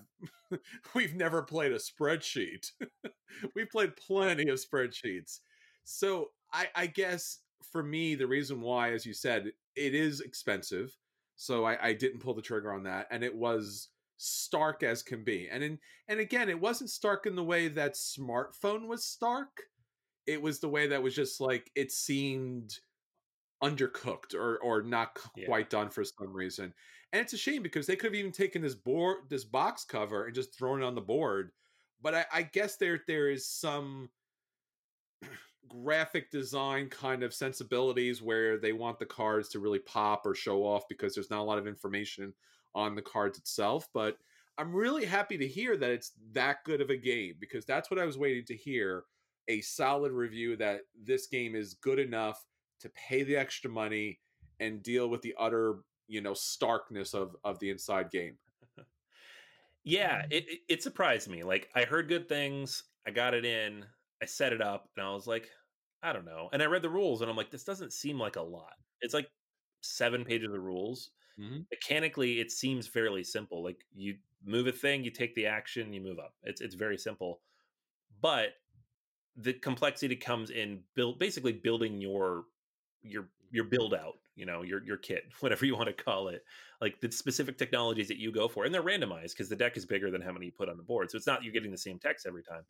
we've 0.94 1.16
never 1.16 1.42
played 1.42 1.72
a 1.72 1.78
spreadsheet. 1.78 2.72
we've 3.56 3.70
played 3.70 3.96
plenty 3.96 4.50
of 4.50 4.60
spreadsheets. 4.60 5.40
So 5.86 6.32
I, 6.52 6.68
I, 6.76 6.88
guess 6.88 7.40
for 7.72 7.82
me, 7.82 8.16
the 8.16 8.28
reason 8.28 8.60
why, 8.60 8.92
as 8.92 9.06
you 9.06 9.14
said, 9.14 9.52
it 9.78 9.96
is 9.96 10.20
expensive. 10.20 10.94
So 11.38 11.66
I, 11.66 11.78
I 11.82 11.94
didn't 11.94 12.20
pull 12.20 12.34
the 12.34 12.42
trigger 12.42 12.74
on 12.74 12.84
that, 12.84 13.08
and 13.12 13.24
it 13.24 13.34
was 13.34 13.88
stark 14.18 14.84
as 14.84 15.04
can 15.04 15.24
be. 15.24 15.48
And 15.50 15.64
in, 15.64 15.80
and 16.08 16.20
again, 16.20 16.50
it 16.50 16.60
wasn't 16.60 16.90
stark 16.90 17.26
in 17.26 17.36
the 17.36 17.44
way 17.44 17.68
that 17.70 17.94
smartphone 17.94 18.88
was 18.88 19.06
stark. 19.06 19.64
It 20.26 20.42
was 20.42 20.60
the 20.60 20.70
way 20.70 20.88
that 20.88 21.02
was 21.02 21.16
just 21.16 21.40
like 21.40 21.72
it 21.76 21.92
seemed 21.92 22.80
undercooked 23.64 24.36
or 24.36 24.58
or 24.58 24.84
not 24.84 25.16
quite 25.46 25.68
yeah. 25.72 25.80
done 25.80 25.90
for 25.90 26.04
some 26.04 26.34
reason. 26.34 26.74
And 27.14 27.22
it's 27.22 27.34
a 27.34 27.38
shame 27.38 27.64
because 27.64 27.88
they 27.88 27.96
could 27.96 28.08
have 28.08 28.20
even 28.20 28.32
taken 28.32 28.62
this 28.62 28.76
board 28.76 29.18
this 29.30 29.46
box 29.46 29.86
cover 29.86 30.26
and 30.26 30.36
just 30.36 30.56
thrown 30.56 30.82
it 30.82 30.86
on 30.86 30.96
the 30.96 31.02
board. 31.02 31.52
But 32.02 32.14
I, 32.14 32.26
I 32.34 32.42
guess 32.44 32.76
there 32.78 33.02
there 33.08 33.30
is 33.30 33.50
some 33.50 34.10
graphic 35.70 36.30
design 36.32 36.90
kind 36.90 37.24
of 37.24 37.34
sensibilities 37.34 38.22
where 38.22 38.58
they 38.58 38.74
want 38.74 39.00
the 39.00 39.06
cards 39.06 39.50
to 39.50 39.60
really 39.60 39.80
pop 39.80 40.26
or 40.26 40.36
show 40.36 40.64
off 40.64 40.84
because 40.90 41.16
there's 41.16 41.32
not 41.32 41.42
a 41.42 41.44
lot 41.44 41.58
of 41.58 41.68
information 41.68 42.34
on 42.78 42.96
the 42.96 43.02
cards 43.02 43.38
itself. 43.38 43.90
But 43.94 44.18
I'm 44.58 44.74
really 44.74 45.06
happy 45.06 45.38
to 45.38 45.48
hear 45.48 45.76
that 45.76 45.90
it's 45.90 46.14
that 46.32 46.64
good 46.64 46.80
of 46.80 46.90
a 46.90 46.96
game 46.96 47.34
because 47.40 47.66
that's 47.66 47.92
what 47.92 48.00
I 48.00 48.06
was 48.06 48.18
waiting 48.18 48.46
to 48.46 48.56
hear 48.56 49.04
a 49.48 49.62
solid 49.62 50.12
review 50.12 50.56
that 50.58 50.82
this 51.02 51.28
game 51.28 51.56
is 51.56 51.74
good 51.74 52.00
enough 52.00 52.46
to 52.82 52.90
pay 52.90 53.24
the 53.24 53.36
extra 53.36 53.70
money 53.70 54.20
and 54.60 54.84
deal 54.84 55.10
with 55.10 55.22
the 55.22 55.36
utter 55.40 55.80
you 56.08 56.22
know 56.22 56.34
starkness 56.34 57.14
of 57.14 57.36
of 57.44 57.60
the 57.60 57.70
inside 57.70 58.10
game 58.12 58.38
yeah 59.84 60.24
it, 60.30 60.46
it 60.68 60.84
surprised 60.84 61.30
me 61.30 61.44
like 61.44 61.70
i 61.76 61.84
heard 61.84 62.08
good 62.08 62.28
things 62.30 62.84
i 63.06 63.12
got 63.12 63.34
it 63.34 63.46
in 63.46 63.86
i 64.22 64.26
set 64.26 64.54
it 64.54 64.62
up 64.62 64.90
and 64.96 65.06
i 65.06 65.10
was 65.12 65.28
like 65.28 65.50
i 66.02 66.14
don't 66.14 66.26
know 66.26 66.50
and 66.54 66.62
i 66.62 66.66
read 66.66 66.82
the 66.82 66.90
rules 66.90 67.22
and 67.22 67.30
i'm 67.30 67.38
like 67.38 67.52
this 67.52 67.64
doesn't 67.64 67.94
seem 67.94 68.20
like 68.20 68.36
a 68.36 68.42
lot 68.42 68.74
it's 69.02 69.14
like 69.14 69.28
seven 69.82 70.24
pages 70.24 70.54
of 70.54 70.62
rules 70.62 71.12
mm-hmm. 71.40 71.60
mechanically 71.72 72.40
it 72.40 72.52
seems 72.52 72.88
fairly 72.88 73.24
simple 73.24 73.64
like 73.64 73.86
you 73.96 74.16
move 74.46 74.68
a 74.68 74.72
thing 74.72 75.04
you 75.04 75.12
take 75.12 75.34
the 75.36 75.46
action 75.46 75.94
you 75.94 76.02
move 76.02 76.20
up 76.20 76.34
it's 76.44 76.62
it's 76.62 76.76
very 76.76 76.98
simple 76.98 77.40
but 78.22 78.50
the 79.38 79.54
complexity 79.54 80.16
comes 80.16 80.50
in 80.50 80.80
build 80.96 81.20
basically 81.20 81.52
building 81.52 82.02
your 82.02 82.46
your 83.04 83.28
your 83.52 83.64
build 83.64 83.94
out 83.94 84.16
you 84.36 84.46
know 84.46 84.62
your 84.62 84.84
your 84.84 84.98
kit 84.98 85.26
whatever 85.40 85.66
you 85.66 85.76
want 85.76 85.88
to 85.88 86.04
call 86.04 86.28
it 86.28 86.44
like 86.82 87.00
the 87.02 87.12
specific 87.12 87.58
technologies 87.58 88.08
that 88.08 88.18
you 88.18 88.32
go 88.32 88.48
for 88.48 88.66
and 88.66 88.74
they're 88.74 88.84
randomized 88.84 89.32
because 89.32 89.50
the 89.50 89.56
deck 89.56 89.78
is 89.78 89.86
bigger 89.86 90.12
than 90.12 90.22
how 90.22 90.32
many 90.32 90.48
you 90.48 90.52
put 90.52 90.70
on 90.70 90.78
the 90.78 90.84
board 90.84 91.10
so 91.10 91.18
it's 91.18 91.28
not 91.28 91.44
you're 91.44 91.54
getting 91.54 91.72
the 91.72 91.78
same 91.78 92.00
text 92.00 92.26
every 92.26 92.44
time 92.44 92.64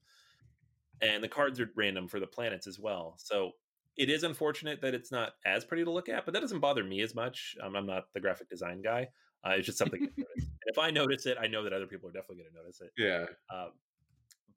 and 1.02 1.24
the 1.24 1.28
cards 1.28 1.60
are 1.60 1.70
random 1.76 2.08
for 2.08 2.20
the 2.20 2.28
planets 2.28 2.68
as 2.68 2.80
well 2.80 3.16
so 3.18 3.52
it 3.98 4.10
is 4.10 4.24
unfortunate 4.24 4.82
that 4.82 4.94
it's 4.94 5.12
not 5.12 5.34
as 5.46 5.66
pretty 5.66 5.84
to 5.84 5.92
look 5.92 6.10
at 6.10 6.26
but 6.26 6.34
that 6.34 6.42
doesn't 6.42 6.60
bother 6.60 6.84
me 6.84 7.02
as 7.02 7.16
much 7.16 7.56
um, 7.64 7.76
i'm 7.76 7.86
not 7.86 8.06
the 8.14 8.20
graphic 8.20 8.50
design 8.50 8.82
guy 8.82 9.08
uh, 9.46 9.52
it's 9.52 9.66
just 9.66 9.78
something 9.78 10.10
if 10.66 10.78
i 10.78 10.90
notice 10.90 11.26
it 11.26 11.38
i 11.40 11.48
know 11.48 11.64
that 11.64 11.74
other 11.74 11.88
people 11.88 12.10
are 12.10 12.14
definitely 12.14 12.38
going 12.38 12.50
to 12.50 12.58
notice 12.58 12.82
it 12.82 12.92
yeah 12.98 13.26
um, 13.56 13.72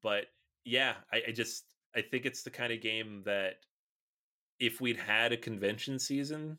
but 0.03 0.27
yeah 0.65 0.95
I, 1.13 1.23
I 1.29 1.33
just 1.33 1.65
i 1.95 2.01
think 2.01 2.27
it's 2.27 2.43
the 2.43 2.51
kind 2.51 2.73
of 2.73 2.81
game 2.81 3.23
that 3.27 3.57
if 4.61 4.81
we'd 4.81 4.99
had 4.99 5.33
a 5.33 5.37
convention 5.37 5.99
season, 5.99 6.59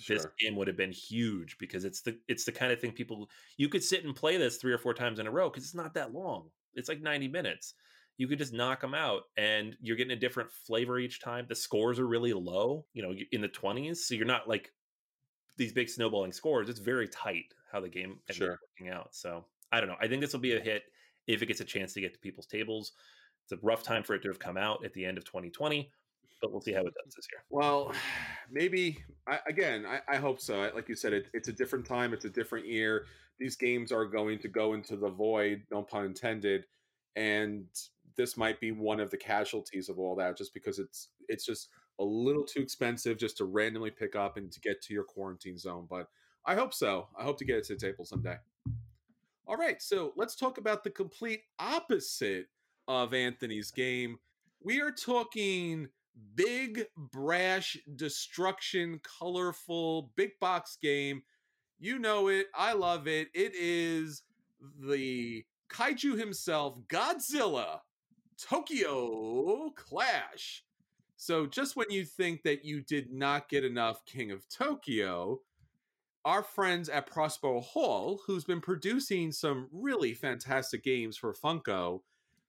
sure. 0.00 0.16
this 0.16 0.26
game 0.40 0.56
would 0.56 0.66
have 0.66 0.76
been 0.76 0.90
huge 0.90 1.56
because 1.58 1.84
it's 1.84 2.00
the 2.00 2.18
it's 2.26 2.44
the 2.44 2.52
kind 2.52 2.72
of 2.72 2.80
thing 2.80 2.90
people 2.90 3.28
you 3.58 3.68
could 3.68 3.84
sit 3.84 4.04
and 4.04 4.16
play 4.16 4.38
this 4.38 4.56
three 4.56 4.72
or 4.72 4.78
four 4.78 4.94
times 4.94 5.18
in 5.18 5.26
a 5.26 5.30
row 5.30 5.50
because 5.50 5.62
it's 5.62 5.74
not 5.74 5.94
that 5.94 6.12
long. 6.12 6.48
It's 6.74 6.88
like 6.88 7.02
90 7.02 7.28
minutes. 7.28 7.74
You 8.18 8.28
could 8.28 8.38
just 8.38 8.52
knock 8.52 8.80
them 8.80 8.94
out 8.94 9.22
and 9.36 9.76
you're 9.80 9.96
getting 9.96 10.12
a 10.12 10.20
different 10.20 10.50
flavor 10.50 10.98
each 10.98 11.20
time. 11.22 11.46
The 11.48 11.54
scores 11.54 11.98
are 11.98 12.06
really 12.06 12.32
low, 12.32 12.84
you 12.92 13.02
know, 13.02 13.14
in 13.32 13.40
the 13.40 13.48
20s. 13.48 13.96
So 13.96 14.14
you're 14.14 14.26
not 14.26 14.48
like 14.48 14.72
these 15.56 15.72
big 15.72 15.88
snowballing 15.88 16.32
scores. 16.32 16.68
It's 16.68 16.80
very 16.80 17.08
tight 17.08 17.54
how 17.72 17.80
the 17.80 17.88
game 17.88 18.18
is 18.28 18.36
sure. 18.36 18.58
working 18.78 18.92
out. 18.92 19.08
So 19.12 19.44
I 19.72 19.80
don't 19.80 19.88
know. 19.88 19.96
I 20.00 20.08
think 20.08 20.20
this 20.20 20.32
will 20.32 20.40
be 20.40 20.56
a 20.56 20.60
hit 20.60 20.82
if 21.26 21.42
it 21.42 21.46
gets 21.46 21.60
a 21.60 21.64
chance 21.64 21.92
to 21.94 22.00
get 22.00 22.12
to 22.12 22.18
people's 22.18 22.46
tables. 22.46 22.92
It's 23.44 23.52
a 23.52 23.64
rough 23.64 23.82
time 23.82 24.02
for 24.02 24.14
it 24.14 24.22
to 24.22 24.28
have 24.28 24.38
come 24.38 24.56
out 24.56 24.84
at 24.84 24.92
the 24.92 25.04
end 25.04 25.16
of 25.16 25.24
2020 25.24 25.90
but 26.40 26.52
we'll 26.52 26.60
see 26.60 26.72
how 26.72 26.80
it 26.80 26.94
does 27.04 27.14
this 27.14 27.26
year. 27.32 27.42
Well, 27.50 27.92
maybe 28.50 28.98
I, 29.26 29.38
again. 29.48 29.84
I, 29.86 30.00
I, 30.08 30.16
hope 30.16 30.40
so. 30.40 30.70
Like 30.74 30.88
you 30.88 30.94
said, 30.94 31.12
it, 31.12 31.26
it's 31.32 31.48
a 31.48 31.52
different 31.52 31.84
time. 31.84 32.12
It's 32.12 32.24
a 32.24 32.30
different 32.30 32.66
year. 32.66 33.06
These 33.38 33.56
games 33.56 33.92
are 33.92 34.04
going 34.04 34.38
to 34.40 34.48
go 34.48 34.74
into 34.74 34.96
the 34.96 35.08
void. 35.08 35.62
No 35.70 35.82
pun 35.82 36.06
intended. 36.06 36.64
And 37.16 37.66
this 38.18 38.36
might 38.36 38.60
be 38.60 38.72
one 38.72 39.00
of 39.00 39.10
the 39.10 39.16
casualties 39.16 39.88
of 39.88 39.98
all 39.98 40.14
that, 40.16 40.36
just 40.36 40.52
because 40.52 40.78
it's 40.78 41.08
it's 41.28 41.46
just 41.46 41.68
a 41.98 42.04
little 42.04 42.44
too 42.44 42.60
expensive 42.60 43.16
just 43.16 43.38
to 43.38 43.44
randomly 43.46 43.90
pick 43.90 44.14
up 44.14 44.36
and 44.36 44.52
to 44.52 44.60
get 44.60 44.82
to 44.82 44.92
your 44.92 45.04
quarantine 45.04 45.56
zone. 45.56 45.86
But 45.88 46.08
I 46.44 46.54
hope 46.54 46.74
so. 46.74 47.08
I 47.18 47.22
hope 47.22 47.38
to 47.38 47.44
get 47.46 47.56
it 47.56 47.64
to 47.64 47.74
the 47.74 47.80
table 47.80 48.04
someday. 48.04 48.36
All 49.46 49.56
right, 49.56 49.80
so 49.80 50.12
let's 50.16 50.36
talk 50.36 50.58
about 50.58 50.84
the 50.84 50.90
complete 50.90 51.40
opposite 51.58 52.48
of 52.86 53.14
Anthony's 53.14 53.70
game. 53.70 54.18
We 54.62 54.82
are 54.82 54.90
talking 54.90 55.88
big, 56.34 56.84
brash, 56.96 57.78
destruction, 57.96 59.00
colorful, 59.18 60.12
big 60.16 60.32
box 60.40 60.76
game. 60.82 61.22
You 61.78 61.98
know 61.98 62.28
it. 62.28 62.48
I 62.54 62.72
love 62.74 63.06
it. 63.06 63.28
It 63.32 63.52
is 63.54 64.22
the 64.60 65.44
kaiju 65.70 66.18
himself, 66.18 66.78
Godzilla, 66.88 67.80
Tokyo 68.38 69.70
Clash. 69.74 70.64
So, 71.16 71.46
just 71.46 71.76
when 71.76 71.90
you 71.90 72.04
think 72.04 72.42
that 72.44 72.64
you 72.64 72.80
did 72.80 73.12
not 73.12 73.48
get 73.48 73.64
enough 73.64 74.04
King 74.06 74.30
of 74.30 74.48
Tokyo, 74.48 75.40
our 76.24 76.42
friends 76.42 76.88
at 76.88 77.06
Prospero 77.06 77.60
Hall, 77.60 78.20
who's 78.26 78.44
been 78.44 78.60
producing 78.60 79.32
some 79.32 79.68
really 79.72 80.14
fantastic 80.14 80.84
games 80.84 81.16
for 81.16 81.34
Funko, 81.34 82.02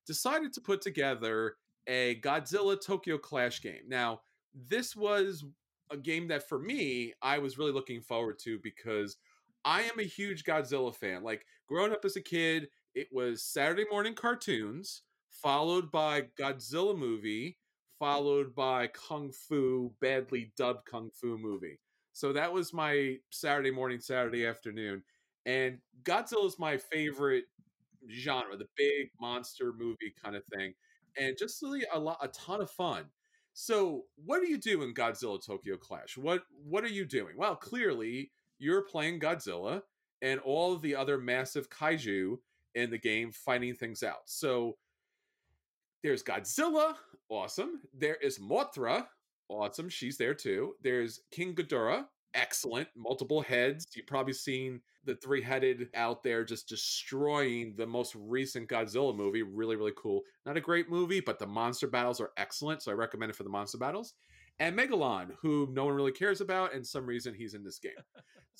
decided 0.06 0.54
to 0.54 0.62
put 0.62 0.82
together 0.82 1.56
a 1.88 2.20
Godzilla 2.22 2.80
Tokyo 2.80 3.18
Clash 3.18 3.62
game. 3.62 3.84
Now, 3.88 4.22
this 4.54 4.96
was 4.96 5.46
a 5.92 5.98
game 5.98 6.28
that 6.28 6.48
for 6.48 6.60
me, 6.60 7.14
I 7.22 7.40
was 7.40 7.58
really 7.58 7.72
looking 7.72 8.02
forward 8.02 8.38
to 8.40 8.60
because 8.62 9.18
I 9.66 9.82
am 9.82 10.00
a 10.00 10.04
huge 10.04 10.44
Godzilla 10.44 10.96
fan. 10.96 11.24
Like 11.24 11.46
growing 11.68 11.92
up 11.92 12.06
as 12.06 12.16
a 12.16 12.22
kid, 12.22 12.70
it 12.94 13.08
was 13.12 13.44
Saturday 13.44 13.86
morning 13.92 14.14
cartoons, 14.14 15.04
followed 15.42 15.92
by 15.92 16.24
Godzilla 16.40 16.98
movie, 16.98 17.50
mm. 17.50 17.56
followed 18.00 18.56
by 18.56 18.88
Kung 18.88 19.32
Fu, 19.32 19.92
badly 20.02 20.52
dubbed 20.58 20.86
Kung 20.86 21.10
Fu 21.14 21.38
movie. 21.38 21.80
So 22.14 22.34
that 22.34 22.52
was 22.52 22.74
my 22.74 23.18
Saturday 23.30 23.72
morning, 23.72 24.00
Saturday 24.00 24.46
afternoon. 24.46 25.04
And 25.46 25.80
Godzilla 26.04 26.46
is 26.46 26.60
my 26.60 26.78
favorite 26.78 27.46
genre, 28.12 28.58
the 28.58 28.68
big 28.76 29.10
monster 29.20 29.74
movie 29.78 30.14
kind 30.22 30.36
of 30.36 30.44
thing 30.54 30.74
and 31.18 31.38
just 31.38 31.62
really 31.62 31.86
a 31.94 32.00
lot, 32.00 32.18
a 32.22 32.28
ton 32.30 32.62
of 32.62 32.72
fun. 32.72 33.06
So, 33.54 34.06
what 34.26 34.42
do 34.42 34.50
you 34.50 34.58
do 34.58 34.84
in 34.84 34.94
Godzilla 34.94 35.44
Tokyo 35.44 35.76
Clash? 35.76 36.18
What 36.18 36.44
what 36.64 36.84
are 36.84 36.90
you 36.90 37.06
doing? 37.06 37.36
Well, 37.38 37.56
clearly 37.56 38.32
you're 38.58 38.84
playing 38.84 39.20
Godzilla 39.20 39.82
and 40.22 40.40
all 40.42 40.74
of 40.74 40.82
the 40.82 40.96
other 40.96 41.18
massive 41.18 41.70
kaiju 41.70 42.38
in 42.76 42.90
the 42.90 42.98
game 42.98 43.32
fighting 43.32 43.74
things 43.74 44.04
out. 44.04 44.22
So, 44.26 44.78
there's 46.04 46.24
Godzilla, 46.24 46.96
awesome. 47.30 47.82
There 47.94 48.16
is 48.16 48.40
Mothra, 48.40 49.06
awesome. 49.50 49.90
She's 49.90 50.18
there 50.18 50.34
too. 50.34 50.74
There's 50.82 51.22
King 51.32 51.56
Ghidorah, 51.56 52.06
excellent. 52.34 52.88
Multiple 52.96 53.42
heads. 53.42 53.88
You've 53.96 54.08
probably 54.08 54.34
seen 54.34 54.82
the 55.06 55.16
three 55.16 55.42
headed 55.42 55.88
out 55.96 56.24
there 56.24 56.44
just 56.44 56.68
destroying 56.68 57.74
the 57.78 57.88
most 57.88 58.16
recent 58.16 58.70
Godzilla 58.70 59.16
movie. 59.16 59.44
Really, 59.44 59.76
really 59.76 59.94
cool. 59.98 60.22
Not 60.46 60.58
a 60.58 60.62
great 60.62 60.90
movie, 60.90 61.22
but 61.22 61.40
the 61.40 61.48
monster 61.48 61.88
battles 61.88 62.20
are 62.20 62.32
excellent. 62.38 62.82
So 62.82 62.92
I 62.92 62.96
recommend 62.96 63.32
it 63.32 63.36
for 63.36 63.44
the 63.44 63.50
monster 63.50 63.78
battles. 63.78 64.14
And 64.60 64.78
Megalon, 64.78 65.32
who 65.42 65.70
no 65.72 65.86
one 65.86 65.94
really 65.94 66.12
cares 66.12 66.42
about, 66.42 66.74
and 66.74 66.86
some 66.86 67.06
reason 67.06 67.34
he's 67.34 67.54
in 67.54 67.64
this 67.64 67.80
game. 67.80 67.92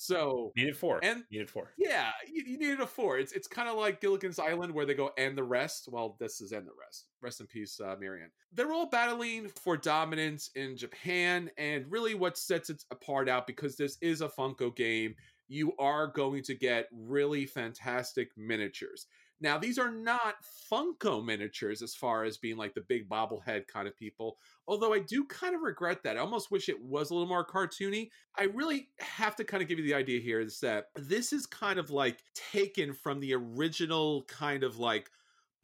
So 0.02 0.50
needed 0.56 0.78
four. 0.78 0.98
And 1.02 1.24
needed 1.30 1.50
four. 1.50 1.72
Yeah, 1.76 2.10
you, 2.26 2.42
you 2.46 2.58
needed 2.58 2.80
a 2.80 2.86
four. 2.86 3.18
It's 3.18 3.32
it's 3.32 3.46
kind 3.46 3.68
of 3.68 3.76
like 3.76 4.00
Gilligan's 4.00 4.38
Island 4.38 4.72
where 4.72 4.86
they 4.86 4.94
go 4.94 5.10
and 5.18 5.36
the 5.36 5.44
rest. 5.44 5.90
Well, 5.92 6.16
this 6.18 6.40
is 6.40 6.52
and 6.52 6.66
the 6.66 6.72
rest. 6.82 7.04
Rest 7.20 7.40
in 7.40 7.46
peace, 7.46 7.78
uh, 7.78 7.96
Mary 8.00 8.22
Ann. 8.22 8.30
They're 8.50 8.72
all 8.72 8.88
battling 8.88 9.48
for 9.48 9.76
dominance 9.76 10.52
in 10.54 10.74
Japan, 10.74 11.50
and 11.58 11.84
really 11.90 12.14
what 12.14 12.38
sets 12.38 12.70
it 12.70 12.82
apart 12.90 13.28
out 13.28 13.46
because 13.46 13.76
this 13.76 13.98
is 14.00 14.22
a 14.22 14.28
Funko 14.28 14.74
game 14.74 15.14
you 15.50 15.74
are 15.78 16.06
going 16.06 16.44
to 16.44 16.54
get 16.54 16.86
really 16.92 17.44
fantastic 17.44 18.30
miniatures. 18.36 19.06
Now, 19.42 19.56
these 19.56 19.78
are 19.78 19.90
not 19.90 20.34
Funko 20.70 21.24
miniatures 21.24 21.80
as 21.80 21.94
far 21.94 22.24
as 22.24 22.36
being 22.36 22.58
like 22.58 22.74
the 22.74 22.82
big 22.82 23.08
bobblehead 23.08 23.66
kind 23.66 23.88
of 23.88 23.96
people, 23.96 24.36
although 24.68 24.92
I 24.92 24.98
do 24.98 25.24
kind 25.24 25.54
of 25.54 25.62
regret 25.62 26.02
that. 26.02 26.18
I 26.18 26.20
almost 26.20 26.50
wish 26.50 26.68
it 26.68 26.82
was 26.82 27.10
a 27.10 27.14
little 27.14 27.28
more 27.28 27.46
cartoony. 27.46 28.10
I 28.36 28.44
really 28.44 28.88
have 28.98 29.36
to 29.36 29.44
kind 29.44 29.62
of 29.62 29.68
give 29.68 29.78
you 29.78 29.84
the 29.84 29.94
idea 29.94 30.20
here 30.20 30.40
is 30.40 30.60
that 30.60 30.88
this 30.94 31.32
is 31.32 31.46
kind 31.46 31.78
of 31.78 31.90
like 31.90 32.22
taken 32.34 32.92
from 32.92 33.20
the 33.20 33.34
original 33.34 34.24
kind 34.24 34.62
of 34.62 34.78
like 34.78 35.10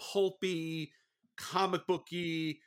pulpy, 0.00 0.92
comic 1.36 1.86
booky, 1.86 2.60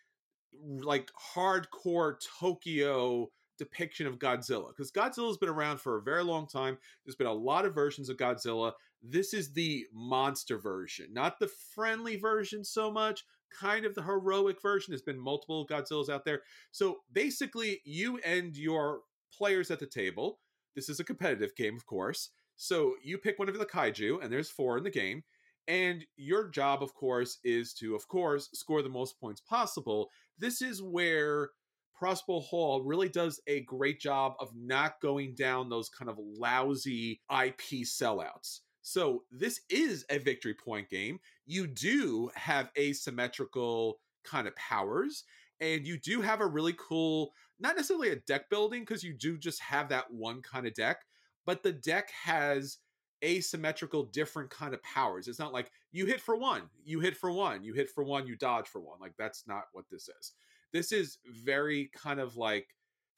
like 0.61 1.09
hardcore 1.35 2.17
Tokyo 2.39 3.29
depiction 3.59 4.07
of 4.07 4.17
Godzilla 4.17 4.69
because 4.69 4.91
Godzilla's 4.91 5.37
been 5.37 5.49
around 5.49 5.79
for 5.79 5.97
a 5.97 6.01
very 6.01 6.23
long 6.23 6.47
time. 6.47 6.77
There's 7.05 7.15
been 7.15 7.27
a 7.27 7.33
lot 7.33 7.65
of 7.65 7.75
versions 7.75 8.09
of 8.09 8.17
Godzilla. 8.17 8.71
This 9.01 9.33
is 9.33 9.53
the 9.53 9.85
monster 9.93 10.57
version, 10.57 11.07
not 11.13 11.39
the 11.39 11.49
friendly 11.73 12.17
version 12.17 12.63
so 12.63 12.91
much, 12.91 13.23
kind 13.57 13.85
of 13.85 13.95
the 13.95 14.03
heroic 14.03 14.61
version. 14.61 14.91
There's 14.91 15.01
been 15.01 15.19
multiple 15.19 15.65
Godzillas 15.65 16.09
out 16.09 16.25
there. 16.25 16.41
So 16.71 16.97
basically, 17.11 17.81
you 17.85 18.17
and 18.19 18.55
your 18.55 19.01
players 19.35 19.71
at 19.71 19.79
the 19.79 19.87
table, 19.87 20.39
this 20.75 20.89
is 20.89 20.99
a 20.99 21.05
competitive 21.05 21.55
game, 21.55 21.75
of 21.75 21.85
course. 21.85 22.29
So 22.57 22.95
you 23.01 23.17
pick 23.17 23.39
one 23.39 23.47
of 23.49 23.57
the 23.57 23.65
kaiju, 23.65 24.21
and 24.21 24.31
there's 24.31 24.49
four 24.49 24.77
in 24.77 24.83
the 24.83 24.89
game. 24.89 25.23
And 25.67 26.03
your 26.17 26.49
job, 26.49 26.81
of 26.81 26.93
course, 26.93 27.37
is 27.43 27.73
to, 27.75 27.95
of 27.95 28.07
course, 28.07 28.49
score 28.53 28.81
the 28.81 28.89
most 28.89 29.19
points 29.19 29.39
possible. 29.39 30.09
This 30.37 30.61
is 30.61 30.81
where 30.81 31.51
Prospero 31.93 32.39
Hall 32.39 32.81
really 32.81 33.09
does 33.09 33.39
a 33.45 33.61
great 33.61 33.99
job 33.99 34.33
of 34.39 34.49
not 34.55 35.01
going 35.01 35.35
down 35.35 35.69
those 35.69 35.89
kind 35.89 36.09
of 36.09 36.17
lousy 36.17 37.21
IP 37.29 37.85
sellouts. 37.85 38.61
So 38.89 39.23
this 39.31 39.61
is 39.69 40.05
a 40.09 40.17
victory 40.17 40.55
point 40.55 40.89
game. 40.89 41.19
You 41.45 41.67
do 41.67 42.31
have 42.35 42.71
asymmetrical 42.77 43.99
kind 44.23 44.47
of 44.47 44.55
powers, 44.55 45.25
and 45.59 45.85
you 45.85 45.97
do 45.99 46.21
have 46.21 46.41
a 46.41 46.47
really 46.47 46.73
cool, 46.77 47.33
not 47.59 47.75
necessarily 47.75 48.09
a 48.09 48.15
deck 48.15 48.49
building, 48.49 48.81
because 48.81 49.03
you 49.03 49.13
do 49.13 49.37
just 49.37 49.61
have 49.61 49.89
that 49.89 50.11
one 50.11 50.41
kind 50.41 50.65
of 50.65 50.73
deck, 50.73 51.01
but 51.45 51.61
the 51.61 51.73
deck 51.73 52.09
has 52.23 52.77
asymmetrical 53.23 54.05
different 54.05 54.49
kind 54.49 54.73
of 54.73 54.81
powers. 54.81 55.27
It's 55.27 55.39
not 55.39 55.53
like 55.53 55.71
you 55.91 56.05
hit 56.05 56.21
for 56.21 56.35
one, 56.35 56.63
you 56.83 56.99
hit 56.99 57.15
for 57.15 57.31
one, 57.31 57.63
you 57.63 57.73
hit 57.73 57.89
for 57.89 58.03
one, 58.03 58.25
you 58.25 58.35
dodge 58.37 58.67
for 58.67 58.79
one. 58.79 58.99
Like 58.99 59.13
that's 59.19 59.45
not 59.47 59.65
what 59.73 59.85
this 59.91 60.09
is 60.19 60.33
this 60.71 60.91
is 60.91 61.17
very 61.25 61.89
kind 61.95 62.19
of 62.19 62.37
like 62.37 62.67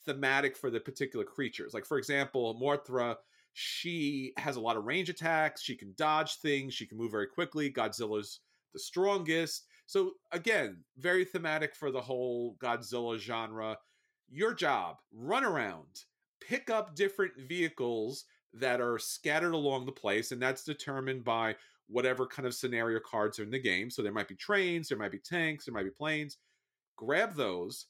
thematic 0.06 0.58
for 0.58 0.70
the 0.70 0.80
particular 0.80 1.26
creatures. 1.26 1.74
Like 1.74 1.86
for 1.86 1.98
example, 1.98 2.60
Mothra, 2.62 3.16
she 3.54 4.34
has 4.38 4.56
a 4.56 4.62
lot 4.62 4.78
of 4.78 4.86
range 4.86 5.10
attacks. 5.10 5.62
She 5.62 5.76
can 5.76 5.94
dodge 5.98 6.38
things. 6.38 6.74
She 6.74 6.86
can 6.86 6.98
move 6.98 7.12
very 7.12 7.28
quickly. 7.28 7.72
Godzilla's 7.72 8.40
the 8.74 8.80
strongest. 8.80 9.66
So 9.86 10.12
again, 10.32 10.84
very 10.98 11.26
thematic 11.26 11.76
for 11.76 11.92
the 11.92 12.02
whole 12.02 12.56
Godzilla 12.62 13.18
genre. 13.18 13.78
Your 14.30 14.54
job: 14.54 14.98
run 15.14 15.44
around, 15.44 16.06
pick 16.40 16.70
up 16.70 16.96
different 16.96 17.34
vehicles 17.38 18.26
that 18.54 18.82
are 18.82 19.00
scattered 19.00 19.54
along 19.54 19.86
the 19.86 19.92
place, 19.92 20.32
and 20.32 20.42
that's 20.42 20.64
determined 20.64 21.24
by 21.24 21.56
whatever 21.88 22.26
kind 22.26 22.46
of 22.48 22.54
scenario 22.54 23.00
cards 23.00 23.40
are 23.40 23.44
in 23.44 23.52
the 23.52 23.60
game. 23.60 23.90
So 23.90 24.02
there 24.02 24.14
might 24.14 24.30
be 24.30 24.36
trains, 24.36 24.88
there 24.88 24.98
might 24.98 25.12
be 25.12 25.20
tanks, 25.20 25.66
there 25.66 25.74
might 25.74 25.84
be 25.84 25.90
planes 25.90 26.38
grab 27.02 27.36
those, 27.36 27.88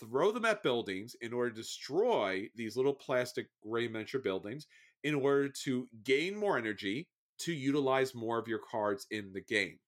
throw 0.00 0.32
them 0.32 0.46
at 0.46 0.62
buildings 0.62 1.14
in 1.20 1.32
order 1.34 1.50
to 1.50 1.56
destroy 1.56 2.48
these 2.56 2.76
little 2.76 2.94
plastic 2.94 3.46
gray 3.62 3.86
miniature 3.86 4.20
buildings 4.20 4.66
in 5.04 5.14
order 5.14 5.48
to 5.48 5.86
gain 6.02 6.36
more 6.36 6.58
energy 6.58 7.06
to 7.38 7.52
utilize 7.52 8.14
more 8.14 8.38
of 8.38 8.48
your 8.48 8.58
cards 8.58 9.06
in 9.10 9.32
the 9.32 9.40
game. 9.40 9.78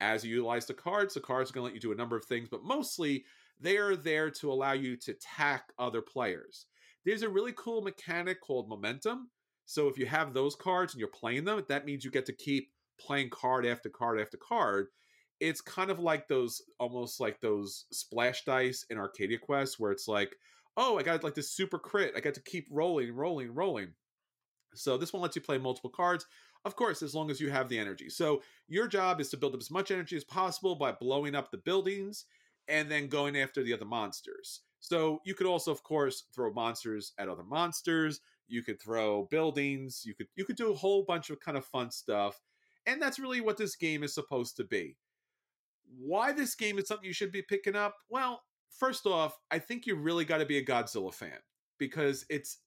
As 0.00 0.24
you 0.24 0.34
utilize 0.36 0.66
the 0.66 0.74
cards, 0.74 1.14
the 1.14 1.20
cards 1.20 1.50
are 1.50 1.54
going 1.54 1.62
to 1.62 1.66
let 1.66 1.74
you 1.74 1.80
do 1.80 1.92
a 1.92 1.96
number 1.96 2.16
of 2.16 2.24
things, 2.24 2.48
but 2.50 2.64
mostly 2.64 3.24
they 3.60 3.76
are 3.76 3.94
there 3.94 4.30
to 4.30 4.50
allow 4.50 4.72
you 4.72 4.96
to 4.96 5.12
attack 5.12 5.72
other 5.78 6.00
players. 6.00 6.66
There's 7.04 7.22
a 7.22 7.28
really 7.28 7.52
cool 7.56 7.82
mechanic 7.82 8.40
called 8.40 8.68
momentum. 8.68 9.30
So 9.66 9.88
if 9.88 9.98
you 9.98 10.06
have 10.06 10.32
those 10.32 10.56
cards 10.56 10.94
and 10.94 11.00
you're 11.00 11.08
playing 11.08 11.44
them, 11.44 11.62
that 11.68 11.84
means 11.84 12.04
you 12.04 12.10
get 12.10 12.26
to 12.26 12.32
keep 12.32 12.70
playing 12.98 13.30
card 13.30 13.66
after 13.66 13.88
card 13.88 14.20
after 14.20 14.36
card 14.36 14.88
it's 15.40 15.62
kind 15.62 15.90
of 15.90 15.98
like 15.98 16.28
those 16.28 16.62
almost 16.78 17.18
like 17.18 17.40
those 17.40 17.86
splash 17.90 18.44
dice 18.44 18.84
in 18.90 18.98
Arcadia 18.98 19.38
Quest 19.38 19.80
where 19.80 19.90
it's 19.90 20.06
like, 20.06 20.36
oh, 20.76 20.98
I 20.98 21.02
got 21.02 21.24
like 21.24 21.34
this 21.34 21.50
super 21.50 21.78
crit. 21.78 22.12
I 22.14 22.20
got 22.20 22.34
to 22.34 22.42
keep 22.42 22.68
rolling, 22.70 23.12
rolling, 23.12 23.54
rolling. 23.54 23.94
So 24.74 24.96
this 24.96 25.12
one 25.12 25.22
lets 25.22 25.36
you 25.36 25.42
play 25.42 25.58
multiple 25.58 25.90
cards. 25.90 26.26
Of 26.64 26.76
course, 26.76 27.02
as 27.02 27.14
long 27.14 27.30
as 27.30 27.40
you 27.40 27.50
have 27.50 27.68
the 27.68 27.78
energy. 27.78 28.10
So 28.10 28.42
your 28.68 28.86
job 28.86 29.20
is 29.20 29.30
to 29.30 29.36
build 29.36 29.54
up 29.54 29.60
as 29.60 29.70
much 29.70 29.90
energy 29.90 30.16
as 30.16 30.24
possible 30.24 30.74
by 30.74 30.92
blowing 30.92 31.34
up 31.34 31.50
the 31.50 31.58
buildings 31.58 32.26
and 32.68 32.90
then 32.90 33.08
going 33.08 33.36
after 33.36 33.62
the 33.62 33.72
other 33.72 33.84
monsters. 33.84 34.60
So 34.78 35.20
you 35.24 35.34
could 35.34 35.46
also, 35.46 35.70
of 35.70 35.82
course, 35.82 36.24
throw 36.34 36.52
monsters 36.52 37.12
at 37.18 37.28
other 37.28 37.42
monsters. 37.42 38.20
You 38.48 38.62
could 38.62 38.80
throw 38.80 39.26
buildings. 39.30 40.02
You 40.04 40.14
could 40.14 40.28
you 40.36 40.44
could 40.44 40.56
do 40.56 40.72
a 40.72 40.76
whole 40.76 41.04
bunch 41.04 41.30
of 41.30 41.40
kind 41.40 41.56
of 41.56 41.64
fun 41.64 41.90
stuff. 41.90 42.40
And 42.86 43.00
that's 43.00 43.18
really 43.18 43.40
what 43.40 43.58
this 43.58 43.76
game 43.76 44.02
is 44.02 44.14
supposed 44.14 44.56
to 44.56 44.64
be. 44.64 44.96
Why 45.98 46.32
this 46.32 46.54
game 46.54 46.78
is 46.78 46.88
something 46.88 47.06
you 47.06 47.12
should 47.12 47.32
be 47.32 47.42
picking 47.42 47.76
up? 47.76 47.96
Well, 48.08 48.42
first 48.70 49.06
off, 49.06 49.36
I 49.50 49.58
think 49.58 49.86
you 49.86 49.96
really 49.96 50.24
got 50.24 50.38
to 50.38 50.46
be 50.46 50.58
a 50.58 50.64
Godzilla 50.64 51.12
fan 51.12 51.38
because 51.78 52.24
it's 52.30 52.58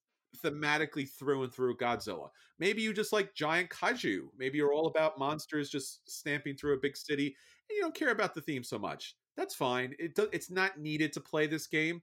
thematically 0.43 1.09
through 1.09 1.43
and 1.43 1.53
through 1.53 1.77
Godzilla. 1.77 2.29
Maybe 2.59 2.81
you 2.81 2.93
just 2.93 3.13
like 3.13 3.33
giant 3.33 3.69
kaiju. 3.69 4.27
Maybe 4.37 4.57
you're 4.57 4.73
all 4.73 4.87
about 4.87 5.19
monsters 5.19 5.69
just 5.69 6.09
stamping 6.09 6.55
through 6.55 6.75
a 6.75 6.81
big 6.81 6.97
city 6.97 7.35
and 7.69 7.75
you 7.75 7.81
don't 7.81 7.95
care 7.95 8.11
about 8.11 8.33
the 8.33 8.41
theme 8.41 8.63
so 8.63 8.77
much. 8.77 9.15
That's 9.35 9.55
fine. 9.55 9.95
It 9.99 10.15
do, 10.15 10.27
it's 10.31 10.51
not 10.51 10.79
needed 10.79 11.13
to 11.13 11.21
play 11.21 11.47
this 11.47 11.67
game. 11.67 12.01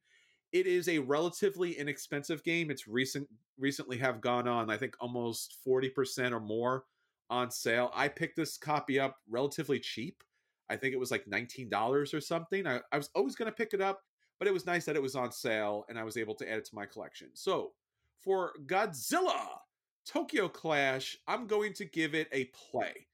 It 0.53 0.67
is 0.67 0.89
a 0.89 0.99
relatively 0.99 1.73
inexpensive 1.79 2.43
game. 2.43 2.71
It's 2.71 2.89
recent 2.89 3.29
recently 3.59 3.99
have 3.99 4.21
gone 4.21 4.49
on 4.49 4.71
I 4.71 4.77
think 4.77 4.97
almost 5.01 5.57
40% 5.67 6.33
or 6.33 6.41
more 6.41 6.85
on 7.29 7.51
sale. 7.51 7.91
I 7.95 8.09
picked 8.09 8.37
this 8.37 8.57
copy 8.59 8.99
up 8.99 9.17
relatively 9.29 9.79
cheap 9.79 10.25
I 10.71 10.77
think 10.77 10.95
it 10.95 11.01
was 11.01 11.11
like 11.11 11.27
$19 11.27 12.15
or 12.15 12.21
something. 12.21 12.67
I, 12.67 12.81
I 12.93 12.97
was 12.97 13.11
always 13.15 13.35
going 13.35 13.51
to 13.51 13.55
pick 13.55 13.75
it 13.75 13.81
up, 13.81 14.03
but 14.39 14.47
it 14.47 14.55
was 14.55 14.67
nice 14.67 14.85
that 14.85 14.95
it 14.95 15.03
was 15.03 15.17
on 15.17 15.33
sale 15.33 15.85
and 15.89 15.99
I 15.99 16.05
was 16.05 16.17
able 16.17 16.37
to 16.37 16.49
add 16.49 16.59
it 16.59 16.65
to 16.67 16.75
my 16.77 16.87
collection. 16.87 17.29
So 17.35 17.73
for 18.23 18.53
Godzilla 18.67 19.47
Tokyo 20.07 20.49
Clash, 20.49 21.17
I'm 21.27 21.47
going 21.47 21.73
to 21.75 21.85
give 21.85 22.15
it 22.15 22.29
a 22.33 22.51
play. 22.71 23.07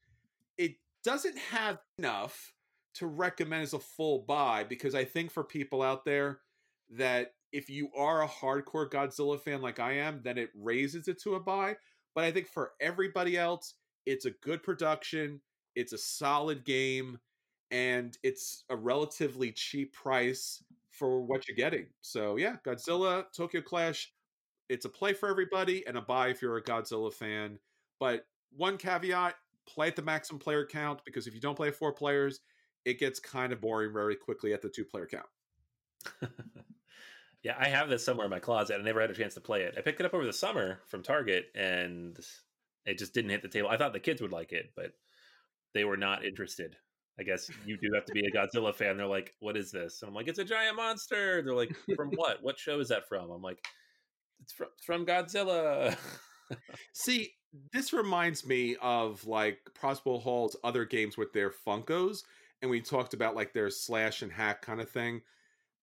It 0.57 0.75
doesn't 1.03 1.37
have 1.37 1.79
enough 1.97 2.53
to 2.95 3.07
recommend 3.07 3.63
as 3.63 3.73
a 3.73 3.79
full 3.79 4.19
buy 4.27 4.63
because 4.63 4.95
I 4.95 5.05
think 5.05 5.31
for 5.31 5.43
people 5.43 5.81
out 5.81 6.05
there 6.05 6.39
that 6.89 7.33
if 7.51 7.69
you 7.69 7.89
are 7.95 8.23
a 8.23 8.27
hardcore 8.27 8.89
Godzilla 8.89 9.39
fan 9.39 9.61
like 9.61 9.79
I 9.79 9.93
am, 9.93 10.21
then 10.23 10.37
it 10.37 10.49
raises 10.55 11.07
it 11.07 11.21
to 11.21 11.35
a 11.35 11.39
buy. 11.39 11.77
But 12.15 12.23
I 12.23 12.31
think 12.31 12.47
for 12.47 12.71
everybody 12.81 13.37
else, 13.37 13.75
it's 14.05 14.25
a 14.25 14.31
good 14.31 14.63
production. 14.63 15.41
It's 15.75 15.93
a 15.93 15.97
solid 15.97 16.65
game 16.65 17.19
and 17.69 18.17
it's 18.23 18.63
a 18.69 18.75
relatively 18.75 19.51
cheap 19.51 19.93
price 19.93 20.63
for 20.89 21.21
what 21.21 21.47
you're 21.47 21.55
getting. 21.55 21.85
So 22.01 22.37
yeah, 22.37 22.55
Godzilla 22.65 23.25
Tokyo 23.35 23.61
Clash, 23.61 24.11
it's 24.69 24.85
a 24.85 24.89
play 24.89 25.13
for 25.13 25.29
everybody 25.29 25.85
and 25.87 25.97
a 25.97 26.01
buy 26.01 26.29
if 26.29 26.41
you're 26.41 26.57
a 26.57 26.63
Godzilla 26.63 27.13
fan. 27.13 27.59
But 27.99 28.25
one 28.55 28.77
caveat: 28.77 29.35
play 29.67 29.87
at 29.87 29.95
the 29.95 30.01
maximum 30.01 30.39
player 30.39 30.65
count 30.65 31.01
because 31.05 31.27
if 31.27 31.33
you 31.33 31.41
don't 31.41 31.55
play 31.55 31.71
four 31.71 31.93
players, 31.93 32.39
it 32.85 32.99
gets 32.99 33.19
kind 33.19 33.51
of 33.53 33.61
boring 33.61 33.93
very 33.93 34.15
quickly 34.15 34.53
at 34.53 34.61
the 34.61 34.69
two 34.69 34.85
player 34.85 35.07
count. 35.07 35.25
yeah, 37.43 37.55
I 37.59 37.67
have 37.67 37.89
this 37.89 38.03
somewhere 38.03 38.25
in 38.25 38.31
my 38.31 38.39
closet. 38.39 38.79
I 38.79 38.83
never 38.83 39.01
had 39.01 39.11
a 39.11 39.15
chance 39.15 39.33
to 39.35 39.41
play 39.41 39.63
it. 39.63 39.75
I 39.77 39.81
picked 39.81 39.99
it 39.99 40.05
up 40.05 40.13
over 40.13 40.25
the 40.25 40.33
summer 40.33 40.79
from 40.87 41.03
Target 41.03 41.47
and 41.55 42.17
it 42.85 42.97
just 42.97 43.13
didn't 43.13 43.31
hit 43.31 43.41
the 43.41 43.49
table. 43.49 43.69
I 43.69 43.77
thought 43.77 43.93
the 43.93 43.99
kids 43.99 44.21
would 44.21 44.31
like 44.31 44.53
it, 44.53 44.71
but 44.75 44.93
they 45.73 45.83
were 45.83 45.97
not 45.97 46.23
interested. 46.23 46.77
I 47.19 47.23
guess 47.23 47.49
you 47.65 47.77
do 47.77 47.89
have 47.93 48.05
to 48.05 48.13
be 48.13 48.25
a 48.25 48.31
Godzilla 48.31 48.73
fan. 48.73 48.95
They're 48.95 49.07
like, 49.07 49.33
"What 49.39 49.57
is 49.57 49.71
this?" 49.71 50.01
And 50.01 50.09
I'm 50.09 50.15
like, 50.15 50.27
"It's 50.27 50.39
a 50.39 50.45
giant 50.45 50.75
monster." 50.75 51.41
They're 51.41 51.55
like, 51.55 51.75
"From 51.95 52.11
what? 52.11 52.43
what 52.43 52.59
show 52.59 52.79
is 52.79 52.89
that 52.89 53.07
from?" 53.09 53.31
I'm 53.31 53.41
like, 53.41 53.59
"It's 54.39 54.53
from, 54.53 54.67
from 54.83 55.05
Godzilla." 55.05 55.97
See, 56.93 57.33
this 57.71 57.93
reminds 57.93 58.45
me 58.45 58.75
of 58.81 59.25
like 59.25 59.59
Prospero 59.73 60.19
Hall's 60.19 60.55
other 60.63 60.85
games 60.85 61.17
with 61.17 61.33
their 61.33 61.51
Funkos, 61.51 62.23
and 62.61 62.71
we 62.71 62.81
talked 62.81 63.13
about 63.13 63.35
like 63.35 63.53
their 63.53 63.69
slash 63.69 64.21
and 64.21 64.31
hack 64.31 64.61
kind 64.61 64.81
of 64.81 64.89
thing. 64.89 65.21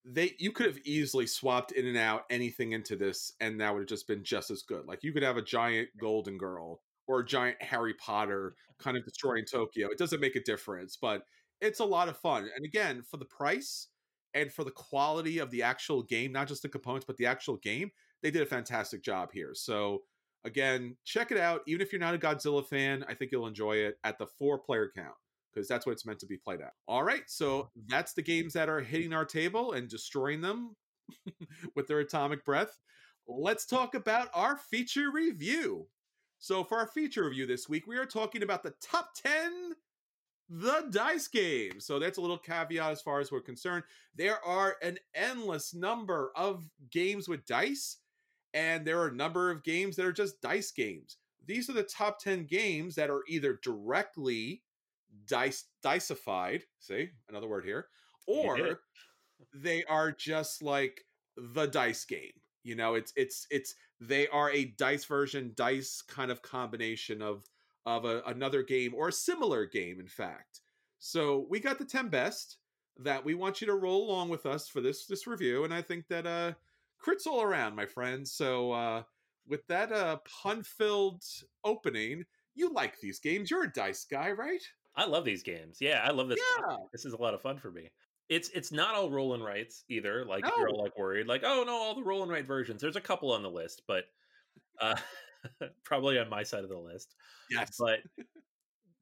They 0.05 0.35
you 0.39 0.53
could 0.53 0.67
have 0.67 0.79
easily 0.85 1.27
swapped 1.27 1.73
in 1.73 1.87
and 1.87 1.97
out 1.97 2.25
anything 2.31 2.73
into 2.73 2.97
this, 2.97 3.33
and 3.41 3.61
that 3.61 3.73
would 3.73 3.81
have 3.81 3.89
just 3.89 4.09
been 4.09 4.25
just 4.25 4.51
as 4.51 4.63
good. 4.63 4.87
Like 4.87 5.03
you 5.03 5.13
could 5.13 5.23
have 5.23 5.37
a 5.37 5.43
giant 5.43 5.89
Golden 5.99 6.39
Girl 6.39 6.81
or 7.07 7.21
a 7.21 7.27
giant 7.27 7.63
Harry 7.63 7.95
Potter 7.95 8.55
kind 8.79 8.97
of 8.97 9.05
destroying 9.05 9.45
Tokyo. 9.45 9.89
It 9.89 9.99
doesn't 9.99 10.21
make 10.21 10.37
a 10.37 10.43
difference, 10.43 10.97
but 11.01 11.23
it's 11.61 11.81
a 11.81 11.85
lot 11.85 12.09
of 12.09 12.19
fun. 12.19 12.49
And 12.55 12.65
again, 12.65 13.03
for 13.03 13.17
the 13.17 13.25
price 13.25 13.89
and 14.35 14.53
for 14.53 14.65
the 14.65 14.71
quality 14.71 15.39
of 15.39 15.51
the 15.51 15.63
actual 15.63 16.03
game, 16.03 16.33
not 16.33 16.49
just 16.49 16.63
the 16.63 16.69
components, 16.69 17.07
but 17.07 17.17
the 17.17 17.27
actual 17.27 17.57
game, 17.59 17.91
they 18.25 18.31
did 18.31 18.43
a 18.43 18.47
fantastic 18.47 19.05
job 19.05 19.31
here. 19.33 19.51
So 19.53 20.03
again, 20.45 20.97
check 21.05 21.31
it 21.31 21.37
out. 21.37 21.61
Even 21.67 21.83
if 21.83 21.93
you're 21.93 22.01
not 22.01 22.15
a 22.15 22.19
Godzilla 22.19 22.67
fan, 22.67 23.05
I 23.07 23.13
think 23.13 23.31
you'll 23.31 23.47
enjoy 23.47 23.77
it 23.77 23.99
at 24.03 24.19
the 24.19 24.27
four 24.27 24.59
player 24.59 24.91
count 24.97 25.15
because 25.53 25.69
that's 25.69 25.85
what 25.85 25.93
it's 25.93 26.07
meant 26.07 26.21
to 26.21 26.27
be 26.27 26.39
played 26.39 26.63
at. 26.63 26.73
All 26.89 27.03
right, 27.03 27.25
so 27.27 27.69
that's 27.87 28.15
the 28.15 28.23
games 28.23 28.55
that 28.55 28.71
are 28.71 28.81
hitting 28.81 29.13
our 29.13 29.27
table 29.27 29.73
and 29.73 29.89
destroying 29.89 30.41
them 30.41 30.75
with 31.77 31.87
their 31.87 32.01
atomic 32.01 32.47
breath. 32.47 32.81
Let's 33.29 33.67
talk 33.67 33.95
about 33.95 34.29
our 34.33 34.57
feature 34.57 35.11
review. 35.13 35.89
So, 36.39 36.65
for 36.65 36.79
our 36.79 36.89
feature 36.89 37.25
review 37.25 37.47
this 37.47 37.69
week, 37.69 37.87
we 37.87 37.97
are 37.97 38.05
talking 38.05 38.43
about 38.43 38.63
the 38.63 38.75
top 38.83 39.11
10 39.23 39.75
the 40.49 40.87
dice 40.91 41.29
game. 41.29 41.81
So 41.81 41.99
that's 41.99 42.19
a 42.19 42.21
little 42.21 42.39
caveat 42.39 42.93
as 42.93 43.01
far 43.01 43.21
as 43.21 43.33
we're 43.33 43.41
concerned. 43.41 43.85
There 44.15 44.45
are 44.45 44.77
an 44.83 44.99
endless 45.15 45.75
number 45.75 46.33
of 46.37 46.69
games 46.91 47.29
with 47.29 47.47
dice, 47.47 47.99
and 48.55 48.87
there 48.87 49.01
are 49.01 49.09
a 49.09 49.15
number 49.15 49.51
of 49.51 49.65
games 49.65 49.97
that 49.97 50.07
are 50.07 50.13
just 50.13 50.41
dice 50.41 50.71
games. 50.71 51.19
These 51.45 51.69
are 51.69 51.75
the 51.75 51.83
top 51.83 52.21
10 52.21 52.45
games 52.47 52.95
that 52.95 53.11
are 53.11 53.23
either 53.29 53.59
directly 53.63 54.63
dice 55.27 55.65
diceified, 55.85 56.63
see, 56.79 57.11
another 57.29 57.49
word 57.49 57.65
here, 57.65 57.89
or 58.27 58.81
they 59.53 59.85
are 59.85 60.11
just 60.13 60.63
like 60.63 61.05
the 61.37 61.67
dice 61.67 62.05
game. 62.05 62.33
You 62.63 62.77
know, 62.77 62.95
it's 62.95 63.13
it's 63.17 63.47
it's 63.51 63.75
they 64.01 64.29
are 64.29 64.51
a 64.51 64.65
dice 64.65 65.05
version, 65.05 65.53
dice 65.55 66.03
kind 66.03 66.31
of 66.31 66.41
combination 66.41 67.21
of 67.21 67.45
of 67.85 68.05
a, 68.07 68.23
another 68.27 68.63
game 68.63 68.95
or 68.95 69.09
a 69.09 69.13
similar 69.13 69.67
game, 69.67 70.01
in 70.01 70.09
fact. 70.09 70.61
So 70.99 71.47
we 71.51 71.61
got 71.61 71.79
the 71.79 71.85
ten 71.85 72.09
best 72.09 72.57
that 72.99 73.25
we 73.25 73.35
want 73.35 73.61
you 73.61 73.67
to 73.67 73.75
roll 73.75 74.09
along 74.09 74.31
with 74.31 74.47
us 74.47 74.69
for 74.69 74.81
this 74.81 75.07
this 75.07 75.27
review, 75.27 75.65
and 75.65 75.75
I 75.75 75.83
think 75.83 76.09
that 76.09 76.27
uh 76.27 76.53
crits 77.05 77.27
all 77.27 77.43
around, 77.43 77.77
my 77.77 77.87
friends. 77.87 78.33
So 78.33 78.73
uh 78.73 79.03
with 79.47 79.67
that 79.69 79.93
uh 79.93 80.19
pun 80.43 80.63
filled 80.63 81.23
opening, 81.65 82.25
you 82.55 82.73
like 82.73 83.01
these 83.01 83.19
games. 83.19 83.51
You're 83.51 83.65
a 83.65 83.73
dice 83.73 84.07
guy, 84.11 84.31
right? 84.31 84.63
I 84.97 85.07
love 85.07 85.25
these 85.25 85.43
games. 85.43 85.79
Yeah, 85.81 86.05
I 86.05 86.13
love 86.13 86.29
this. 86.29 86.39
Yeah. 86.69 86.77
This 86.93 87.05
is 87.05 87.15
a 87.15 87.21
lot 87.21 87.35
of 87.35 87.43
fun 87.43 87.59
for 87.59 87.71
me 87.71 87.91
it's 88.29 88.49
it's 88.51 88.73
not 88.73 88.95
all 88.95 89.11
roll 89.11 89.35
and 89.35 89.45
writes 89.45 89.85
either. 89.89 90.25
Like 90.25 90.45
no. 90.45 90.51
you're 90.57 90.69
all 90.69 90.83
like 90.83 90.99
worried, 90.99 91.27
like 91.27 91.43
oh 91.45 91.65
no, 91.67 91.73
all 91.73 91.95
the 91.95 92.03
roll 92.03 92.23
and 92.23 92.31
write 92.31 92.47
versions. 92.47 92.81
There's 92.81 92.97
a 92.97 93.01
couple 93.01 93.33
on 93.33 93.43
the 93.43 93.51
list, 93.51 93.83
but 93.87 94.05
uh, 94.81 94.97
probably 95.85 96.19
on 96.19 96.31
my 96.31 96.43
side 96.43 96.65
of 96.65 96.71
the 96.71 96.79
list. 96.79 97.15
Yes, 97.51 97.77
but 97.79 98.01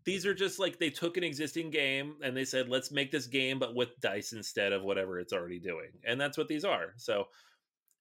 these 0.05 0.26
are 0.26 0.34
just 0.34 0.59
like 0.59 0.78
they 0.78 0.90
took 0.90 1.16
an 1.16 1.24
existing 1.24 1.70
game 1.70 2.16
and 2.22 2.36
they 2.36 2.44
said 2.44 2.68
let's 2.68 2.90
make 2.90 3.12
this 3.12 3.26
game, 3.26 3.59
but 3.59 3.74
with 3.74 4.00
dice 4.00 4.32
instead 4.32 4.72
of 4.72 4.82
whatever 4.82 5.20
it's 5.20 5.32
already 5.32 5.61
doing, 5.61 5.90
and 6.05 6.20
that's 6.20 6.36
what 6.36 6.48
these 6.48 6.64
are. 6.64 6.94
So 6.96 7.26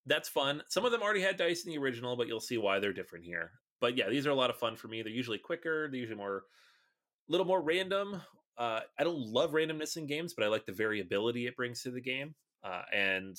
that's 0.06 0.30
fun. 0.30 0.64
Some 0.70 0.86
of 0.86 0.92
them 0.92 1.02
already 1.02 1.22
had 1.22 1.38
dice 1.38 1.66
in 1.66 1.72
the 1.72 1.78
original, 1.78 2.16
but 2.16 2.28
you'll 2.28 2.40
see 2.40 2.58
why 2.58 2.80
they're 2.80 2.94
different 2.94 3.26
here. 3.26 3.52
But 3.80 3.98
yeah, 3.98 4.10
these 4.10 4.28
are 4.28 4.32
a 4.32 4.36
lot 4.36 4.50
of 4.50 4.58
fun 4.58 4.76
for 4.76 4.88
me. 4.88 5.02
They're 5.02 5.12
usually 5.12 5.38
quicker. 5.38 5.88
They're 5.90 6.00
usually 6.00 6.18
more, 6.18 6.38
a 6.38 7.32
little 7.32 7.48
more 7.48 7.62
random 7.62 8.22
uh, 8.58 8.82
I 9.00 9.04
don't 9.04 9.20
love 9.20 9.54
randomness 9.54 9.98
in 9.98 10.06
games, 10.06 10.34
but 10.36 10.46
I 10.46 10.48
like 10.48 10.68
the 10.68 10.72
variability 10.72 11.48
it 11.48 11.56
brings 11.56 11.82
to 11.84 11.92
the 11.92 12.00
game. 12.00 12.36
Uh, 12.64 12.84
and 12.94 13.36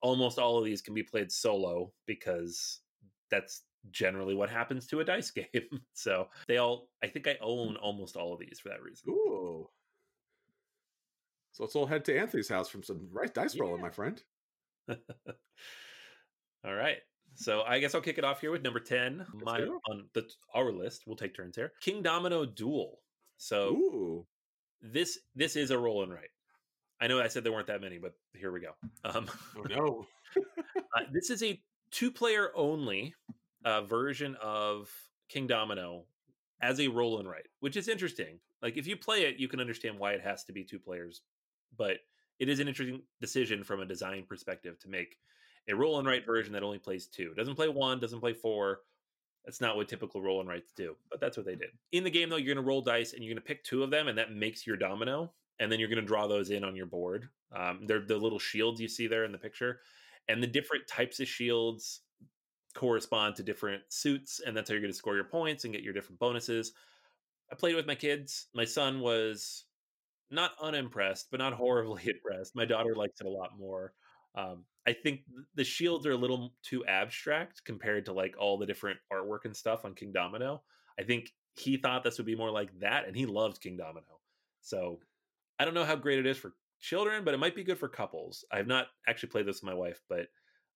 almost 0.00 0.38
all 0.38 0.58
of 0.58 0.64
these 0.64 0.80
can 0.80 0.94
be 0.94 1.02
played 1.02 1.32
solo 1.32 1.92
because 2.06 2.80
that's 3.30 3.62
generally 3.90 4.34
what 4.34 4.50
happens 4.50 4.86
to 4.86 5.00
a 5.00 5.04
dice 5.04 5.30
game. 5.32 5.80
so 5.92 6.28
they 6.46 6.58
all, 6.58 6.88
I 7.02 7.08
think 7.08 7.26
I 7.26 7.36
own 7.40 7.76
almost 7.76 8.16
all 8.16 8.32
of 8.32 8.38
these 8.38 8.60
for 8.60 8.68
that 8.68 8.82
reason. 8.82 9.10
Ooh. 9.10 9.68
So 11.52 11.64
let's 11.64 11.74
all 11.74 11.86
head 11.86 12.04
to 12.04 12.16
Anthony's 12.16 12.48
house 12.48 12.68
from 12.68 12.84
some 12.84 13.08
dice 13.34 13.56
yeah. 13.56 13.62
rolling, 13.62 13.82
my 13.82 13.90
friend. 13.90 14.22
all 16.64 16.74
right. 16.74 16.98
So 17.34 17.62
I 17.62 17.78
guess 17.78 17.94
I'll 17.94 18.00
kick 18.00 18.18
it 18.18 18.24
off 18.24 18.40
here 18.40 18.50
with 18.50 18.62
number 18.62 18.80
10. 18.80 19.26
my 19.44 19.60
on 19.88 20.08
the 20.14 20.28
our 20.54 20.72
list. 20.72 21.04
We'll 21.06 21.16
take 21.16 21.34
turns 21.34 21.56
here. 21.56 21.72
Kingdomino 21.82 22.54
Duel. 22.54 22.98
So 23.38 23.70
Ooh 23.70 24.26
this 24.82 25.18
this 25.34 25.56
is 25.56 25.70
a 25.70 25.78
roll 25.78 26.02
and 26.02 26.12
write. 26.12 26.30
I 27.00 27.06
know 27.06 27.20
I 27.20 27.28
said 27.28 27.44
there 27.44 27.52
weren't 27.52 27.66
that 27.68 27.80
many, 27.80 27.98
but 27.98 28.12
here 28.34 28.52
we 28.52 28.60
go. 28.60 28.72
Um, 29.04 29.28
oh 29.56 29.62
no! 29.62 30.06
uh, 30.76 31.00
this 31.12 31.30
is 31.30 31.42
a 31.42 31.60
two-player 31.90 32.50
only 32.54 33.14
uh, 33.64 33.82
version 33.82 34.36
of 34.40 34.90
Kingdomino 35.34 36.04
as 36.60 36.78
a 36.78 36.88
roll 36.88 37.18
and 37.18 37.28
write, 37.28 37.48
which 37.60 37.76
is 37.76 37.88
interesting. 37.88 38.38
Like 38.62 38.76
if 38.76 38.86
you 38.86 38.96
play 38.96 39.22
it, 39.22 39.38
you 39.38 39.48
can 39.48 39.60
understand 39.60 39.98
why 39.98 40.12
it 40.12 40.20
has 40.20 40.44
to 40.44 40.52
be 40.52 40.62
two 40.62 40.78
players, 40.78 41.22
but 41.76 41.98
it 42.38 42.48
is 42.48 42.60
an 42.60 42.68
interesting 42.68 43.02
decision 43.20 43.64
from 43.64 43.80
a 43.80 43.86
design 43.86 44.24
perspective 44.28 44.78
to 44.80 44.88
make 44.88 45.16
a 45.68 45.74
roll 45.74 45.98
and 45.98 46.06
write 46.06 46.26
version 46.26 46.52
that 46.52 46.62
only 46.62 46.78
plays 46.78 47.06
two. 47.06 47.30
It 47.32 47.36
doesn't 47.36 47.54
play 47.56 47.68
one, 47.68 48.00
doesn't 48.00 48.20
play 48.20 48.32
four, 48.32 48.80
that's 49.44 49.60
not 49.60 49.76
what 49.76 49.88
typical 49.88 50.22
roll 50.22 50.40
and 50.40 50.48
writes 50.48 50.72
do, 50.76 50.96
but 51.10 51.20
that's 51.20 51.36
what 51.36 51.46
they 51.46 51.54
did. 51.54 51.70
In 51.92 52.04
the 52.04 52.10
game, 52.10 52.28
though, 52.28 52.36
you're 52.36 52.54
going 52.54 52.64
to 52.64 52.68
roll 52.68 52.82
dice 52.82 53.12
and 53.12 53.24
you're 53.24 53.32
going 53.32 53.42
to 53.42 53.46
pick 53.46 53.64
two 53.64 53.82
of 53.82 53.90
them, 53.90 54.08
and 54.08 54.18
that 54.18 54.32
makes 54.32 54.66
your 54.66 54.76
domino. 54.76 55.32
And 55.58 55.70
then 55.70 55.78
you're 55.78 55.88
going 55.88 56.00
to 56.00 56.06
draw 56.06 56.26
those 56.26 56.50
in 56.50 56.64
on 56.64 56.74
your 56.74 56.86
board. 56.86 57.28
Um, 57.54 57.80
they're 57.86 58.00
the 58.00 58.16
little 58.16 58.38
shields 58.38 58.80
you 58.80 58.88
see 58.88 59.06
there 59.06 59.24
in 59.24 59.32
the 59.32 59.38
picture. 59.38 59.80
And 60.28 60.42
the 60.42 60.46
different 60.46 60.86
types 60.86 61.20
of 61.20 61.28
shields 61.28 62.00
correspond 62.74 63.36
to 63.36 63.42
different 63.42 63.82
suits, 63.88 64.40
and 64.44 64.56
that's 64.56 64.70
how 64.70 64.74
you're 64.74 64.80
going 64.80 64.92
to 64.92 64.96
score 64.96 65.16
your 65.16 65.24
points 65.24 65.64
and 65.64 65.74
get 65.74 65.82
your 65.82 65.92
different 65.92 66.18
bonuses. 66.18 66.72
I 67.52 67.56
played 67.56 67.74
with 67.74 67.86
my 67.86 67.94
kids. 67.94 68.46
My 68.54 68.64
son 68.64 69.00
was 69.00 69.64
not 70.30 70.52
unimpressed, 70.62 71.28
but 71.30 71.40
not 71.40 71.52
horribly 71.54 72.08
impressed. 72.08 72.56
My 72.56 72.64
daughter 72.64 72.94
likes 72.94 73.20
it 73.20 73.26
a 73.26 73.30
lot 73.30 73.58
more. 73.58 73.92
Um, 74.34 74.64
I 74.86 74.92
think 74.92 75.20
the 75.54 75.64
shields 75.64 76.06
are 76.06 76.12
a 76.12 76.16
little 76.16 76.54
too 76.62 76.84
abstract 76.86 77.62
compared 77.64 78.06
to 78.06 78.12
like 78.12 78.34
all 78.38 78.58
the 78.58 78.66
different 78.66 78.98
artwork 79.12 79.44
and 79.44 79.56
stuff 79.56 79.84
on 79.84 79.94
Kingdomino. 79.94 80.60
I 80.98 81.02
think 81.02 81.32
he 81.54 81.76
thought 81.76 82.04
this 82.04 82.18
would 82.18 82.26
be 82.26 82.36
more 82.36 82.50
like 82.50 82.70
that, 82.80 83.06
and 83.06 83.16
he 83.16 83.26
loves 83.26 83.58
Kingdomino. 83.58 84.18
So 84.62 85.00
I 85.58 85.64
don't 85.64 85.74
know 85.74 85.84
how 85.84 85.96
great 85.96 86.18
it 86.18 86.26
is 86.26 86.38
for 86.38 86.54
children, 86.80 87.24
but 87.24 87.34
it 87.34 87.38
might 87.38 87.54
be 87.54 87.64
good 87.64 87.78
for 87.78 87.88
couples. 87.88 88.44
I 88.52 88.56
have 88.56 88.66
not 88.66 88.86
actually 89.08 89.30
played 89.30 89.46
this 89.46 89.60
with 89.60 89.70
my 89.70 89.74
wife, 89.74 90.00
but 90.08 90.28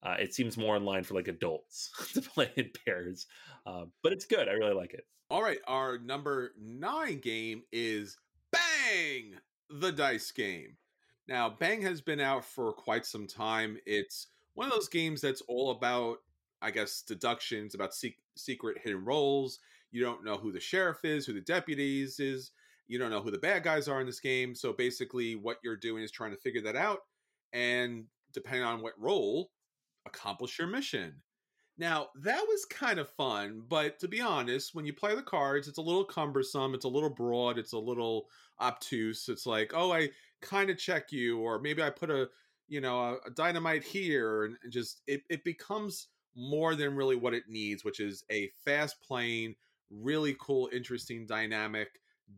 uh, 0.03 0.17
it 0.19 0.35
seems 0.35 0.59
more 0.59 0.77
in 0.77 0.85
line 0.85 1.03
for 1.03 1.15
like 1.15 1.29
adults 1.29 1.91
to 2.13 2.21
play 2.21 2.51
in 2.57 2.71
pairs. 2.85 3.27
Uh, 3.67 3.85
but 4.03 4.13
it's 4.13 4.27
good. 4.27 4.49
I 4.49 4.53
really 4.53 4.75
like 4.75 4.93
it. 4.93 5.07
All 5.31 5.43
right, 5.43 5.59
our 5.67 5.99
number 5.99 6.53
nine 6.61 7.19
game 7.19 7.63
is 7.73 8.19
Bang 8.53 9.37
the 9.71 9.91
Dice 9.91 10.31
Game. 10.31 10.77
Now, 11.27 11.49
Bang 11.49 11.81
has 11.83 12.01
been 12.01 12.21
out 12.21 12.45
for 12.45 12.73
quite 12.73 13.07
some 13.07 13.27
time. 13.27 13.79
It's 13.87 14.29
one 14.55 14.67
of 14.67 14.73
those 14.73 14.89
games 14.89 15.21
that's 15.21 15.43
all 15.49 15.71
about, 15.71 16.19
I 16.61 16.71
guess, 16.71 17.03
deductions, 17.03 17.75
about 17.75 17.95
se- 17.95 18.19
secret 18.37 18.79
hidden 18.83 19.05
roles. 19.05 19.59
You 19.91 20.03
don't 20.03 20.25
know 20.25 20.37
who 20.37 20.53
the 20.53 20.61
sheriff 20.61 21.05
is, 21.05 21.25
who 21.25 21.33
the 21.33 21.41
deputies 21.41 22.21
is. 22.21 22.51
You 22.89 22.99
don't 22.99 23.11
know 23.11 23.23
who 23.23 23.31
the 23.31 23.39
bad 23.39 23.63
guys 23.63 23.89
are 23.89 24.01
in 24.01 24.07
this 24.07 24.21
game. 24.21 24.55
So 24.55 24.73
basically, 24.73 25.37
what 25.37 25.59
you're 25.65 25.77
doing 25.77 26.03
is 26.03 26.11
trying 26.11 26.33
to 26.33 26.37
figure 26.37 26.63
that 26.63 26.77
out. 26.77 27.01
And 27.53 28.05
depending 28.33 28.65
on 28.65 28.83
what 28.83 29.01
role, 29.01 29.51
accomplish 30.07 30.59
your 30.59 30.69
mission. 30.69 31.23
Now, 31.77 32.09
that 32.23 32.41
was 32.47 32.65
kind 32.67 33.01
of 33.01 33.11
fun, 33.11 33.63
but 33.69 33.99
to 33.99 34.09
be 34.09 34.21
honest, 34.21 34.75
when 34.75 34.87
you 34.87 34.93
play 34.93 35.15
the 35.17 35.23
cards, 35.23 35.67
it's 35.67 35.79
a 35.79 35.83
little 35.83 36.05
cumbersome, 36.05 36.73
it's 36.73 36.85
a 36.85 36.89
little 36.89 37.11
broad, 37.11 37.59
it's 37.59 37.73
a 37.73 37.79
little 37.79 38.29
obtuse. 38.61 39.29
It's 39.29 39.45
like, 39.45 39.73
oh, 39.75 39.93
I 39.93 40.11
kind 40.41 40.71
of 40.71 40.79
check 40.79 41.11
you, 41.11 41.41
or 41.41 41.59
maybe 41.61 41.83
I 41.83 41.91
put 41.91 42.11
a 42.11 42.29
you 42.69 42.81
know 42.81 43.19
a, 43.27 43.31
dynamite 43.31 43.83
here, 43.83 44.45
and, 44.45 44.57
and 44.63 44.73
just 44.73 45.03
it 45.07 45.23
it 45.29 45.43
becomes 45.45 46.09
more 46.37 46.75
than 46.75 46.95
really 46.95 47.17
what 47.17 47.35
it 47.35 47.45
needs, 47.49 47.85
which 47.85 48.01
is 48.01 48.25
a 48.31 48.51
fast 48.65 48.97
playing, 49.03 49.55
really 49.91 50.37
cool, 50.41 50.69
interesting, 50.73 51.27
dynamic 51.27 51.89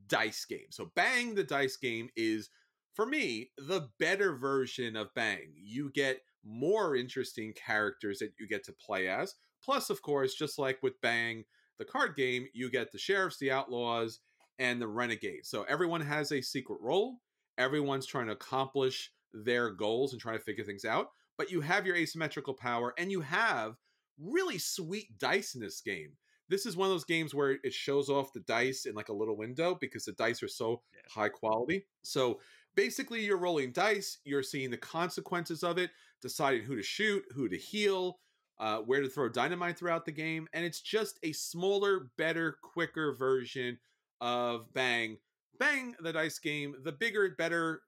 dice 0.08 0.44
game. 0.44 0.66
So 0.70 0.90
Bang 0.94 1.34
the 1.34 1.44
Dice 1.44 1.76
Game 1.76 2.08
is 2.16 2.50
for 2.96 3.04
me, 3.06 3.50
the 3.58 3.90
better 3.98 4.34
version 4.34 4.96
of 4.96 5.14
Bang. 5.14 5.52
You 5.54 5.90
get 5.92 6.22
more 6.42 6.96
interesting 6.96 7.52
characters 7.52 8.20
that 8.20 8.32
you 8.40 8.48
get 8.48 8.64
to 8.64 8.72
play 8.72 9.06
as. 9.06 9.34
Plus, 9.62 9.90
of 9.90 10.00
course, 10.00 10.34
just 10.34 10.58
like 10.58 10.82
with 10.82 10.98
Bang, 11.02 11.44
the 11.78 11.84
card 11.84 12.16
game, 12.16 12.46
you 12.54 12.70
get 12.70 12.90
the 12.90 12.98
sheriffs, 12.98 13.38
the 13.38 13.50
outlaws, 13.50 14.20
and 14.58 14.80
the 14.80 14.88
renegades. 14.88 15.50
So 15.50 15.64
everyone 15.64 16.00
has 16.00 16.32
a 16.32 16.40
secret 16.40 16.78
role. 16.80 17.18
Everyone's 17.58 18.06
trying 18.06 18.26
to 18.26 18.32
accomplish 18.32 19.12
their 19.34 19.70
goals 19.70 20.12
and 20.12 20.20
trying 20.20 20.38
to 20.38 20.44
figure 20.44 20.64
things 20.64 20.86
out. 20.86 21.08
But 21.36 21.50
you 21.50 21.60
have 21.60 21.84
your 21.86 21.96
asymmetrical 21.96 22.54
power 22.54 22.94
and 22.96 23.12
you 23.12 23.20
have 23.20 23.76
really 24.18 24.56
sweet 24.56 25.18
dice 25.18 25.54
in 25.54 25.60
this 25.60 25.82
game. 25.82 26.12
This 26.48 26.64
is 26.64 26.76
one 26.76 26.86
of 26.86 26.94
those 26.94 27.04
games 27.04 27.34
where 27.34 27.58
it 27.62 27.74
shows 27.74 28.08
off 28.08 28.32
the 28.32 28.40
dice 28.40 28.86
in 28.86 28.94
like 28.94 29.08
a 29.08 29.14
little 29.14 29.36
window 29.36 29.76
because 29.78 30.04
the 30.04 30.12
dice 30.12 30.42
are 30.42 30.48
so 30.48 30.82
Yeah. 30.94 31.00
high 31.10 31.28
quality. 31.28 31.86
So 32.02 32.40
basically, 32.76 33.24
you're 33.24 33.38
rolling 33.38 33.72
dice, 33.72 34.18
you're 34.24 34.42
seeing 34.42 34.70
the 34.70 34.76
consequences 34.76 35.64
of 35.64 35.78
it, 35.78 35.90
deciding 36.22 36.62
who 36.62 36.76
to 36.76 36.82
shoot, 36.82 37.24
who 37.34 37.48
to 37.48 37.56
heal, 37.56 38.18
uh, 38.58 38.78
where 38.78 39.02
to 39.02 39.08
throw 39.08 39.28
dynamite 39.28 39.78
throughout 39.78 40.04
the 40.04 40.12
game. 40.12 40.46
And 40.52 40.64
it's 40.64 40.80
just 40.80 41.18
a 41.22 41.32
smaller, 41.32 42.10
better, 42.16 42.58
quicker 42.62 43.12
version 43.14 43.78
of 44.20 44.72
Bang. 44.72 45.18
Bang, 45.58 45.94
the 46.00 46.12
dice 46.12 46.38
game, 46.38 46.74
the 46.84 46.92
bigger, 46.92 47.34
better, 47.36 47.82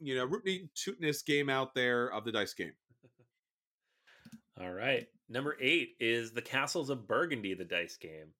you 0.00 0.14
know, 0.14 0.24
rooty 0.24 0.70
tootness 0.74 1.22
game 1.22 1.50
out 1.50 1.74
there 1.74 2.12
of 2.12 2.24
the 2.24 2.32
dice 2.32 2.54
game. 2.54 2.72
All 4.60 4.72
right. 4.72 5.06
Number 5.28 5.56
eight 5.60 5.96
is 6.00 6.32
the 6.32 6.42
Castles 6.42 6.90
of 6.90 7.06
Burgundy, 7.06 7.54
the 7.54 7.64
dice 7.64 7.96
game. 7.96 8.32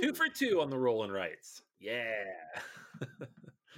Two 0.00 0.14
for 0.14 0.28
two 0.28 0.60
on 0.60 0.70
the 0.70 0.78
roll 0.78 1.04
and 1.04 1.12
rights. 1.12 1.62
Yeah. 1.78 2.24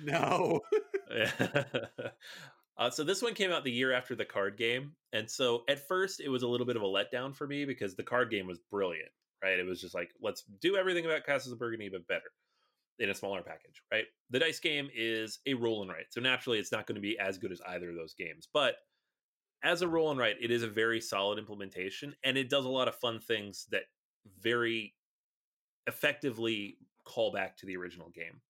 no. 0.02 0.60
uh, 2.78 2.90
so 2.90 3.04
this 3.04 3.22
one 3.22 3.34
came 3.34 3.50
out 3.50 3.64
the 3.64 3.70
year 3.70 3.92
after 3.92 4.14
the 4.14 4.24
card 4.24 4.56
game, 4.56 4.92
and 5.12 5.30
so 5.30 5.62
at 5.68 5.86
first 5.86 6.20
it 6.20 6.28
was 6.28 6.42
a 6.42 6.48
little 6.48 6.66
bit 6.66 6.76
of 6.76 6.82
a 6.82 6.86
letdown 6.86 7.34
for 7.34 7.46
me 7.46 7.64
because 7.64 7.94
the 7.94 8.02
card 8.02 8.30
game 8.30 8.46
was 8.46 8.58
brilliant, 8.70 9.10
right? 9.42 9.58
It 9.58 9.66
was 9.66 9.80
just 9.80 9.94
like 9.94 10.10
let's 10.20 10.42
do 10.60 10.76
everything 10.76 11.04
about 11.04 11.26
Castles 11.26 11.52
of 11.52 11.58
Burgundy 11.58 11.88
but 11.88 12.06
better 12.06 12.30
in 12.98 13.10
a 13.10 13.14
smaller 13.14 13.42
package, 13.42 13.82
right? 13.92 14.04
The 14.30 14.38
dice 14.38 14.58
game 14.58 14.88
is 14.94 15.40
a 15.46 15.54
roll 15.54 15.82
and 15.82 15.90
write, 15.90 16.06
so 16.10 16.20
naturally 16.20 16.58
it's 16.58 16.72
not 16.72 16.86
going 16.86 16.96
to 16.96 17.00
be 17.00 17.18
as 17.18 17.38
good 17.38 17.52
as 17.52 17.60
either 17.68 17.90
of 17.90 17.96
those 17.96 18.14
games, 18.14 18.48
but 18.52 18.76
as 19.62 19.82
a 19.82 19.88
roll 19.88 20.10
and 20.10 20.18
write, 20.18 20.36
it 20.40 20.50
is 20.50 20.62
a 20.62 20.68
very 20.68 21.00
solid 21.00 21.38
implementation, 21.38 22.14
and 22.24 22.36
it 22.36 22.48
does 22.48 22.64
a 22.64 22.70
lot 22.70 22.88
of 22.88 22.94
fun 22.96 23.20
things 23.20 23.66
that 23.70 23.82
very 24.40 24.94
effectively 25.86 26.78
call 27.04 27.32
back 27.32 27.56
to 27.56 27.66
the 27.66 27.76
original 27.76 28.10
game. 28.10 28.40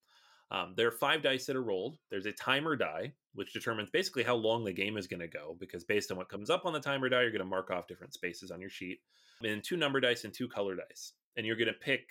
Um, 0.50 0.74
there 0.76 0.86
are 0.86 0.92
five 0.92 1.22
dice 1.22 1.46
that 1.46 1.56
are 1.56 1.62
rolled. 1.62 1.98
There's 2.10 2.26
a 2.26 2.32
timer 2.32 2.76
die, 2.76 3.12
which 3.34 3.52
determines 3.52 3.90
basically 3.90 4.22
how 4.22 4.36
long 4.36 4.64
the 4.64 4.72
game 4.72 4.96
is 4.96 5.06
going 5.06 5.20
to 5.20 5.28
go, 5.28 5.56
because 5.58 5.84
based 5.84 6.10
on 6.10 6.16
what 6.16 6.28
comes 6.28 6.50
up 6.50 6.66
on 6.66 6.72
the 6.72 6.80
timer 6.80 7.08
die, 7.08 7.22
you're 7.22 7.32
going 7.32 7.40
to 7.40 7.44
mark 7.44 7.70
off 7.70 7.88
different 7.88 8.14
spaces 8.14 8.50
on 8.50 8.60
your 8.60 8.70
sheet. 8.70 9.00
And 9.42 9.62
two 9.62 9.76
number 9.76 10.00
dice 10.00 10.24
and 10.24 10.32
two 10.32 10.48
color 10.48 10.76
dice. 10.76 11.12
And 11.36 11.44
you're 11.44 11.56
going 11.56 11.66
to 11.66 11.74
pick 11.74 12.08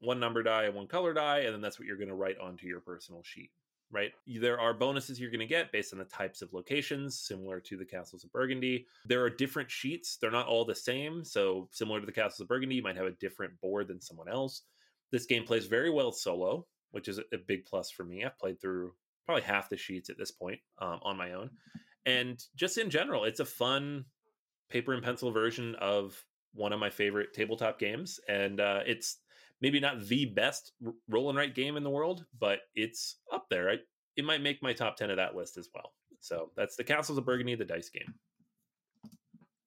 one 0.00 0.20
number 0.20 0.42
die 0.42 0.64
and 0.64 0.74
one 0.74 0.86
color 0.86 1.12
die, 1.12 1.40
and 1.40 1.54
then 1.54 1.60
that's 1.60 1.78
what 1.78 1.86
you're 1.86 1.96
going 1.96 2.08
to 2.08 2.14
write 2.14 2.38
onto 2.38 2.66
your 2.66 2.80
personal 2.80 3.22
sheet, 3.24 3.50
right? 3.90 4.12
There 4.26 4.60
are 4.60 4.72
bonuses 4.72 5.18
you're 5.18 5.30
going 5.30 5.40
to 5.40 5.46
get 5.46 5.72
based 5.72 5.92
on 5.92 5.98
the 5.98 6.04
types 6.04 6.42
of 6.42 6.52
locations, 6.52 7.18
similar 7.18 7.60
to 7.60 7.76
the 7.76 7.84
Castles 7.84 8.24
of 8.24 8.32
Burgundy. 8.32 8.86
There 9.06 9.22
are 9.22 9.30
different 9.30 9.70
sheets, 9.70 10.16
they're 10.16 10.30
not 10.30 10.46
all 10.46 10.64
the 10.64 10.74
same. 10.74 11.24
So, 11.24 11.68
similar 11.72 12.00
to 12.00 12.06
the 12.06 12.12
Castles 12.12 12.40
of 12.40 12.48
Burgundy, 12.48 12.76
you 12.76 12.82
might 12.82 12.96
have 12.96 13.06
a 13.06 13.12
different 13.12 13.60
board 13.60 13.88
than 13.88 14.00
someone 14.00 14.28
else. 14.28 14.62
This 15.10 15.26
game 15.26 15.44
plays 15.44 15.66
very 15.66 15.90
well 15.90 16.12
solo, 16.12 16.66
which 16.94 17.08
is 17.08 17.18
a 17.18 17.38
big 17.48 17.64
plus 17.64 17.90
for 17.90 18.04
me. 18.04 18.24
I've 18.24 18.38
played 18.38 18.60
through 18.60 18.92
probably 19.26 19.42
half 19.42 19.68
the 19.68 19.76
sheets 19.76 20.10
at 20.10 20.16
this 20.16 20.30
point 20.30 20.60
um, 20.78 21.00
on 21.02 21.16
my 21.16 21.32
own. 21.32 21.50
And 22.06 22.40
just 22.54 22.78
in 22.78 22.88
general, 22.88 23.24
it's 23.24 23.40
a 23.40 23.44
fun 23.44 24.04
paper 24.68 24.92
and 24.92 25.02
pencil 25.02 25.32
version 25.32 25.74
of 25.80 26.22
one 26.52 26.72
of 26.72 26.78
my 26.78 26.90
favorite 26.90 27.32
tabletop 27.32 27.80
games. 27.80 28.20
And 28.28 28.60
uh, 28.60 28.80
it's 28.86 29.18
maybe 29.60 29.80
not 29.80 30.06
the 30.06 30.26
best 30.26 30.72
roll 31.08 31.30
and 31.30 31.36
write 31.36 31.56
game 31.56 31.76
in 31.76 31.82
the 31.82 31.90
world, 31.90 32.24
but 32.38 32.60
it's 32.76 33.16
up 33.32 33.46
there. 33.50 33.70
I, 33.70 33.76
it 34.16 34.24
might 34.24 34.42
make 34.42 34.62
my 34.62 34.72
top 34.72 34.96
10 34.96 35.10
of 35.10 35.16
that 35.16 35.34
list 35.34 35.56
as 35.56 35.68
well. 35.74 35.94
So 36.20 36.50
that's 36.56 36.76
the 36.76 36.84
Castles 36.84 37.18
of 37.18 37.26
Burgundy, 37.26 37.56
the 37.56 37.64
dice 37.64 37.88
game. 37.88 38.14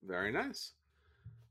Very 0.02 0.32
nice. 0.32 0.72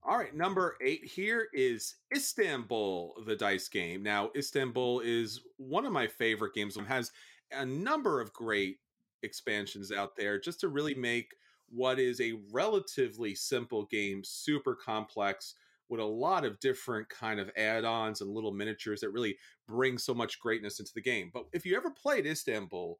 All 0.07 0.17
right, 0.17 0.33
number 0.33 0.77
eight 0.79 1.03
here 1.03 1.49
is 1.51 1.95
Istanbul, 2.15 3.23
the 3.25 3.35
dice 3.35 3.67
game. 3.67 4.01
Now, 4.03 4.31
Istanbul 4.37 5.01
is 5.01 5.41
one 5.57 5.85
of 5.85 5.91
my 5.91 6.07
favorite 6.07 6.53
games. 6.53 6.77
It 6.77 6.87
has 6.87 7.11
a 7.51 7.65
number 7.65 8.21
of 8.21 8.31
great 8.31 8.77
expansions 9.21 9.91
out 9.91 10.15
there 10.15 10.39
just 10.39 10.61
to 10.61 10.69
really 10.69 10.93
make 10.93 11.35
what 11.67 11.99
is 11.99 12.21
a 12.21 12.39
relatively 12.53 13.35
simple 13.35 13.83
game 13.83 14.23
super 14.23 14.75
complex 14.75 15.55
with 15.89 15.99
a 15.99 16.05
lot 16.05 16.45
of 16.45 16.57
different 16.61 17.09
kind 17.09 17.41
of 17.41 17.51
add-ons 17.57 18.21
and 18.21 18.33
little 18.33 18.53
miniatures 18.53 19.01
that 19.01 19.09
really 19.09 19.35
bring 19.67 19.97
so 19.97 20.13
much 20.13 20.39
greatness 20.39 20.79
into 20.79 20.93
the 20.93 21.01
game. 21.01 21.31
But 21.33 21.47
if 21.51 21.65
you 21.65 21.75
ever 21.75 21.89
played 21.89 22.25
Istanbul, 22.25 22.97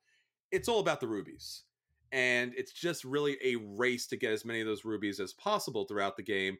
it's 0.51 0.67
all 0.67 0.81
about 0.81 0.99
the 0.99 1.07
rubies 1.07 1.63
and 2.11 2.53
it's 2.55 2.71
just 2.71 3.03
really 3.03 3.37
a 3.43 3.55
race 3.55 4.07
to 4.07 4.17
get 4.17 4.31
as 4.31 4.45
many 4.45 4.61
of 4.61 4.67
those 4.67 4.85
rubies 4.85 5.19
as 5.19 5.33
possible 5.33 5.85
throughout 5.85 6.17
the 6.17 6.23
game. 6.23 6.57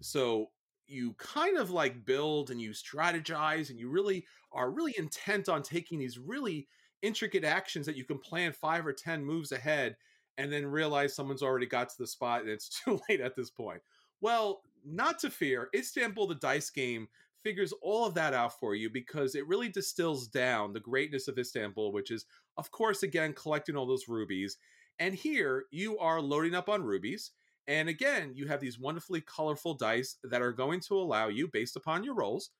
So 0.00 0.50
you 0.86 1.14
kind 1.14 1.56
of 1.56 1.70
like 1.70 2.04
build 2.04 2.50
and 2.50 2.60
you 2.60 2.70
strategize 2.70 3.70
and 3.70 3.78
you 3.78 3.88
really 3.88 4.26
are 4.52 4.70
really 4.70 4.94
intent 4.98 5.48
on 5.48 5.62
taking 5.62 5.98
these 5.98 6.18
really 6.18 6.68
intricate 7.02 7.44
actions 7.44 7.86
that 7.86 7.96
you 7.96 8.04
can 8.04 8.18
plan 8.18 8.52
5 8.52 8.86
or 8.86 8.92
10 8.92 9.24
moves 9.24 9.52
ahead 9.52 9.96
and 10.36 10.52
then 10.52 10.66
realize 10.66 11.14
someone's 11.14 11.42
already 11.42 11.66
got 11.66 11.88
to 11.88 11.98
the 11.98 12.06
spot 12.06 12.42
and 12.42 12.50
it's 12.50 12.68
too 12.84 13.00
late 13.08 13.20
at 13.20 13.36
this 13.36 13.50
point. 13.50 13.80
Well, 14.20 14.62
not 14.84 15.18
to 15.20 15.30
fear, 15.30 15.68
Istanbul 15.74 16.26
the 16.26 16.34
dice 16.34 16.70
game 16.70 17.08
figures 17.42 17.72
all 17.82 18.06
of 18.06 18.14
that 18.14 18.32
out 18.34 18.58
for 18.58 18.74
you 18.74 18.88
because 18.88 19.34
it 19.34 19.46
really 19.46 19.68
distills 19.68 20.26
down 20.26 20.72
the 20.72 20.80
greatness 20.80 21.28
of 21.28 21.38
Istanbul, 21.38 21.92
which 21.92 22.10
is, 22.10 22.24
of 22.56 22.70
course, 22.70 23.02
again, 23.02 23.34
collecting 23.34 23.76
all 23.76 23.86
those 23.86 24.08
rubies. 24.08 24.56
And 24.98 25.14
here 25.14 25.64
you 25.70 25.98
are 25.98 26.22
loading 26.22 26.54
up 26.54 26.68
on 26.68 26.82
rubies. 26.82 27.32
And 27.66 27.88
again, 27.88 28.32
you 28.34 28.46
have 28.46 28.60
these 28.60 28.78
wonderfully 28.78 29.22
colorful 29.22 29.74
dice 29.74 30.16
that 30.24 30.42
are 30.42 30.52
going 30.52 30.80
to 30.80 30.96
allow 30.96 31.28
you, 31.28 31.48
based 31.48 31.76
upon 31.76 32.04
your 32.04 32.14
rolls, 32.14 32.50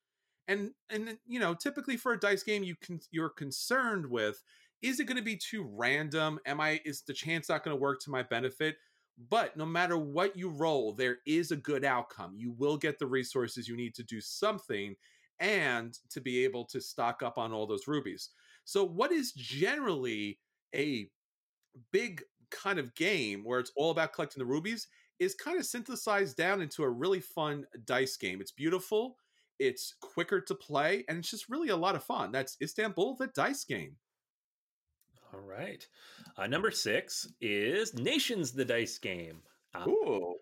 and 0.49 0.71
and 0.91 1.19
you 1.27 1.41
know, 1.41 1.55
typically 1.55 1.97
for 1.97 2.13
a 2.13 2.21
dice 2.21 2.43
game, 2.43 2.65
you 2.65 2.77
can 2.77 3.01
you're 3.11 3.31
concerned 3.31 4.07
with 4.07 4.43
is 4.83 5.01
it 5.01 5.07
going 5.07 5.17
to 5.17 5.23
be 5.23 5.37
too 5.37 5.67
random? 5.73 6.39
Am 6.47 6.61
I 6.61 6.81
is 6.85 7.03
the 7.03 7.15
chance 7.15 7.49
not 7.49 7.65
going 7.65 7.75
to 7.75 7.81
work 7.81 8.01
to 8.01 8.11
my 8.11 8.23
benefit? 8.23 8.77
But 9.31 9.57
no 9.57 9.65
matter 9.65 9.97
what 9.97 10.37
you 10.37 10.49
roll, 10.49 10.93
there 10.93 11.19
is 11.27 11.53
a 11.53 11.57
good 11.57 11.85
outcome. 11.85 12.35
You 12.37 12.53
will 12.53 12.77
get 12.77 12.99
the 12.99 13.07
resources 13.07 13.69
you 13.69 13.77
need 13.77 13.95
to 13.95 14.03
do 14.03 14.21
something 14.21 14.97
and 15.41 15.97
to 16.11 16.21
be 16.21 16.45
able 16.45 16.65
to 16.67 16.81
stock 16.81 17.23
up 17.23 17.39
on 17.39 17.53
all 17.53 17.67
those 17.67 17.89
rubies. 17.89 18.31
So, 18.65 18.85
what 18.85 19.13
is 19.13 19.33
generally 19.33 20.39
a 20.75 21.09
big 21.93 22.23
kind 22.51 22.79
of 22.79 22.95
game 22.95 23.45
where 23.45 23.61
it's 23.61 23.73
all 23.77 23.91
about 23.91 24.13
collecting 24.13 24.41
the 24.41 24.47
rubies 24.47 24.89
is 25.19 25.35
kind 25.35 25.59
of 25.59 25.67
synthesized 25.67 26.37
down 26.37 26.61
into 26.61 26.83
a 26.83 26.91
really 26.91 27.21
fun 27.21 27.67
dice 27.85 28.17
game. 28.17 28.41
It's 28.41 28.53
beautiful, 28.53 29.17
it's 29.59 29.95
quicker 30.01 30.41
to 30.41 30.55
play, 30.55 31.05
and 31.09 31.19
it's 31.19 31.31
just 31.31 31.49
really 31.49 31.69
a 31.69 31.77
lot 31.77 31.95
of 31.95 32.05
fun. 32.05 32.33
That's 32.33 32.57
Istanbul, 32.61 33.17
the 33.17 33.29
dice 33.29 33.65
game. 33.65 33.97
All 35.33 35.41
right. 35.41 35.87
Uh, 36.37 36.47
number 36.47 36.71
six 36.71 37.27
is 37.41 37.95
Nations, 37.95 38.53
the 38.53 38.65
dice 38.65 38.99
game. 38.99 39.39
Um, 39.75 39.89
Ooh. 39.89 40.37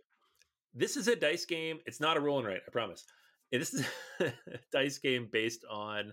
this 0.75 0.97
is 0.97 1.09
a 1.09 1.17
dice 1.17 1.47
game. 1.47 1.79
It's 1.87 2.01
not 2.01 2.17
a 2.17 2.21
roll 2.21 2.39
and 2.39 2.47
write, 2.47 2.61
I 2.67 2.71
promise. 2.71 3.05
This 3.51 3.75
is 3.75 3.87
a 4.21 4.33
dice 4.71 4.99
game 4.99 5.29
based 5.31 5.65
on 5.71 6.13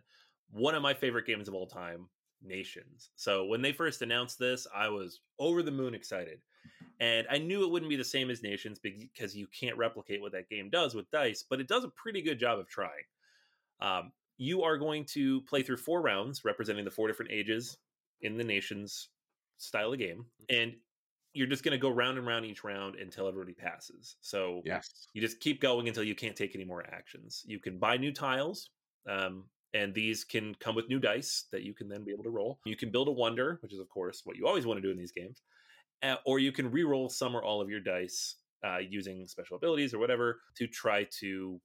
one 0.51 0.75
of 0.75 0.81
my 0.81 0.93
favorite 0.93 1.25
games 1.25 1.47
of 1.47 1.53
all 1.53 1.67
time, 1.67 2.07
Nations. 2.41 3.11
So 3.15 3.45
when 3.45 3.61
they 3.61 3.71
first 3.71 4.01
announced 4.01 4.39
this, 4.39 4.67
I 4.73 4.89
was 4.89 5.21
over 5.39 5.61
the 5.63 5.71
moon 5.71 5.93
excited. 5.93 6.39
And 6.99 7.25
I 7.29 7.37
knew 7.37 7.63
it 7.63 7.71
wouldn't 7.71 7.89
be 7.89 7.95
the 7.95 8.03
same 8.03 8.29
as 8.29 8.43
Nations 8.43 8.79
because 8.79 9.35
you 9.35 9.47
can't 9.47 9.77
replicate 9.77 10.21
what 10.21 10.33
that 10.33 10.49
game 10.49 10.69
does 10.69 10.95
with 10.95 11.09
dice, 11.11 11.43
but 11.49 11.59
it 11.61 11.67
does 11.67 11.83
a 11.85 11.89
pretty 11.89 12.21
good 12.21 12.39
job 12.39 12.59
of 12.59 12.67
trying. 12.67 13.05
Um, 13.79 14.11
you 14.37 14.63
are 14.63 14.77
going 14.77 15.05
to 15.05 15.41
play 15.41 15.63
through 15.63 15.77
four 15.77 16.01
rounds 16.01 16.43
representing 16.43 16.85
the 16.85 16.91
four 16.91 17.07
different 17.07 17.31
ages 17.31 17.77
in 18.21 18.37
the 18.37 18.43
Nations 18.43 19.09
style 19.57 19.93
of 19.93 19.99
game. 19.99 20.25
And 20.49 20.75
you're 21.33 21.47
just 21.47 21.63
going 21.63 21.73
to 21.73 21.77
go 21.77 21.89
round 21.89 22.17
and 22.17 22.25
round 22.27 22.45
each 22.45 22.63
round 22.63 22.95
until 22.95 23.27
everybody 23.27 23.53
passes. 23.53 24.17
So 24.21 24.61
Yes. 24.65 25.07
you 25.13 25.21
just 25.21 25.39
keep 25.39 25.61
going 25.61 25.87
until 25.87 26.03
you 26.03 26.15
can't 26.15 26.35
take 26.35 26.55
any 26.55 26.65
more 26.65 26.83
actions. 26.85 27.43
You 27.45 27.59
can 27.59 27.77
buy 27.77 27.97
new 27.97 28.11
tiles, 28.11 28.71
um, 29.07 29.45
and 29.73 29.93
these 29.93 30.23
can 30.23 30.55
come 30.55 30.75
with 30.75 30.89
new 30.89 30.99
dice 30.99 31.45
that 31.51 31.63
you 31.63 31.73
can 31.73 31.87
then 31.87 32.03
be 32.03 32.11
able 32.11 32.23
to 32.23 32.29
roll. 32.29 32.59
You 32.65 32.75
can 32.75 32.91
build 32.91 33.07
a 33.07 33.11
wonder, 33.11 33.59
which 33.61 33.73
is, 33.73 33.79
of 33.79 33.89
course, 33.89 34.21
what 34.23 34.35
you 34.35 34.47
always 34.47 34.65
want 34.65 34.77
to 34.77 34.81
do 34.81 34.91
in 34.91 34.97
these 34.97 35.11
games. 35.11 35.41
Uh, 36.01 36.15
or 36.25 36.39
you 36.39 36.51
can 36.51 36.71
re-roll 36.71 37.09
some 37.09 37.35
or 37.35 37.43
all 37.43 37.61
of 37.61 37.69
your 37.69 37.79
dice 37.79 38.35
uh, 38.65 38.77
using 38.77 39.27
special 39.27 39.57
abilities 39.57 39.93
or 39.93 39.99
whatever 39.99 40.39
to 40.55 40.67
try 40.67 41.05
to 41.19 41.59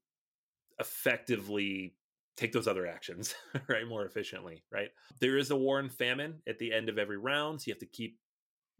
effectively 0.81 1.95
take 2.37 2.53
those 2.53 2.67
other 2.67 2.85
actions 2.85 3.37
right 3.69 3.87
more 3.87 4.05
efficiently 4.05 4.65
right 4.73 4.89
there 5.21 5.39
is 5.39 5.53
a 5.53 5.57
war 5.57 5.79
and 5.79 5.93
famine 5.93 6.35
at 6.49 6.59
the 6.59 6.73
end 6.73 6.89
of 6.89 6.99
every 6.99 7.17
round 7.17 7.61
so 7.61 7.69
you 7.69 7.73
have 7.73 7.79
to 7.79 7.87
keep 7.87 8.19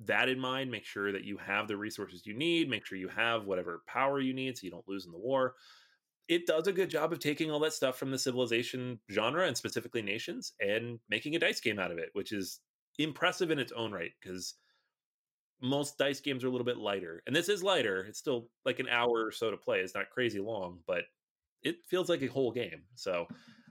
that 0.01 0.29
in 0.29 0.39
mind. 0.39 0.71
Make 0.71 0.85
sure 0.85 1.13
that 1.13 1.25
you 1.25 1.37
have 1.39 1.69
the 1.69 1.77
resources 1.77 2.27
you 2.27 2.35
need. 2.35 2.69
Make 2.69 2.85
sure 2.85 2.99
you 2.99 3.09
have 3.09 3.45
whatever 3.45 3.83
power 3.87 4.21
you 4.21 4.35
need 4.35 4.57
so 4.57 4.65
you 4.65 4.71
don't 4.71 4.89
lose 4.89 5.07
in 5.07 5.13
the 5.13 5.19
war. 5.19 5.55
It 6.29 6.47
does 6.47 6.67
a 6.67 6.73
good 6.73 6.91
job 6.91 7.13
of 7.13 7.19
taking 7.19 7.51
all 7.51 7.61
that 7.61 7.75
stuff 7.75 7.99
from 7.99 8.11
the 8.11 8.19
civilization 8.19 8.99
genre 9.13 9.47
and 9.47 9.57
specifically 9.57 10.03
nations 10.03 10.55
and 10.61 10.99
making 11.09 11.37
a 11.37 11.39
dice 11.39 11.61
game 11.61 11.79
out 11.79 11.91
of 11.91 11.99
it, 11.99 12.11
which 12.15 12.33
is 12.33 12.61
impressive 12.99 13.51
in 13.51 13.59
its 13.59 13.73
own 13.73 13.93
right 13.93 14.13
because 14.21 14.55
most 15.61 15.99
dice 15.99 16.21
games 16.21 16.43
are 16.43 16.49
a 16.49 16.51
little 16.51 16.65
bit 16.65 16.79
lighter. 16.79 17.23
And 17.27 17.35
this 17.35 17.49
is 17.49 17.63
lighter. 17.63 18.05
It's 18.09 18.19
still 18.19 18.49
like 18.65 18.79
an 18.79 18.89
hour 18.89 19.27
or 19.27 19.33
so 19.33 19.51
to 19.51 19.57
play. 19.57 19.81
It's 19.81 19.95
not 19.95 20.11
crazy 20.11 20.41
long, 20.41 20.79
but 20.87 21.05
it 21.63 21.77
feels 21.87 22.09
like 22.09 22.23
a 22.23 22.27
whole 22.27 22.53
game. 22.53 22.83
So 22.95 23.27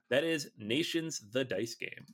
that 0.10 0.24
is 0.24 0.52
Nations 0.58 1.22
the 1.32 1.44
Dice 1.44 1.76
Game. 1.76 2.06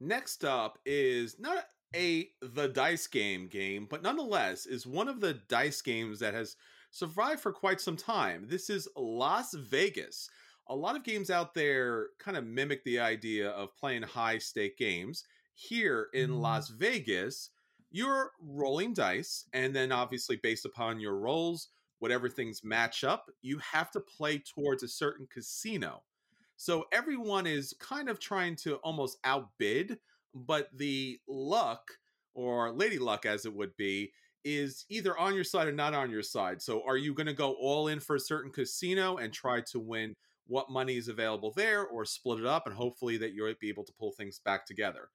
Next 0.00 0.44
up 0.44 0.78
is 0.86 1.38
not 1.38 1.64
a 1.94 2.28
the 2.40 2.68
dice 2.68 3.06
game 3.06 3.48
game, 3.48 3.86
but 3.90 4.02
nonetheless 4.02 4.66
is 4.66 4.86
one 4.86 5.08
of 5.08 5.20
the 5.20 5.34
dice 5.48 5.82
games 5.82 6.20
that 6.20 6.34
has 6.34 6.56
survived 6.90 7.40
for 7.40 7.52
quite 7.52 7.80
some 7.80 7.96
time. 7.96 8.46
This 8.48 8.68
is 8.70 8.88
Las 8.96 9.54
Vegas. 9.54 10.28
A 10.68 10.74
lot 10.74 10.96
of 10.96 11.04
games 11.04 11.30
out 11.30 11.54
there 11.54 12.08
kind 12.18 12.36
of 12.36 12.46
mimic 12.46 12.84
the 12.84 13.00
idea 13.00 13.50
of 13.50 13.76
playing 13.76 14.02
high 14.02 14.38
stake 14.38 14.76
games. 14.76 15.24
Here 15.54 16.08
in 16.14 16.30
mm-hmm. 16.30 16.40
Las 16.40 16.68
Vegas, 16.68 17.50
you're 17.90 18.32
rolling 18.40 18.94
dice, 18.94 19.46
and 19.52 19.74
then 19.74 19.92
obviously, 19.92 20.36
based 20.36 20.64
upon 20.64 21.00
your 21.00 21.16
rolls, 21.16 21.68
whatever 21.98 22.28
things 22.28 22.64
match 22.64 23.04
up, 23.04 23.30
you 23.42 23.58
have 23.58 23.90
to 23.90 24.00
play 24.00 24.38
towards 24.38 24.82
a 24.82 24.88
certain 24.88 25.26
casino. 25.32 26.02
So 26.56 26.84
everyone 26.92 27.46
is 27.46 27.74
kind 27.80 28.08
of 28.08 28.20
trying 28.20 28.56
to 28.56 28.76
almost 28.76 29.18
outbid, 29.24 29.98
but 30.34 30.68
the 30.76 31.18
luck, 31.28 31.90
or 32.34 32.70
lady 32.70 32.98
luck 32.98 33.26
as 33.26 33.44
it 33.44 33.54
would 33.54 33.76
be, 33.76 34.12
is 34.44 34.84
either 34.88 35.16
on 35.18 35.34
your 35.34 35.44
side 35.44 35.68
or 35.68 35.72
not 35.72 35.94
on 35.94 36.10
your 36.10 36.22
side. 36.22 36.62
So 36.62 36.82
are 36.86 36.96
you 36.96 37.14
going 37.14 37.26
to 37.26 37.34
go 37.34 37.52
all 37.54 37.88
in 37.88 38.00
for 38.00 38.16
a 38.16 38.20
certain 38.20 38.50
casino 38.52 39.16
and 39.18 39.32
try 39.32 39.60
to 39.72 39.80
win 39.80 40.14
what 40.46 40.70
money 40.70 40.96
is 40.96 41.08
available 41.08 41.52
there, 41.56 41.86
or 41.86 42.04
split 42.04 42.40
it 42.40 42.46
up 42.46 42.66
and 42.66 42.74
hopefully 42.74 43.16
that 43.18 43.32
you'll 43.34 43.54
be 43.60 43.68
able 43.68 43.84
to 43.84 43.92
pull 43.98 44.12
things 44.12 44.40
back 44.44 44.66
together? 44.66 45.08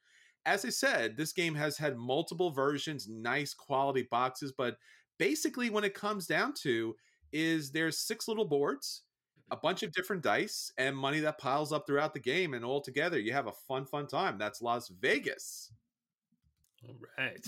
as 0.45 0.63
I 0.63 0.69
said, 0.69 1.17
this 1.17 1.33
game 1.33 1.55
has 1.55 1.77
had 1.77 1.97
multiple 1.97 2.51
versions, 2.51 3.07
nice 3.09 3.53
quality 3.53 4.07
boxes, 4.11 4.51
but 4.55 4.77
basically 5.17 5.69
when 5.69 5.83
it 5.83 5.93
comes 5.95 6.27
down 6.27 6.53
to 6.61 6.95
is 7.31 7.71
there's 7.71 7.97
six 7.97 8.27
little 8.27 8.45
boards, 8.45 9.03
a 9.51 9.57
bunch 9.57 9.83
of 9.83 9.91
different 9.93 10.21
dice, 10.23 10.71
and 10.77 10.95
money 10.95 11.19
that 11.19 11.39
piles 11.39 11.71
up 11.73 11.85
throughout 11.87 12.13
the 12.13 12.19
game, 12.19 12.53
and 12.53 12.63
all 12.63 12.81
together 12.81 13.19
you 13.19 13.33
have 13.33 13.47
a 13.47 13.53
fun, 13.67 13.85
fun 13.85 14.07
time. 14.07 14.37
That's 14.37 14.61
Las 14.61 14.89
Vegas. 14.89 15.71
All 16.87 16.95
right. 17.17 17.45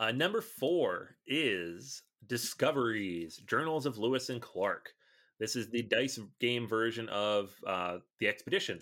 Uh, 0.00 0.10
number 0.10 0.40
four 0.40 1.14
is 1.26 2.02
Discoveries, 2.26 3.36
Journals 3.46 3.84
of 3.84 3.98
Lewis 3.98 4.30
and 4.30 4.40
Clark. 4.40 4.94
This 5.38 5.56
is 5.56 5.68
the 5.68 5.82
dice 5.82 6.18
game 6.40 6.66
version 6.66 7.06
of 7.10 7.54
uh, 7.66 7.98
the 8.18 8.26
Expedition, 8.26 8.80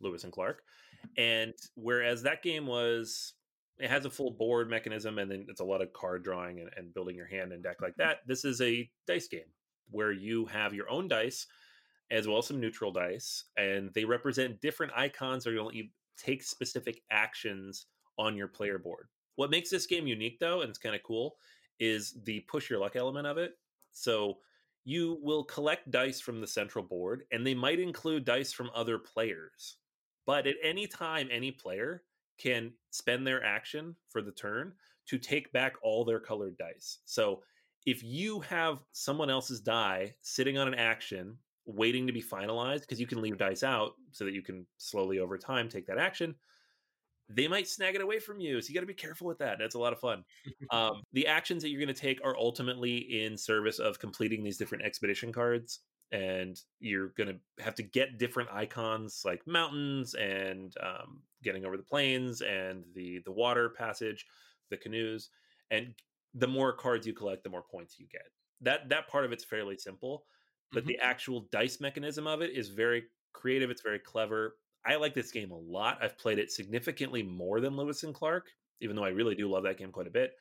Lewis 0.00 0.24
and 0.24 0.32
Clark. 0.32 0.62
And 1.16 1.54
whereas 1.76 2.24
that 2.24 2.42
game 2.42 2.66
was, 2.66 3.34
it 3.78 3.88
has 3.88 4.04
a 4.04 4.10
full 4.10 4.32
board 4.32 4.68
mechanism 4.68 5.20
and 5.20 5.30
then 5.30 5.46
it's 5.48 5.60
a 5.60 5.64
lot 5.64 5.80
of 5.80 5.92
card 5.92 6.24
drawing 6.24 6.58
and, 6.58 6.70
and 6.76 6.92
building 6.92 7.14
your 7.14 7.26
hand 7.26 7.52
and 7.52 7.62
deck 7.62 7.80
like 7.80 7.94
that. 7.98 8.18
This 8.26 8.44
is 8.44 8.60
a 8.60 8.90
dice 9.06 9.28
game 9.28 9.40
where 9.92 10.10
you 10.10 10.46
have 10.46 10.74
your 10.74 10.90
own 10.90 11.06
dice 11.06 11.46
as 12.10 12.26
well 12.26 12.38
as 12.38 12.46
some 12.46 12.60
neutral 12.60 12.92
dice, 12.92 13.44
and 13.56 13.90
they 13.94 14.04
represent 14.04 14.60
different 14.60 14.92
icons 14.94 15.46
or 15.46 15.52
you'll 15.52 15.72
you 15.72 15.88
take 16.18 16.42
specific 16.42 17.00
actions 17.12 17.86
on 18.18 18.36
your 18.36 18.48
player 18.48 18.78
board. 18.78 19.06
What 19.36 19.50
makes 19.50 19.70
this 19.70 19.86
game 19.86 20.06
unique, 20.06 20.38
though, 20.38 20.60
and 20.60 20.70
it's 20.70 20.78
kind 20.78 20.94
of 20.94 21.02
cool, 21.02 21.36
is 21.80 22.14
the 22.24 22.40
push 22.40 22.70
your 22.70 22.78
luck 22.78 22.96
element 22.96 23.26
of 23.26 23.38
it. 23.38 23.52
So 23.92 24.38
you 24.84 25.18
will 25.22 25.44
collect 25.44 25.90
dice 25.90 26.20
from 26.20 26.40
the 26.40 26.46
central 26.46 26.84
board, 26.84 27.24
and 27.32 27.46
they 27.46 27.54
might 27.54 27.80
include 27.80 28.24
dice 28.24 28.52
from 28.52 28.70
other 28.74 28.98
players. 28.98 29.76
But 30.26 30.46
at 30.46 30.56
any 30.62 30.86
time, 30.86 31.28
any 31.30 31.50
player 31.50 32.02
can 32.38 32.72
spend 32.90 33.26
their 33.26 33.44
action 33.44 33.96
for 34.10 34.22
the 34.22 34.32
turn 34.32 34.72
to 35.06 35.18
take 35.18 35.52
back 35.52 35.74
all 35.82 36.04
their 36.04 36.20
colored 36.20 36.56
dice. 36.58 36.98
So 37.04 37.42
if 37.86 38.02
you 38.02 38.40
have 38.40 38.78
someone 38.92 39.30
else's 39.30 39.60
die 39.60 40.14
sitting 40.22 40.58
on 40.58 40.68
an 40.68 40.74
action 40.74 41.36
waiting 41.66 42.06
to 42.06 42.12
be 42.12 42.22
finalized, 42.22 42.80
because 42.80 43.00
you 43.00 43.06
can 43.06 43.22
leave 43.22 43.38
dice 43.38 43.62
out 43.62 43.92
so 44.10 44.24
that 44.24 44.34
you 44.34 44.42
can 44.42 44.66
slowly 44.78 45.18
over 45.18 45.38
time 45.38 45.68
take 45.68 45.86
that 45.86 45.98
action, 45.98 46.34
they 47.34 47.48
might 47.48 47.68
snag 47.68 47.94
it 47.94 48.00
away 48.00 48.18
from 48.18 48.40
you. 48.40 48.60
So 48.60 48.68
you 48.68 48.74
got 48.74 48.80
to 48.80 48.86
be 48.86 48.94
careful 48.94 49.26
with 49.26 49.38
that. 49.38 49.58
That's 49.58 49.74
a 49.74 49.78
lot 49.78 49.92
of 49.92 50.00
fun. 50.00 50.24
um, 50.70 51.02
the 51.12 51.26
actions 51.26 51.62
that 51.62 51.70
you're 51.70 51.80
going 51.80 51.94
to 51.94 52.00
take 52.00 52.20
are 52.24 52.36
ultimately 52.36 53.24
in 53.24 53.36
service 53.36 53.78
of 53.78 53.98
completing 53.98 54.42
these 54.42 54.56
different 54.56 54.84
expedition 54.84 55.32
cards 55.32 55.80
and 56.12 56.60
you're 56.78 57.08
going 57.16 57.28
to 57.28 57.64
have 57.64 57.74
to 57.74 57.82
get 57.82 58.18
different 58.18 58.50
icons 58.52 59.22
like 59.24 59.44
mountains 59.46 60.14
and 60.14 60.74
um, 60.82 61.20
getting 61.42 61.64
over 61.64 61.76
the 61.76 61.82
plains 61.82 62.42
and 62.42 62.84
the 62.94 63.20
the 63.24 63.32
water 63.32 63.70
passage 63.70 64.26
the 64.70 64.76
canoes 64.76 65.30
and 65.70 65.94
the 66.34 66.46
more 66.46 66.72
cards 66.72 67.06
you 67.06 67.14
collect 67.14 67.42
the 67.42 67.50
more 67.50 67.62
points 67.62 67.98
you 67.98 68.06
get 68.12 68.26
that 68.60 68.88
that 68.88 69.08
part 69.08 69.24
of 69.24 69.32
it's 69.32 69.44
fairly 69.44 69.76
simple 69.76 70.24
but 70.70 70.80
mm-hmm. 70.80 70.88
the 70.88 70.98
actual 70.98 71.48
dice 71.50 71.80
mechanism 71.80 72.26
of 72.26 72.42
it 72.42 72.50
is 72.50 72.68
very 72.68 73.04
creative 73.32 73.70
it's 73.70 73.82
very 73.82 73.98
clever 73.98 74.56
i 74.86 74.96
like 74.96 75.14
this 75.14 75.30
game 75.30 75.50
a 75.50 75.56
lot 75.56 75.98
i've 76.02 76.18
played 76.18 76.38
it 76.38 76.50
significantly 76.50 77.22
more 77.22 77.60
than 77.60 77.76
lewis 77.76 78.02
and 78.02 78.14
clark 78.14 78.46
even 78.80 78.96
though 78.96 79.04
i 79.04 79.10
really 79.10 79.34
do 79.34 79.50
love 79.50 79.64
that 79.64 79.78
game 79.78 79.92
quite 79.92 80.06
a 80.06 80.10
bit 80.10 80.32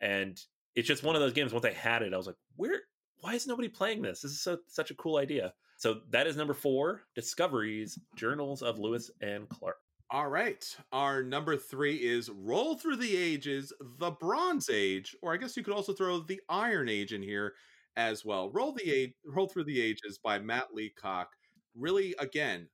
and 0.00 0.40
it's 0.74 0.88
just 0.88 1.02
one 1.02 1.16
of 1.16 1.22
those 1.22 1.32
games 1.32 1.52
once 1.52 1.64
i 1.64 1.72
had 1.72 2.02
it 2.02 2.14
i 2.14 2.16
was 2.16 2.26
like 2.26 2.36
where 2.56 2.80
why 3.20 3.34
is 3.34 3.46
nobody 3.46 3.68
playing 3.68 4.02
this? 4.02 4.20
This 4.22 4.32
is 4.32 4.42
so, 4.42 4.58
such 4.68 4.90
a 4.90 4.94
cool 4.94 5.16
idea. 5.18 5.52
So 5.76 6.00
that 6.10 6.26
is 6.26 6.36
number 6.36 6.54
four 6.54 7.02
Discoveries, 7.14 7.98
Journals 8.16 8.62
of 8.62 8.78
Lewis 8.78 9.10
and 9.20 9.48
Clark. 9.48 9.76
All 10.10 10.28
right. 10.28 10.64
Our 10.92 11.22
number 11.22 11.56
three 11.56 11.96
is 11.96 12.30
Roll 12.30 12.76
Through 12.76 12.96
the 12.96 13.16
Ages, 13.16 13.72
the 13.98 14.12
Bronze 14.12 14.70
Age, 14.70 15.14
or 15.22 15.34
I 15.34 15.36
guess 15.36 15.56
you 15.56 15.62
could 15.62 15.74
also 15.74 15.92
throw 15.92 16.20
the 16.20 16.40
Iron 16.48 16.88
Age 16.88 17.12
in 17.12 17.22
here 17.22 17.54
as 17.96 18.24
well. 18.24 18.50
Roll 18.50 18.72
the 18.72 18.90
Age, 18.90 19.12
Roll 19.26 19.48
Through 19.48 19.64
the 19.64 19.80
Ages 19.80 20.18
by 20.22 20.38
Matt 20.38 20.68
Leacock. 20.72 21.28
Really, 21.76 22.14
again, 22.18 22.68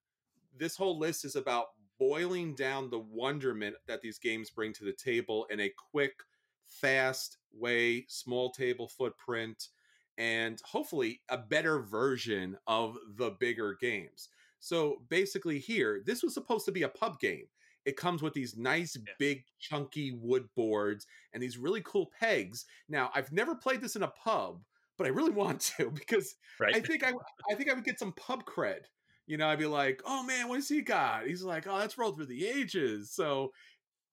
this 0.59 0.77
whole 0.77 0.99
list 0.99 1.25
is 1.25 1.37
about 1.37 1.67
boiling 1.99 2.55
down 2.55 2.91
the 2.91 2.99
wonderment 2.99 3.77
that 3.87 4.03
these 4.03 4.19
games 4.19 4.51
bring 4.51 4.73
to 4.75 4.85
the 4.85 4.93
table 4.93 5.47
in 5.51 5.61
a 5.61 5.73
quick, 5.91 6.15
fast 6.69 7.39
way, 7.53 8.05
small 8.09 8.51
table 8.51 8.89
footprint 8.89 9.69
and 10.19 10.61
hopefully 10.65 11.21
a 11.29 11.39
better 11.39 11.81
version 11.81 12.57
of 12.67 12.97
the 13.17 13.31
bigger 13.41 13.77
games. 13.81 14.29
So 14.61 15.03
basically, 15.09 15.59
here, 15.59 16.03
this 16.05 16.23
was 16.23 16.35
supposed 16.35 16.65
to 16.67 16.73
be 16.73 16.83
a 16.83 16.89
pub 16.89 17.19
game. 17.21 17.47
It 17.85 17.97
comes 17.97 18.23
with 18.23 18.33
these 18.33 18.57
nice, 18.57 18.97
yeah. 18.97 19.13
big, 19.19 19.45
chunky 19.59 20.13
wood 20.13 20.49
boards 20.57 21.07
and 21.33 21.43
these 21.43 21.59
really 21.59 21.83
cool 21.85 22.11
pegs. 22.19 22.65
Now, 22.89 23.11
I've 23.15 23.31
never 23.31 23.55
played 23.55 23.83
this 23.83 23.97
in 23.97 24.03
a 24.03 24.09
pub, 24.09 24.63
but 24.97 25.07
I 25.07 25.11
really 25.11 25.31
want 25.33 25.61
to 25.77 25.91
because 25.91 26.37
right. 26.59 26.75
I 26.75 26.81
think 26.81 27.05
I, 27.05 27.13
I 27.51 27.55
think 27.55 27.71
I 27.71 27.75
would 27.75 27.85
get 27.85 27.99
some 27.99 28.13
pub 28.13 28.45
cred. 28.45 28.85
You 29.27 29.37
know, 29.37 29.49
I'd 29.49 29.59
be 29.59 29.67
like, 29.67 30.03
"Oh 30.05 30.23
man, 30.23 30.49
what 30.49 30.57
has 30.57 30.69
he 30.69 30.83
got?" 30.83 31.27
He's 31.27 31.43
like, 31.43 31.67
"Oh, 31.67 31.79
that's 31.79 31.99
rolled 31.99 32.17
through 32.17 32.27
the 32.27 32.47
ages." 32.47 33.11
So 33.13 33.53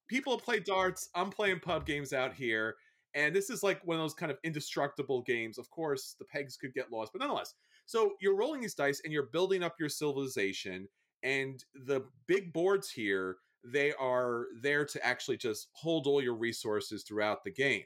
people 0.07 0.37
play 0.39 0.59
darts. 0.59 1.09
I'm 1.15 1.29
playing 1.29 1.59
pub 1.59 1.85
games 1.85 2.13
out 2.13 2.33
here 2.33 2.75
and 3.13 3.35
this 3.35 3.49
is 3.49 3.63
like 3.63 3.85
one 3.85 3.97
of 3.97 4.03
those 4.03 4.13
kind 4.13 4.31
of 4.31 4.37
indestructible 4.43 5.21
games. 5.21 5.57
Of 5.57 5.69
course, 5.69 6.15
the 6.17 6.25
pegs 6.25 6.57
could 6.57 6.73
get 6.73 6.91
lost, 6.91 7.11
but 7.13 7.19
nonetheless. 7.19 7.53
So 7.85 8.13
you're 8.21 8.35
rolling 8.35 8.61
these 8.61 8.73
dice 8.73 9.01
and 9.03 9.11
you're 9.11 9.27
building 9.33 9.63
up 9.63 9.75
your 9.79 9.89
civilization. 9.89 10.87
And 11.23 11.63
the 11.73 12.05
big 12.27 12.53
boards 12.53 12.89
here, 12.89 13.37
they 13.65 13.93
are 13.93 14.45
there 14.61 14.85
to 14.85 15.05
actually 15.05 15.37
just 15.37 15.67
hold 15.73 16.07
all 16.07 16.21
your 16.21 16.35
resources 16.35 17.03
throughout 17.03 17.43
the 17.43 17.51
game. 17.51 17.83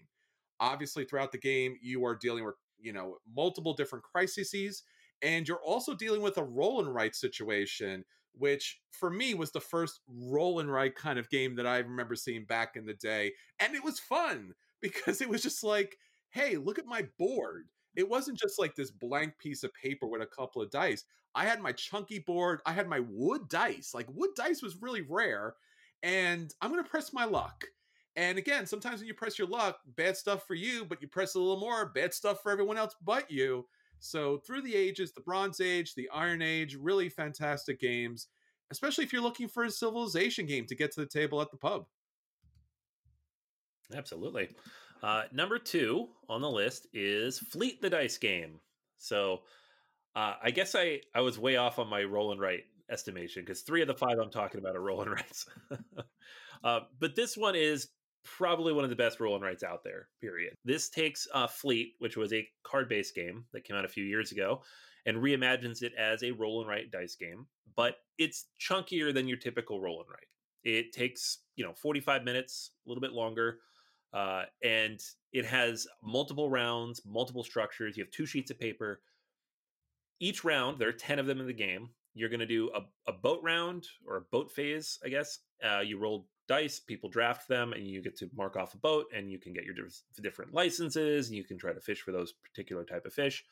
Obviously, 0.60 1.06
throughout 1.06 1.32
the 1.32 1.38
game, 1.38 1.76
you 1.82 2.06
are 2.06 2.16
dealing 2.16 2.46
with, 2.46 2.56
you 2.80 2.94
know, 2.94 3.18
multiple 3.36 3.74
different 3.74 4.06
crises. 4.06 4.84
And 5.22 5.48
you're 5.48 5.64
also 5.64 5.94
dealing 5.94 6.22
with 6.22 6.38
a 6.38 6.44
roll 6.44 6.80
and 6.80 6.94
write 6.94 7.16
situation, 7.16 8.04
which 8.34 8.80
for 8.92 9.10
me 9.10 9.34
was 9.34 9.52
the 9.52 9.60
first 9.62 10.02
roll 10.08 10.60
and 10.60 10.72
write 10.72 10.96
kind 10.96 11.18
of 11.18 11.30
game 11.30 11.56
that 11.56 11.68
I 11.68 11.78
remember 11.80 12.16
seeing 12.16 12.46
back 12.46 12.76
in 12.76 12.86
the 12.86 12.94
day. 12.94 13.34
And 13.60 13.76
it 13.76 13.84
was 13.84 14.00
fun 14.00 14.54
because 14.82 15.22
it 15.22 15.30
was 15.30 15.42
just 15.42 15.64
like, 15.64 15.98
hey, 16.30 16.58
look 16.58 16.78
at 16.80 16.86
my 16.86 17.08
board. 17.18 17.68
It 17.96 18.10
wasn't 18.10 18.38
just 18.38 18.60
like 18.60 18.76
this 18.76 18.92
blank 18.92 19.38
piece 19.40 19.64
of 19.64 19.74
paper 19.74 20.06
with 20.06 20.22
a 20.22 20.26
couple 20.26 20.62
of 20.62 20.70
dice. 20.70 21.06
I 21.34 21.46
had 21.46 21.62
my 21.62 21.72
chunky 21.72 22.20
board, 22.20 22.60
I 22.66 22.74
had 22.74 22.88
my 22.88 23.00
wood 23.10 23.48
dice. 23.50 23.92
Like 23.94 24.08
wood 24.10 24.32
dice 24.36 24.62
was 24.62 24.82
really 24.82 25.02
rare. 25.02 25.56
And 26.04 26.54
I'm 26.62 26.72
going 26.72 26.84
to 26.84 26.90
press 26.90 27.14
my 27.14 27.26
luck. 27.26 27.66
And 28.16 28.38
again, 28.38 28.66
sometimes 28.66 29.00
when 29.00 29.08
you 29.08 29.14
press 29.14 29.38
your 29.38 29.48
luck, 29.48 29.80
bad 29.98 30.16
stuff 30.16 30.46
for 30.48 30.54
you, 30.54 30.86
but 30.86 31.02
you 31.02 31.08
press 31.08 31.36
a 31.36 31.40
little 31.40 31.60
more, 31.60 31.86
bad 31.88 32.14
stuff 32.14 32.42
for 32.42 32.52
everyone 32.52 32.78
else 32.78 32.96
but 33.04 33.30
you. 33.30 33.66
So 34.00 34.38
through 34.38 34.62
the 34.62 34.76
ages, 34.76 35.12
the 35.12 35.22
Bronze 35.22 35.60
Age, 35.62 35.96
the 35.96 36.10
Iron 36.14 36.42
Age, 36.42 36.78
really 36.80 37.10
fantastic 37.10 37.80
games, 37.80 38.28
especially 38.72 39.04
if 39.04 39.14
you're 39.14 39.22
looking 39.22 39.48
for 39.48 39.64
a 39.64 39.72
civilization 39.72 40.46
game 40.46 40.66
to 40.68 40.76
get 40.76 40.92
to 40.94 41.02
the 41.02 41.08
table 41.08 41.42
at 41.42 41.52
the 41.52 41.58
pub. 41.58 41.86
Absolutely. 43.94 44.50
Uh, 45.04 45.24
number 45.32 45.60
two 45.60 46.08
on 46.30 46.42
the 46.42 46.50
list 46.50 46.88
is 46.94 47.40
Fleet 47.40 47.82
the 47.82 47.90
Dice 47.90 48.18
game. 48.18 48.60
So 48.98 49.42
uh, 50.16 50.36
I 50.42 50.52
guess 50.52 50.76
I, 50.76 51.02
I 51.14 51.22
was 51.22 51.38
way 51.38 51.58
off 51.58 51.80
on 51.80 51.90
my 51.90 52.04
roll 52.04 52.32
and 52.32 52.40
write 52.40 52.64
estimation 52.90 53.44
because 53.44 53.62
three 53.62 53.82
of 53.82 53.88
the 53.88 53.96
five 53.96 54.18
I'm 54.22 54.32
talking 54.32 54.60
about 54.60 54.76
are 54.76 54.82
roll 54.82 55.02
and 55.02 55.12
writes. 55.12 55.46
uh, 56.64 56.82
but 57.00 57.16
this 57.16 57.36
one 57.36 57.56
is 57.56 57.90
probably 58.26 58.74
one 58.74 58.84
of 58.84 58.90
the 58.90 58.96
best 58.96 59.20
roll 59.20 59.36
and 59.36 59.44
writes 59.44 59.64
out 59.64 59.84
there, 59.84 60.10
period. 60.20 60.54
This 60.66 60.90
takes 60.90 61.28
uh, 61.34 61.48
Fleet, 61.48 61.94
which 62.00 62.18
was 62.18 62.34
a 62.34 62.48
card 62.64 62.90
based 62.90 63.16
game 63.16 63.46
that 63.54 63.64
came 63.64 63.78
out 63.78 63.86
a 63.86 63.90
few 63.90 64.04
years 64.04 64.32
ago, 64.32 64.62
and 65.06 65.18
reimagines 65.18 65.82
it 65.84 65.94
as 65.98 66.24
a 66.24 66.32
roll 66.32 66.62
and 66.62 66.70
write 66.70 66.92
dice 66.92 67.16
game, 67.16 67.46
but 67.76 67.98
it's 68.18 68.48
chunkier 68.60 69.14
than 69.14 69.28
your 69.28 69.38
typical 69.38 69.80
roll 69.80 70.00
and 70.02 70.10
write. 70.10 70.28
It 70.64 70.92
takes, 70.92 71.40
you 71.56 71.64
know, 71.64 71.74
45 71.74 72.24
minutes, 72.24 72.72
a 72.86 72.90
little 72.90 73.02
bit 73.02 73.14
longer. 73.14 73.60
Uh, 74.14 74.44
and 74.64 75.00
it 75.34 75.46
has 75.46 75.88
multiple 76.02 76.50
rounds, 76.50 77.02
multiple 77.06 77.44
structures. 77.44 77.96
You 77.96 78.04
have 78.04 78.12
two 78.12 78.26
sheets 78.26 78.50
of 78.50 78.60
paper. 78.60 79.02
Each 80.20 80.44
round, 80.44 80.80
there 80.80 80.88
are 80.88 80.94
10 80.94 81.20
of 81.20 81.28
them 81.28 81.40
in 81.40 81.48
the 81.48 81.54
game. 81.54 81.90
You're 82.14 82.30
going 82.30 82.40
to 82.40 82.46
do 82.46 82.72
a, 82.74 82.82
a 83.10 83.14
boat 83.14 83.42
round 83.44 83.86
or 84.08 84.16
a 84.16 84.22
boat 84.22 84.52
phase, 84.52 84.98
I 85.04 85.10
guess. 85.10 85.40
Uh, 85.64 85.82
you 85.82 86.00
roll 86.00 86.28
dice, 86.48 86.80
people 86.80 87.10
draft 87.10 87.48
them, 87.48 87.74
and 87.74 87.88
you 87.88 88.02
get 88.02 88.18
to 88.18 88.30
mark 88.36 88.56
off 88.56 88.74
a 88.74 88.78
boat, 88.78 89.06
and 89.16 89.32
you 89.32 89.40
can 89.40 89.54
get 89.54 89.66
your 89.66 89.76
different 90.22 90.54
licenses, 90.54 91.28
and 91.28 91.36
you 91.36 91.44
can 91.44 91.58
try 91.58 91.74
to 91.74 91.82
fish 91.82 92.02
for 92.02 92.12
those 92.12 92.34
particular 92.34 92.84
type 92.84 93.06
of 93.06 93.14
fish. 93.14 93.44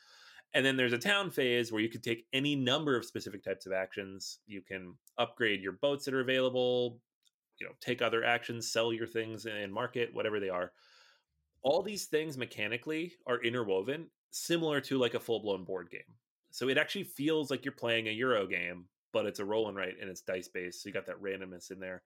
And 0.54 0.66
then 0.66 0.78
there's 0.78 0.94
a 0.94 1.00
town 1.00 1.32
phase 1.32 1.72
where 1.72 1.82
you 1.82 1.89
could 1.89 2.04
take 2.04 2.28
any 2.32 2.56
number 2.56 2.96
of 2.96 3.06
specific 3.06 3.44
types 3.44 3.66
of 3.66 3.74
actions. 3.74 4.39
You 4.46 4.62
can 4.62 4.96
upgrade 5.18 5.62
your 5.62 5.72
boats 5.72 6.06
that 6.06 6.14
are 6.14 6.22
available, 6.22 7.00
you 7.60 7.66
know, 7.66 7.74
take 7.80 8.02
other 8.02 8.24
actions, 8.24 8.72
sell 8.72 8.94
your 8.94 9.08
things 9.08 9.46
and 9.46 9.74
market, 9.74 10.14
whatever 10.14 10.39
they 10.39 10.50
are. 10.50 10.72
All 11.64 11.82
these 11.82 12.06
things 12.06 12.38
mechanically 12.38 13.14
are 13.26 13.41
interwoven, 13.41 14.08
similar 14.30 14.80
to 14.82 15.00
like 15.00 15.16
a 15.16 15.20
full 15.20 15.39
blown 15.39 15.64
board 15.64 15.89
game. 15.89 16.02
So 16.52 16.70
it 16.70 16.78
actually 16.78 17.06
feels 17.06 17.50
like 17.50 17.66
you're 17.66 17.72
playing 17.72 18.08
a 18.08 18.12
Euro 18.12 18.46
game, 18.46 18.86
but 19.12 19.26
it's 19.26 19.39
a 19.39 19.46
roll 19.46 19.70
and 19.70 19.78
write 19.78 19.96
and 20.00 20.10
it's 20.10 20.22
dice 20.22 20.50
based. 20.50 20.84
So 20.84 20.89
you 20.89 20.94
got 20.94 21.08
that 21.08 21.22
randomness 21.22 21.72
in 21.72 21.80
there. 21.80 22.04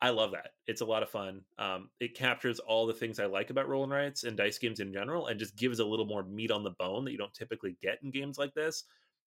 I 0.00 0.10
love 0.10 0.32
that. 0.32 0.50
It's 0.66 0.82
a 0.82 0.86
lot 0.86 1.02
of 1.02 1.08
fun. 1.08 1.40
Um, 1.58 1.88
it 2.00 2.14
captures 2.14 2.58
all 2.58 2.86
the 2.86 2.92
things 2.92 3.18
I 3.18 3.26
like 3.26 3.50
about 3.50 3.68
roll 3.68 3.82
and 3.82 3.92
writes 3.92 4.24
and 4.24 4.36
dice 4.36 4.58
games 4.58 4.80
in 4.80 4.92
general, 4.92 5.26
and 5.26 5.40
just 5.40 5.56
gives 5.56 5.78
a 5.78 5.86
little 5.86 6.04
more 6.04 6.22
meat 6.22 6.50
on 6.50 6.62
the 6.62 6.72
bone 6.72 7.04
that 7.04 7.12
you 7.12 7.18
don't 7.18 7.32
typically 7.32 7.76
get 7.82 7.98
in 8.02 8.10
games 8.10 8.36
like 8.38 8.52
this. 8.54 8.84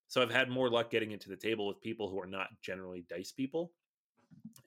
So 0.08 0.22
I've 0.22 0.32
had 0.32 0.50
more 0.50 0.70
luck 0.70 0.92
getting 0.92 1.12
into 1.12 1.30
the 1.30 1.36
table 1.36 1.68
with 1.68 1.82
people 1.82 2.10
who 2.10 2.20
are 2.20 2.28
not 2.28 2.48
generally 2.62 3.06
dice 3.10 3.32
people, 3.32 3.72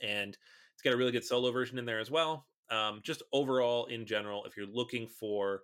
and 0.01 0.37
it's 0.75 0.83
got 0.83 0.93
a 0.93 0.97
really 0.97 1.13
good 1.13 1.25
solo 1.25 1.53
version 1.53 1.79
in 1.79 1.85
there 1.85 2.01
as 2.01 2.11
well. 2.11 2.47
Um, 2.71 3.01
just 3.05 3.23
overall, 3.33 3.87
in 3.87 4.07
general, 4.07 4.45
if 4.45 4.57
you're 4.57 4.67
looking 4.67 5.07
for, 5.07 5.63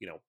you 0.00 0.06
know, 0.08 0.20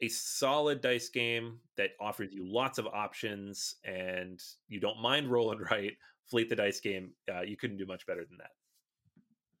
a 0.00 0.08
solid 0.08 0.80
dice 0.80 1.08
game 1.08 1.58
that 1.76 1.90
offers 2.00 2.32
you 2.32 2.44
lots 2.44 2.78
of 2.78 2.86
options 2.86 3.76
and 3.84 4.40
you 4.68 4.80
don't 4.80 5.00
mind 5.00 5.30
roll 5.30 5.52
and 5.52 5.60
write, 5.70 5.96
Fleet 6.30 6.48
the 6.48 6.56
Dice 6.56 6.80
game, 6.80 7.12
uh, 7.32 7.42
you 7.42 7.56
couldn't 7.56 7.76
do 7.76 7.86
much 7.86 8.06
better 8.06 8.24
than 8.24 8.38
that. 8.38 8.50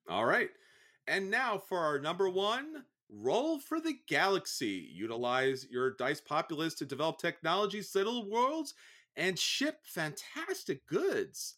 All 0.08 0.24
right. 0.24 0.50
And 1.06 1.30
now 1.30 1.58
for 1.58 1.78
our 1.78 1.98
number 1.98 2.28
one 2.28 2.84
roll 3.12 3.58
for 3.58 3.80
the 3.80 3.94
galaxy. 4.08 4.88
Utilize 4.92 5.66
your 5.70 5.94
dice 5.94 6.20
populace 6.20 6.74
to 6.74 6.86
develop 6.86 7.18
technology, 7.18 7.82
settle 7.82 8.28
worlds, 8.30 8.74
and 9.16 9.38
ship 9.38 9.80
fantastic 9.84 10.86
goods. 10.86 11.56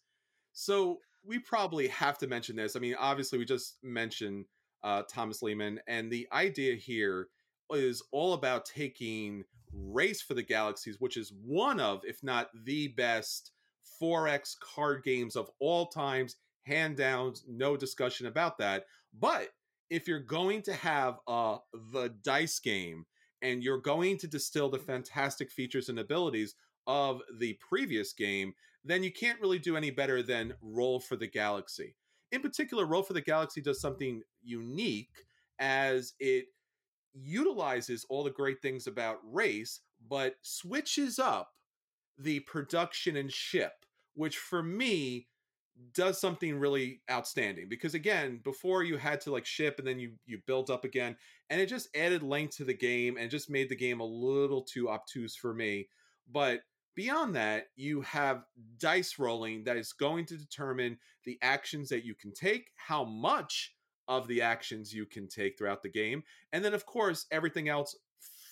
So 0.52 0.98
we 1.24 1.38
probably 1.38 1.88
have 1.88 2.18
to 2.18 2.26
mention 2.26 2.56
this. 2.56 2.76
I 2.76 2.80
mean, 2.80 2.96
obviously, 2.98 3.38
we 3.38 3.44
just 3.44 3.76
mentioned 3.82 4.46
uh, 4.82 5.02
Thomas 5.08 5.42
Lehmann, 5.42 5.80
and 5.86 6.10
the 6.10 6.28
idea 6.32 6.74
here 6.74 7.28
is 7.70 8.02
all 8.12 8.34
about 8.34 8.66
taking 8.66 9.44
Race 9.72 10.20
for 10.20 10.34
the 10.34 10.42
Galaxies, 10.42 11.00
which 11.00 11.16
is 11.16 11.32
one 11.42 11.80
of, 11.80 12.02
if 12.04 12.22
not 12.22 12.50
the 12.64 12.88
best 12.88 13.52
4X 14.00 14.56
card 14.60 15.02
games 15.02 15.36
of 15.36 15.50
all 15.60 15.86
times 15.86 16.36
hand 16.64 16.96
down, 16.96 17.34
no 17.48 17.76
discussion 17.76 18.26
about 18.26 18.58
that. 18.58 18.84
But 19.18 19.48
if 19.90 20.08
you're 20.08 20.18
going 20.18 20.62
to 20.62 20.74
have 20.74 21.18
uh, 21.26 21.58
the 21.92 22.14
dice 22.22 22.58
game 22.58 23.06
and 23.42 23.62
you're 23.62 23.80
going 23.80 24.18
to 24.18 24.26
distill 24.26 24.68
the 24.68 24.78
fantastic 24.78 25.50
features 25.50 25.88
and 25.88 25.98
abilities 25.98 26.54
of 26.86 27.20
the 27.38 27.58
previous 27.66 28.12
game, 28.12 28.54
then 28.84 29.02
you 29.02 29.12
can't 29.12 29.40
really 29.40 29.58
do 29.58 29.76
any 29.76 29.90
better 29.90 30.22
than 30.22 30.54
Roll 30.60 31.00
for 31.00 31.16
the 31.16 31.26
Galaxy. 31.26 31.94
In 32.32 32.42
particular, 32.42 32.84
Roll 32.84 33.02
for 33.02 33.12
the 33.12 33.20
Galaxy 33.20 33.60
does 33.60 33.80
something 33.80 34.22
unique 34.42 35.26
as 35.58 36.14
it 36.18 36.46
utilizes 37.14 38.04
all 38.08 38.24
the 38.24 38.30
great 38.30 38.60
things 38.60 38.86
about 38.86 39.18
race, 39.30 39.80
but 40.08 40.34
switches 40.42 41.18
up 41.18 41.52
the 42.18 42.40
production 42.40 43.16
and 43.16 43.32
ship, 43.32 43.72
which 44.14 44.36
for 44.36 44.62
me 44.62 45.28
does 45.92 46.20
something 46.20 46.58
really 46.58 47.00
outstanding 47.10 47.68
because 47.68 47.94
again 47.94 48.40
before 48.44 48.82
you 48.84 48.96
had 48.96 49.20
to 49.20 49.32
like 49.32 49.44
ship 49.44 49.78
and 49.78 49.86
then 49.86 49.98
you 49.98 50.12
you 50.26 50.38
build 50.46 50.70
up 50.70 50.84
again 50.84 51.16
and 51.50 51.60
it 51.60 51.66
just 51.66 51.88
added 51.96 52.22
length 52.22 52.56
to 52.56 52.64
the 52.64 52.74
game 52.74 53.16
and 53.18 53.30
just 53.30 53.50
made 53.50 53.68
the 53.68 53.76
game 53.76 54.00
a 54.00 54.04
little 54.04 54.62
too 54.62 54.88
obtuse 54.88 55.34
for 55.34 55.52
me 55.52 55.88
but 56.30 56.60
beyond 56.94 57.34
that 57.34 57.66
you 57.74 58.00
have 58.02 58.44
dice 58.78 59.18
rolling 59.18 59.64
that 59.64 59.76
is 59.76 59.92
going 59.92 60.24
to 60.24 60.36
determine 60.36 60.96
the 61.24 61.38
actions 61.42 61.88
that 61.88 62.04
you 62.04 62.14
can 62.14 62.32
take 62.32 62.70
how 62.76 63.02
much 63.04 63.74
of 64.06 64.28
the 64.28 64.40
actions 64.40 64.92
you 64.92 65.04
can 65.04 65.26
take 65.26 65.58
throughout 65.58 65.82
the 65.82 65.88
game 65.88 66.22
and 66.52 66.64
then 66.64 66.74
of 66.74 66.86
course 66.86 67.26
everything 67.32 67.68
else 67.68 67.96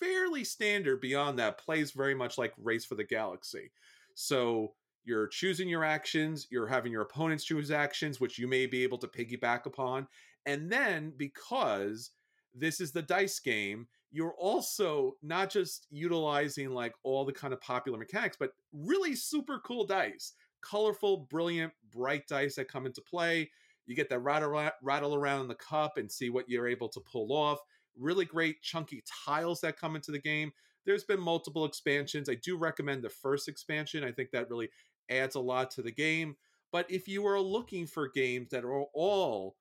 fairly 0.03 0.43
standard 0.43 1.01
beyond 1.01 1.39
that 1.39 1.59
plays 1.59 1.93
very 1.93 2.15
much 2.15 2.37
like 2.37 2.53
race 2.61 2.85
for 2.85 2.97
the 2.97 3.05
galaxy. 3.05 3.71
So 4.15 4.75
you're 5.05 5.27
choosing 5.27 5.69
your 5.69 5.85
actions, 5.85 6.47
you're 6.51 6.67
having 6.67 6.93
your 6.93 7.03
opponents 7.03 7.45
choose 7.45 7.71
actions, 7.71 8.21
which 8.21 8.39
you 8.39 8.47
may 8.47 8.67
be 8.67 8.83
able 8.83 8.99
to 8.99 9.09
piggyback 9.09 9.67
upon. 9.67 10.07
And 10.47 10.71
then 10.71 11.13
because 11.17 12.11
this 12.55 12.81
is 12.81 12.93
the 12.93 13.03
dice 13.03 13.39
game, 13.41 13.89
you're 14.11 14.35
also 14.39 15.17
not 15.23 15.51
just 15.51 15.87
utilizing 15.91 16.71
like 16.71 16.95
all 17.03 17.25
the 17.25 17.33
kind 17.33 17.53
of 17.53 17.61
popular 17.61 17.99
mechanics, 17.99 18.37
but 18.39 18.53
really 18.73 19.15
super 19.15 19.59
cool 19.61 19.85
dice, 19.85 20.35
colorful, 20.61 21.27
brilliant, 21.31 21.73
bright 21.91 22.29
dice 22.29 22.57
that 22.57 22.69
come 22.69 22.87
into 22.87 23.01
play. 23.01 23.51
You 23.87 23.97
get 23.97 24.11
that 24.11 24.21
rattle, 24.21 24.71
rattle 24.83 25.15
around 25.15 25.41
in 25.41 25.49
the 25.49 25.55
cup 25.55 25.97
and 25.97 26.11
see 26.11 26.31
what 26.31 26.49
you're 26.49 26.69
able 26.69 26.89
to 26.91 27.01
pull 27.01 27.33
off. 27.33 27.59
Really 27.99 28.25
great 28.25 28.63
chunky 28.63 29.03
tiles 29.25 29.61
that 29.63 29.79
come 29.79 29.97
into 29.97 30.13
the 30.13 30.21
game. 30.21 30.53
There's 30.85 31.05
been 31.05 31.21
multiple 31.21 31.65
expansions. 31.65 32.29
I 32.29 32.35
do 32.35 32.57
recommend 32.57 33.03
the 33.03 33.09
first 33.11 33.49
expansion. 33.49 34.05
I 34.05 34.13
think 34.13 34.31
that 34.33 34.51
really 34.51 34.69
adds 35.11 35.35
a 35.35 35.41
lot 35.41 35.71
to 35.73 35.83
the 35.83 35.93
game. 35.93 36.37
But 36.71 36.91
if 36.91 37.07
you 37.07 37.27
are 37.27 37.41
looking 37.41 37.87
for 37.87 38.09
games 38.09 38.51
that 38.51 38.65
are 38.65 38.85
all 38.95 39.57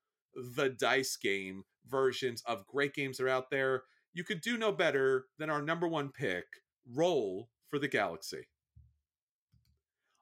the 0.56 0.70
dice 0.70 1.18
game 1.18 1.64
versions 1.90 2.42
of 2.46 2.68
great 2.68 2.94
games 2.94 3.18
that 3.18 3.26
are 3.26 3.30
out 3.30 3.50
there, 3.50 3.84
you 4.14 4.24
could 4.24 4.42
do 4.42 4.58
no 4.58 4.72
better 4.72 5.26
than 5.38 5.50
our 5.50 5.62
number 5.62 5.88
one 5.88 6.10
pick, 6.10 6.46
Roll 6.94 7.50
for 7.70 7.80
the 7.80 7.88
Galaxy. 7.88 8.48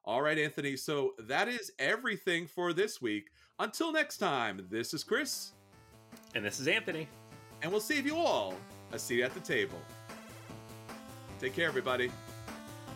All 0.04 0.22
right, 0.22 0.38
Anthony. 0.38 0.76
So 0.76 1.12
that 1.18 1.48
is 1.48 1.72
everything 1.78 2.46
for 2.46 2.72
this 2.72 3.00
week. 3.00 3.30
Until 3.58 3.92
next 3.92 4.16
time, 4.18 4.66
this 4.70 4.94
is 4.94 5.04
Chris. 5.04 5.52
And 6.34 6.44
this 6.44 6.58
is 6.60 6.68
Anthony. 6.68 7.08
And 7.62 7.70
we'll 7.70 7.80
save 7.80 8.06
you 8.06 8.16
all 8.16 8.54
a 8.92 8.98
seat 8.98 9.22
at 9.22 9.34
the 9.34 9.40
table. 9.40 9.78
Take 11.38 11.54
care, 11.54 11.68
everybody. 11.68 12.10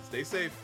Stay 0.03 0.25
safe. 0.25 0.64